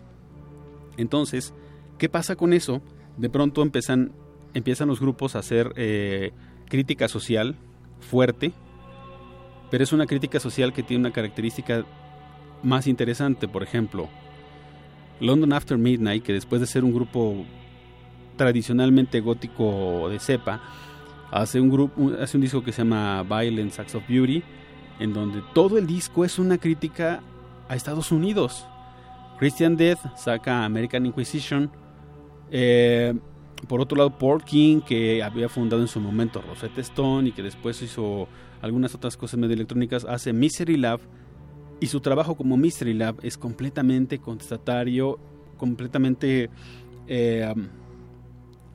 Entonces, 0.98 1.54
¿qué 1.98 2.10
pasa 2.10 2.36
con 2.36 2.52
eso? 2.52 2.82
De 3.18 3.30
pronto 3.30 3.62
empiezan, 3.62 4.12
empiezan 4.54 4.90
los 4.90 5.00
grupos 5.00 5.36
a 5.36 5.40
hacer 5.40 5.72
eh, 5.78 6.34
crítica 6.66 7.08
social 7.08 7.56
fuerte, 8.02 8.52
pero 9.72 9.84
es 9.84 9.94
una 9.94 10.06
crítica 10.06 10.40
social 10.40 10.74
que 10.74 10.84
tiene 10.84 11.02
una 11.02 11.14
característica 11.14 11.86
más 12.62 12.88
interesante. 12.88 13.48
Por 13.48 13.64
ejemplo, 13.64 14.10
London 15.20 15.54
After 15.54 15.78
Midnight, 15.78 16.24
que 16.24 16.34
después 16.34 16.62
de 16.62 16.68
ser 16.68 16.84
un 16.84 16.94
grupo 16.94 17.46
tradicionalmente 18.38 19.20
gótico 19.20 20.10
de 20.10 20.20
cepa, 20.20 20.62
hace 21.32 21.60
un 21.60 21.70
grupo 21.70 22.12
hace 22.22 22.38
un 22.38 22.42
disco 22.42 22.64
que 22.64 22.72
se 22.72 22.84
llama 22.84 23.24
Violence 23.24 23.82
Acts 23.82 23.96
of 23.96 24.08
Beauty 24.08 24.42
en 25.00 25.14
donde 25.14 25.42
todo 25.54 25.78
el 25.78 25.88
disco 25.88 26.26
es 26.26 26.40
una 26.40 26.58
crítica 26.58 27.22
a 27.68 27.76
Estados 27.76 28.12
Unidos. 28.12 28.66
Christian 29.38 29.78
Death 29.78 30.00
saca 30.18 30.66
American 30.66 31.06
Inquisition 31.06 31.72
eh, 32.52 33.14
por 33.68 33.82
otro 33.82 33.98
lado, 33.98 34.18
Paul 34.18 34.44
King, 34.44 34.82
que 34.82 35.22
había 35.22 35.50
fundado 35.50 35.82
en 35.82 35.88
su 35.88 36.00
momento 36.00 36.42
Rosetta 36.42 36.82
Stone 36.82 37.30
y 37.30 37.32
que 37.34 37.44
después 37.44 37.82
hizo 37.82 38.28
algunas 38.62 38.96
otras 38.96 39.18
cosas 39.18 39.40
medio 39.40 39.54
electrónicas, 39.56 40.06
hace 40.06 40.34
Mystery 40.34 40.78
Lab 40.78 41.02
y 41.80 41.88
su 41.88 42.00
trabajo 42.02 42.36
como 42.36 42.58
Mystery 42.58 42.94
Lab 42.94 43.16
es 43.24 43.38
completamente 43.38 44.20
contestatario, 44.20 45.20
completamente 45.58 46.50
eh, 47.08 47.54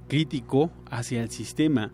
crítico 0.09 0.71
hacia 0.91 1.23
el 1.23 1.31
sistema. 1.31 1.93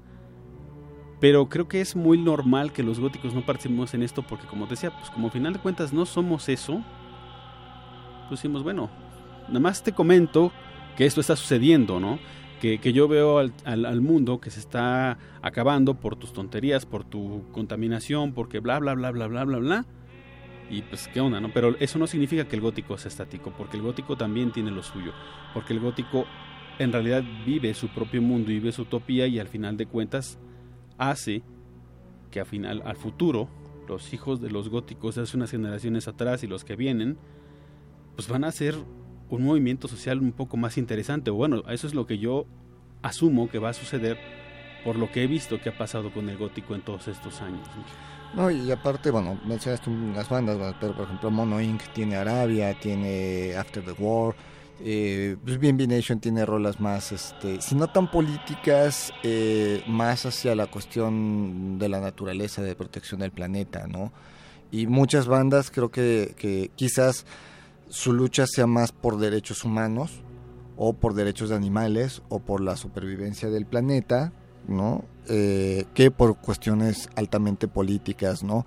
Pero 1.21 1.49
creo 1.49 1.69
que 1.69 1.81
es 1.81 1.97
muy 1.97 2.17
normal 2.17 2.73
que 2.73 2.83
los 2.83 2.99
góticos 2.99 3.35
no 3.35 3.45
participemos 3.45 3.93
en 3.93 4.03
esto 4.03 4.23
porque 4.27 4.47
como 4.47 4.67
decía, 4.67 4.91
pues 4.97 5.11
como 5.11 5.27
al 5.27 5.33
final 5.33 5.53
de 5.53 5.59
cuentas 5.59 5.93
no 5.93 6.07
somos 6.07 6.49
eso, 6.49 6.83
decimos, 8.31 8.63
bueno, 8.63 8.89
nada 9.49 9.61
más 9.61 9.83
te 9.83 9.93
comento 9.93 10.53
que 10.97 11.05
esto 11.07 11.21
está 11.21 11.37
sucediendo, 11.37 12.01
¿no? 12.01 12.19
Que, 12.61 12.79
que 12.79 12.93
yo 12.93 13.09
veo 13.09 13.39
al, 13.39 13.53
al- 13.65 13.87
al 13.87 14.01
mundo 14.01 14.41
que 14.41 14.51
se 14.51 14.61
está 14.61 15.19
acabando 15.43 15.95
por 15.95 16.17
tus 16.17 16.33
tonterías, 16.33 16.87
por 16.87 17.05
tu 17.05 17.43
contaminación, 17.53 18.33
porque 18.33 18.61
bla, 18.61 18.79
bla, 18.79 18.95
bla, 18.95 19.11
bla, 19.11 19.27
bla, 19.27 19.45
bla, 19.45 19.59
bla. 19.59 19.87
Y 20.71 20.83
pues, 20.83 21.09
¿qué 21.09 21.21
onda, 21.21 21.41
no? 21.41 21.53
Pero 21.53 21.77
eso 21.81 21.99
no 21.99 22.07
significa 22.07 22.47
que 22.47 22.55
el 22.57 22.63
gótico 22.63 22.97
sea 22.97 23.09
estático, 23.09 23.53
porque 23.57 23.77
el 23.77 23.83
gótico 23.83 24.17
también 24.17 24.53
tiene 24.53 24.71
lo 24.71 24.83
suyo. 24.83 25.13
Porque 25.53 25.73
el 25.73 25.81
gótico 25.81 26.27
en 26.79 26.93
realidad 26.93 27.23
vive 27.45 27.75
su 27.75 27.89
propio 27.89 28.23
mundo 28.23 28.49
vive 28.49 28.73
su 28.73 28.83
utopía 28.83 29.27
y 29.27 29.39
al 29.39 29.49
final 29.49 29.77
de 29.77 29.85
cuentas 29.85 30.39
hace 30.97 31.43
que 32.31 32.41
al 32.41 32.47
final, 32.47 32.83
al 32.87 32.97
futuro, 32.97 33.51
los 33.87 34.15
hijos 34.15 34.41
de 34.41 34.51
los 34.51 34.71
góticos 34.71 35.19
hace 35.19 35.37
unas 35.37 35.51
generaciones 35.51 36.09
atrás 36.09 36.43
y 36.43 36.47
los 36.47 36.65
que 36.65 36.77
vienen, 36.77 37.19
pues 38.15 38.29
van 38.29 38.45
a 38.45 38.49
hacer 38.49 38.77
un 39.29 39.45
movimiento 39.45 39.89
social 39.89 40.21
un 40.21 40.33
poco 40.33 40.57
más 40.57 40.79
interesante. 40.79 41.31
Bueno, 41.31 41.65
eso 41.69 41.87
es 41.87 41.95
lo 41.95 42.07
que 42.07 42.19
yo 42.19 42.47
asumo 43.03 43.51
que 43.51 43.59
va 43.59 43.71
a 43.71 43.75
suceder 43.75 44.17
por 44.85 44.97
lo 44.97 45.11
que 45.11 45.25
he 45.25 45.27
visto 45.27 45.61
que 45.61 45.69
ha 45.69 45.77
pasado 45.77 46.13
con 46.13 46.29
el 46.29 46.39
gótico 46.39 46.75
en 46.75 46.83
todos 46.83 47.09
estos 47.09 47.43
años. 47.43 47.69
¿No? 48.35 48.51
Y 48.51 48.71
aparte, 48.71 49.11
bueno, 49.11 49.39
mencionaste 49.45 49.91
unas 49.91 50.29
bandas, 50.29 50.75
pero 50.81 50.95
por 50.95 51.05
ejemplo 51.05 51.31
Mono 51.31 51.61
Inc. 51.61 51.83
tiene 51.93 52.17
Arabia, 52.17 52.79
tiene 52.79 53.55
After 53.57 53.85
the 53.85 53.93
War, 53.93 54.35
eh, 54.83 55.37
pues 55.45 55.59
BNB 55.59 55.87
Nation 55.87 56.21
tiene 56.21 56.47
rolas 56.47 56.81
más, 56.81 57.13
este, 57.13 57.61
si 57.61 57.75
no 57.75 57.89
tan 57.89 58.11
políticas, 58.11 59.13
eh, 59.23 59.83
más 59.87 60.25
hacia 60.25 60.55
la 60.55 60.69
cuestión 60.69 61.79
de 61.79 61.89
la 61.89 62.01
naturaleza, 62.01 62.63
de 62.63 62.75
protección 62.75 63.21
del 63.21 63.31
planeta, 63.31 63.87
¿no? 63.87 64.13
Y 64.71 64.87
muchas 64.87 65.27
bandas 65.27 65.71
creo 65.71 65.91
que, 65.91 66.35
que 66.39 66.71
quizás 66.77 67.27
su 67.89 68.13
lucha 68.13 68.47
sea 68.47 68.67
más 68.67 68.93
por 68.93 69.19
derechos 69.19 69.65
humanos 69.65 70.23
o 70.77 70.95
por 70.95 71.13
derechos 71.13 71.51
de 71.51 71.57
animales 71.57 72.23
o 72.31 72.39
por 72.39 72.63
la 72.63 72.77
supervivencia 72.77 73.51
del 73.51 73.67
planeta, 73.67 74.33
¿no? 74.69 75.05
Eh, 75.29 75.85
que 75.95 76.11
por 76.11 76.37
cuestiones 76.37 77.09
altamente 77.15 77.69
políticas, 77.69 78.43
¿no? 78.43 78.67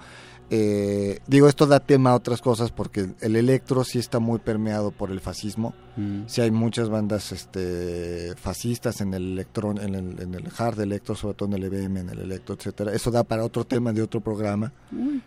Eh, 0.50 1.20
digo, 1.26 1.48
esto 1.48 1.66
da 1.66 1.80
tema 1.80 2.12
a 2.12 2.16
otras 2.16 2.42
cosas 2.42 2.72
porque 2.72 3.10
el 3.22 3.36
electro 3.36 3.84
sí 3.84 3.98
está 3.98 4.20
muy 4.20 4.40
permeado 4.40 4.92
por 4.92 5.10
el 5.10 5.20
fascismo. 5.20 5.74
Mm. 5.96 6.24
Sí 6.28 6.42
hay 6.42 6.52
muchas 6.52 6.90
bandas 6.90 7.32
este, 7.32 8.36
fascistas 8.36 9.02
en 9.02 9.14
el 9.16 9.34
electro, 9.34 9.72
en 9.72 9.96
el, 9.96 10.22
en 10.22 10.36
el 10.36 10.44
hard 10.56 10.80
electro, 10.82 11.16
sobre 11.16 11.34
todo 11.34 11.50
en 11.50 11.56
el 11.56 11.64
EBM, 11.64 11.98
en 11.98 12.10
el 12.10 12.20
electro, 12.20 12.56
etcétera. 12.56 12.94
Eso 12.94 13.10
da 13.10 13.24
para 13.24 13.44
otro 13.44 13.66
tema 13.66 13.94
de 13.94 14.04
otro 14.04 14.22
programa, 14.22 14.72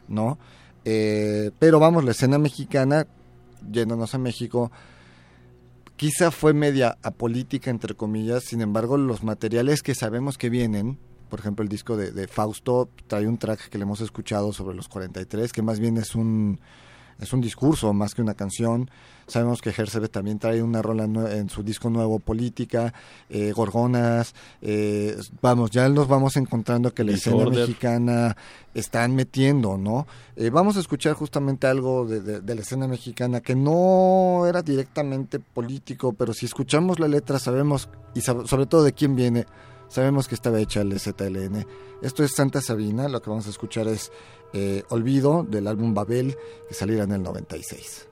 ¿no? 0.07 0.39
Eh, 0.85 1.51
pero 1.59 1.81
vamos, 1.81 2.05
la 2.05 2.13
escena 2.13 2.39
mexicana, 2.39 3.07
yéndonos 3.69 4.15
a 4.15 4.19
México, 4.19 4.71
quizá 5.97 6.31
fue 6.31 6.55
media 6.55 6.99
apolítica, 7.03 7.71
entre 7.71 7.95
comillas, 7.95 8.45
sin 8.45 8.61
embargo, 8.61 8.97
los 8.97 9.23
materiales 9.23 9.83
que 9.83 9.95
sabemos 9.95 10.39
que 10.39 10.51
vienen, 10.51 10.99
por 11.29 11.41
ejemplo, 11.41 11.63
el 11.63 11.69
disco 11.69 11.97
de, 11.97 12.13
de 12.13 12.29
Fausto 12.29 12.89
trae 13.07 13.27
un 13.27 13.39
track 13.39 13.69
que 13.69 13.79
le 13.79 13.83
hemos 13.83 14.01
escuchado 14.01 14.53
sobre 14.53 14.77
los 14.77 14.89
43, 14.89 15.53
que 15.53 15.63
más 15.63 15.81
bien 15.81 15.97
es 15.97 16.15
un 16.15 16.61
es 17.19 17.33
un 17.33 17.41
discurso 17.41 17.93
más 17.93 18.15
que 18.15 18.23
una 18.23 18.35
canción. 18.35 18.91
Sabemos 19.29 19.61
que 19.61 19.71
Hersebe 19.71 20.09
también 20.09 20.39
trae 20.39 20.63
una 20.63 20.81
rola 20.83 21.05
en 21.05 21.49
su 21.51 21.63
disco 21.65 21.91
nuevo, 21.91 22.21
Política, 22.21 22.95
eh, 23.29 23.53
Gorgonas. 23.53 24.35
eh, 24.63 25.17
vamos, 25.43 25.71
ya 25.73 25.89
nos 25.89 26.07
vamos 26.07 26.37
encontrando 26.37 26.95
que 26.95 27.03
la 27.03 27.11
escena 27.13 27.37
mexicana 27.67 28.37
están 28.73 29.15
metiendo, 29.17 29.77
¿no? 29.79 30.07
Eh, 30.37 30.51
vamos 30.51 30.77
a 30.77 30.81
escuchar 30.81 31.15
justamente 31.15 31.67
algo 31.67 32.05
de, 32.07 32.21
de- 32.21 32.41
de 32.41 32.55
la 32.55 32.61
escena 32.61 32.87
mexicana 32.87 33.41
que 33.41 33.55
no 33.57 34.45
era 34.47 34.63
directamente 34.63 35.41
político, 35.41 36.13
pero 36.13 36.33
si 36.33 36.47
escuchamos 36.47 37.01
la 37.01 37.09
letra 37.09 37.39
sabemos, 37.39 37.89
y 38.15 38.21
sab- 38.21 38.47
sobre 38.47 38.67
todo 38.67 38.85
de 38.85 38.93
quién 38.93 39.17
viene, 39.17 39.47
sabemos 39.89 40.29
que 40.29 40.35
estaba 40.37 40.61
hecha 40.61 40.83
el 40.83 40.99
ZLN. 41.01 41.67
Esto 42.03 42.23
es 42.23 42.33
Santa 42.33 42.61
Sabina, 42.61 43.09
lo 43.09 43.21
que 43.23 43.31
vamos 43.31 43.47
a 43.47 43.51
escuchar 43.51 43.89
es 43.89 44.13
eh, 44.53 44.85
Olvido 44.91 45.43
del 45.49 45.67
álbum 45.67 45.95
Babel, 45.95 46.37
que 46.69 46.75
saliera 46.75 47.05
en 47.05 47.13
el 47.13 47.23
96. 47.23 48.09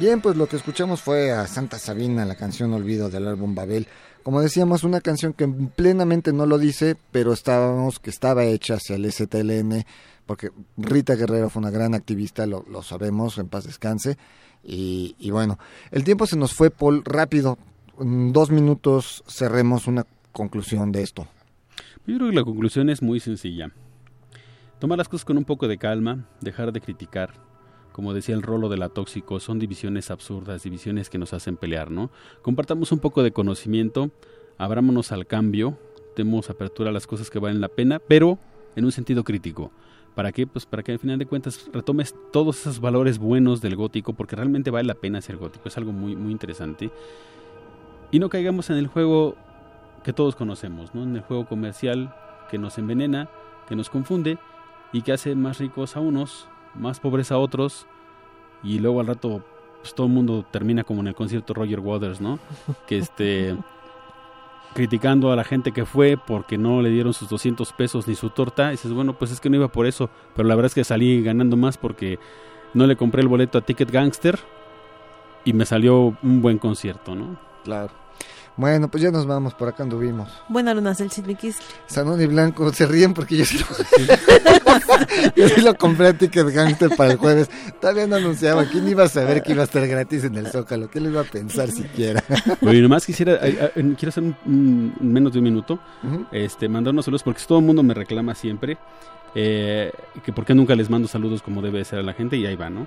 Bien, 0.00 0.22
pues 0.22 0.34
lo 0.34 0.46
que 0.46 0.56
escuchamos 0.56 1.02
fue 1.02 1.30
a 1.30 1.46
Santa 1.46 1.78
Sabina, 1.78 2.24
la 2.24 2.34
canción 2.34 2.72
Olvido 2.72 3.10
del 3.10 3.28
álbum 3.28 3.54
Babel. 3.54 3.86
Como 4.22 4.40
decíamos, 4.40 4.82
una 4.82 5.02
canción 5.02 5.34
que 5.34 5.46
plenamente 5.46 6.32
no 6.32 6.46
lo 6.46 6.56
dice, 6.56 6.96
pero 7.12 7.34
estábamos 7.34 7.98
que 7.98 8.08
estaba 8.08 8.44
hecha 8.44 8.76
hacia 8.76 8.96
el 8.96 9.12
STLN, 9.12 9.84
porque 10.24 10.52
Rita 10.78 11.16
Guerrero 11.16 11.50
fue 11.50 11.60
una 11.60 11.70
gran 11.70 11.94
activista, 11.94 12.46
lo, 12.46 12.64
sabemos, 12.82 13.36
en 13.36 13.48
paz 13.48 13.64
descanse. 13.64 14.16
Y, 14.64 15.16
y 15.18 15.32
bueno, 15.32 15.58
el 15.90 16.02
tiempo 16.02 16.26
se 16.26 16.38
nos 16.38 16.54
fue, 16.54 16.70
Paul, 16.70 17.04
rápido. 17.04 17.58
En 17.98 18.32
dos 18.32 18.50
minutos 18.50 19.22
cerremos 19.28 19.86
una 19.86 20.06
conclusión 20.32 20.92
de 20.92 21.02
esto. 21.02 21.28
Yo 22.06 22.16
creo 22.16 22.30
que 22.30 22.36
la 22.36 22.44
conclusión 22.44 22.88
es 22.88 23.02
muy 23.02 23.20
sencilla. 23.20 23.70
Tomar 24.78 24.96
las 24.96 25.10
cosas 25.10 25.26
con 25.26 25.36
un 25.36 25.44
poco 25.44 25.68
de 25.68 25.76
calma, 25.76 26.26
dejar 26.40 26.72
de 26.72 26.80
criticar. 26.80 27.49
Como 27.92 28.14
decía 28.14 28.34
el 28.34 28.42
rolo 28.42 28.68
de 28.68 28.76
la 28.76 28.88
tóxico, 28.88 29.40
son 29.40 29.58
divisiones 29.58 30.10
absurdas, 30.10 30.62
divisiones 30.62 31.10
que 31.10 31.18
nos 31.18 31.32
hacen 31.32 31.56
pelear, 31.56 31.90
¿no? 31.90 32.10
Compartamos 32.42 32.92
un 32.92 32.98
poco 32.98 33.22
de 33.22 33.32
conocimiento, 33.32 34.10
abrámonos 34.58 35.12
al 35.12 35.26
cambio, 35.26 35.78
demos 36.16 36.50
apertura 36.50 36.90
a 36.90 36.92
las 36.92 37.06
cosas 37.06 37.30
que 37.30 37.38
valen 37.38 37.60
la 37.60 37.68
pena, 37.68 37.98
pero 37.98 38.38
en 38.76 38.84
un 38.84 38.92
sentido 38.92 39.24
crítico. 39.24 39.72
¿Para 40.14 40.32
qué? 40.32 40.46
Pues 40.46 40.66
para 40.66 40.82
que 40.82 40.92
al 40.92 40.98
final 40.98 41.18
de 41.18 41.26
cuentas 41.26 41.70
retomes 41.72 42.14
todos 42.32 42.60
esos 42.60 42.80
valores 42.80 43.18
buenos 43.18 43.60
del 43.60 43.76
gótico, 43.76 44.12
porque 44.12 44.36
realmente 44.36 44.70
vale 44.70 44.86
la 44.86 44.94
pena 44.94 45.20
ser 45.20 45.36
gótico, 45.36 45.68
es 45.68 45.76
algo 45.76 45.92
muy, 45.92 46.16
muy 46.16 46.32
interesante. 46.32 46.90
Y 48.10 48.18
no 48.18 48.28
caigamos 48.28 48.70
en 48.70 48.76
el 48.76 48.88
juego 48.88 49.36
que 50.02 50.12
todos 50.12 50.34
conocemos, 50.34 50.94
¿no? 50.94 51.04
En 51.04 51.14
el 51.14 51.22
juego 51.22 51.46
comercial 51.46 52.14
que 52.50 52.58
nos 52.58 52.76
envenena, 52.78 53.28
que 53.68 53.76
nos 53.76 53.88
confunde 53.88 54.38
y 54.92 55.02
que 55.02 55.12
hace 55.12 55.34
más 55.36 55.58
ricos 55.58 55.96
a 55.96 56.00
unos, 56.00 56.48
más 56.74 57.00
pobres 57.00 57.32
a 57.32 57.38
otros 57.38 57.86
y 58.62 58.78
luego 58.78 59.00
al 59.00 59.06
rato 59.06 59.42
pues 59.80 59.94
todo 59.94 60.06
el 60.06 60.12
mundo 60.12 60.44
termina 60.50 60.84
como 60.84 61.00
en 61.00 61.08
el 61.08 61.14
concierto 61.14 61.54
Roger 61.54 61.80
Waters, 61.80 62.20
¿no? 62.20 62.38
Que 62.86 62.98
este 62.98 63.56
criticando 64.74 65.32
a 65.32 65.36
la 65.36 65.44
gente 65.44 65.72
que 65.72 65.84
fue 65.84 66.16
porque 66.16 66.56
no 66.56 66.80
le 66.80 66.90
dieron 66.90 67.12
sus 67.12 67.28
200 67.28 67.72
pesos 67.72 68.06
ni 68.06 68.14
su 68.14 68.30
torta, 68.30 68.68
y 68.68 68.72
dices, 68.72 68.92
bueno, 68.92 69.18
pues 69.18 69.32
es 69.32 69.40
que 69.40 69.50
no 69.50 69.56
iba 69.56 69.68
por 69.68 69.86
eso, 69.86 70.10
pero 70.36 70.46
la 70.46 70.54
verdad 70.54 70.66
es 70.66 70.74
que 70.74 70.84
salí 70.84 71.22
ganando 71.22 71.56
más 71.56 71.76
porque 71.76 72.20
no 72.72 72.86
le 72.86 72.96
compré 72.96 73.22
el 73.22 73.28
boleto 73.28 73.58
a 73.58 73.62
Ticket 73.62 73.90
Gangster 73.90 74.38
y 75.44 75.52
me 75.54 75.66
salió 75.66 76.16
un 76.22 76.40
buen 76.40 76.58
concierto, 76.58 77.14
¿no? 77.14 77.36
Claro. 77.64 77.90
Bueno, 78.56 78.90
pues 78.90 79.02
ya 79.02 79.10
nos 79.10 79.26
vamos, 79.26 79.54
por 79.54 79.68
acá 79.68 79.82
anduvimos. 79.84 80.28
Buena 80.48 80.74
luna, 80.74 80.94
el 80.98 81.10
Sidniquis. 81.10 81.56
Sanón 81.86 82.20
y 82.20 82.26
Blanco 82.26 82.70
se 82.74 82.84
ríen 82.86 83.14
porque 83.14 83.36
yo 83.38 83.44
sí 83.46 83.58
lo, 83.58 83.66
yo 85.36 85.48
sí 85.48 85.60
lo 85.62 85.74
compré 85.76 86.08
a 86.08 86.12
Ticket 86.18 86.46
Gangster 86.50 86.90
para 86.96 87.12
el 87.12 87.18
jueves. 87.18 87.48
Todavía 87.80 88.06
no 88.06 88.16
anunciaba. 88.16 88.64
¿Quién 88.66 88.86
iba 88.88 89.04
a 89.04 89.08
saber 89.08 89.42
que 89.42 89.52
iba 89.52 89.62
a 89.62 89.64
estar 89.64 89.86
gratis 89.86 90.24
en 90.24 90.36
el 90.36 90.46
Zócalo? 90.48 90.90
¿Qué 90.90 91.00
le 91.00 91.08
iba 91.08 91.22
a 91.22 91.24
pensar 91.24 91.70
siquiera? 91.72 92.22
Oye, 92.60 92.82
nomás 92.82 93.06
quisiera, 93.06 93.34
eh, 93.46 93.72
eh, 93.76 93.94
quiero 93.96 94.08
hacer 94.10 94.22
un, 94.24 94.36
un- 94.44 94.94
menos 95.00 95.32
de 95.32 95.38
un 95.38 95.44
minuto, 95.44 95.78
este, 96.30 96.68
mandar 96.68 96.92
unos 96.92 97.06
saludos 97.06 97.22
porque 97.22 97.40
todo 97.46 97.60
el 97.60 97.64
mundo 97.64 97.82
me 97.82 97.94
reclama 97.94 98.34
siempre 98.34 98.76
eh, 99.34 99.90
que 100.24 100.32
por 100.32 100.44
qué 100.44 100.54
nunca 100.54 100.74
les 100.74 100.90
mando 100.90 101.08
saludos 101.08 101.40
como 101.40 101.62
debe 101.62 101.82
ser 101.84 102.00
a 102.00 102.02
la 102.02 102.12
gente 102.12 102.36
y 102.36 102.44
ahí 102.46 102.56
va, 102.56 102.68
¿no? 102.68 102.86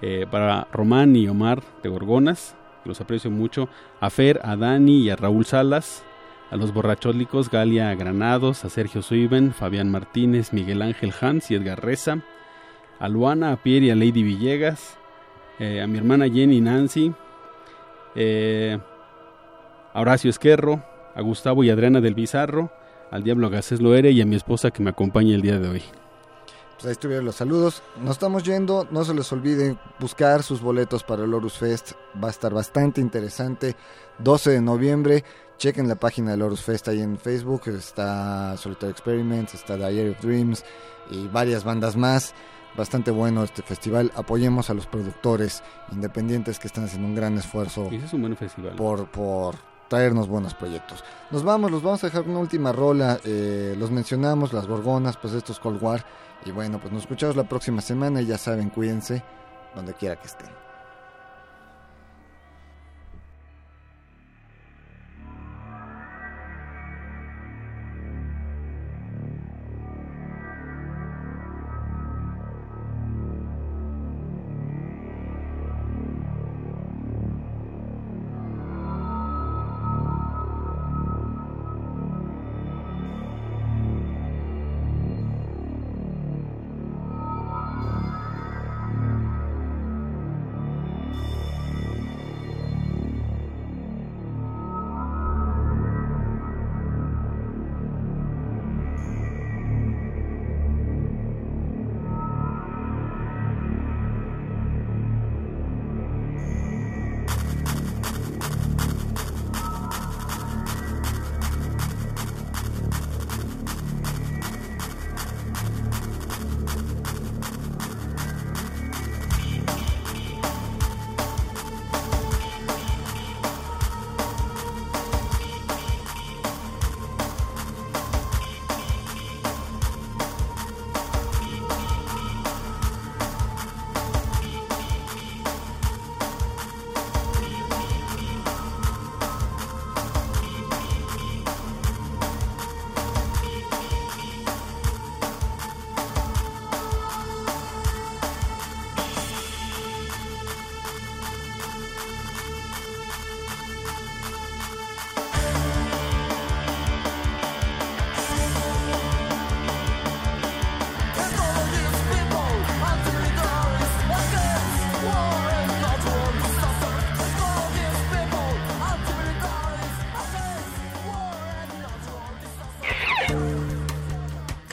Eh, 0.00 0.26
para 0.28 0.66
Román 0.72 1.14
y 1.14 1.28
Omar 1.28 1.62
de 1.82 1.88
Gorgonas, 1.88 2.56
los 2.84 3.00
aprecio 3.00 3.30
mucho, 3.30 3.68
a 4.00 4.10
Fer, 4.10 4.40
a 4.42 4.56
Dani 4.56 5.02
y 5.02 5.10
a 5.10 5.16
Raúl 5.16 5.44
Salas, 5.44 6.04
a 6.50 6.56
los 6.56 6.72
borrachólicos 6.74 7.50
Galia 7.50 7.94
Granados, 7.94 8.64
a 8.64 8.68
Sergio 8.68 9.02
Suiben, 9.02 9.52
Fabián 9.52 9.90
Martínez, 9.90 10.52
Miguel 10.52 10.82
Ángel 10.82 11.12
Hans 11.20 11.50
y 11.50 11.54
Edgar 11.54 11.82
Reza, 11.82 12.22
a 12.98 13.08
Luana, 13.08 13.52
a 13.52 13.56
Pierre 13.56 13.86
y 13.86 13.90
a 13.90 13.94
Lady 13.94 14.22
Villegas, 14.22 14.98
eh, 15.58 15.80
a 15.80 15.86
mi 15.86 15.98
hermana 15.98 16.28
Jenny 16.28 16.60
Nancy, 16.60 17.12
eh, 18.14 18.78
a 19.94 20.00
Horacio 20.00 20.30
Esquerro, 20.30 20.84
a 21.14 21.20
Gustavo 21.22 21.64
y 21.64 21.70
Adriana 21.70 22.00
del 22.00 22.14
Bizarro, 22.14 22.70
al 23.10 23.24
Diablo 23.24 23.50
Gacés 23.50 23.80
Loere 23.80 24.10
y 24.10 24.20
a 24.20 24.26
mi 24.26 24.36
esposa 24.36 24.70
que 24.70 24.82
me 24.82 24.90
acompaña 24.90 25.34
el 25.34 25.42
día 25.42 25.58
de 25.58 25.68
hoy. 25.68 25.82
Pues 26.82 26.88
ahí 26.88 26.92
estuvieron 26.94 27.26
los 27.26 27.36
saludos. 27.36 27.80
Nos 28.00 28.12
estamos 28.16 28.42
yendo. 28.42 28.88
No 28.90 29.04
se 29.04 29.14
les 29.14 29.30
olvide 29.32 29.78
buscar 30.00 30.42
sus 30.42 30.60
boletos 30.60 31.04
para 31.04 31.22
el 31.22 31.32
Horus 31.32 31.56
Fest. 31.58 31.92
Va 32.22 32.26
a 32.26 32.30
estar 32.32 32.52
bastante 32.52 33.00
interesante. 33.00 33.76
12 34.18 34.50
de 34.50 34.60
noviembre. 34.60 35.24
Chequen 35.58 35.86
la 35.86 35.94
página 35.94 36.32
del 36.32 36.42
Horus 36.42 36.62
Fest 36.62 36.88
ahí 36.88 37.00
en 37.00 37.16
Facebook. 37.18 37.68
Está 37.68 38.56
Solitary 38.56 38.90
Experiments, 38.90 39.54
está 39.54 39.76
Diary 39.76 40.10
of 40.10 40.20
Dreams 40.22 40.64
y 41.12 41.28
varias 41.28 41.62
bandas 41.62 41.96
más. 41.96 42.34
Bastante 42.76 43.12
bueno 43.12 43.44
este 43.44 43.62
festival. 43.62 44.10
Apoyemos 44.16 44.68
a 44.68 44.74
los 44.74 44.88
productores 44.88 45.62
independientes 45.92 46.58
que 46.58 46.66
están 46.66 46.84
haciendo 46.84 47.06
un 47.06 47.14
gran 47.14 47.38
esfuerzo 47.38 47.86
Ese 47.92 48.06
es 48.06 48.12
un 48.12 48.22
buen 48.22 48.36
festival. 48.36 48.74
por, 48.74 49.06
por 49.08 49.54
traernos 49.86 50.26
buenos 50.26 50.54
proyectos. 50.54 51.04
Nos 51.30 51.44
vamos, 51.44 51.70
los 51.70 51.82
vamos 51.84 52.02
a 52.02 52.08
dejar 52.08 52.22
con 52.22 52.32
una 52.32 52.40
última 52.40 52.72
rola. 52.72 53.20
eh, 53.24 53.76
los 53.78 53.92
mencionamos, 53.92 54.52
las 54.52 54.66
Gorgonas, 54.66 55.16
pues 55.16 55.32
esto 55.34 55.52
es 55.52 55.60
Cold 55.60 55.80
War. 55.80 56.04
Y 56.44 56.50
bueno, 56.50 56.78
pues 56.78 56.92
nos 56.92 57.02
escuchamos 57.02 57.36
la 57.36 57.44
próxima 57.44 57.80
semana 57.80 58.20
y 58.20 58.26
ya 58.26 58.38
saben, 58.38 58.70
cuídense 58.70 59.22
donde 59.74 59.94
quiera 59.94 60.16
que 60.16 60.26
estén. 60.26 60.61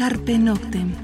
Carpe 0.10 0.40
Noctem. 0.40 0.99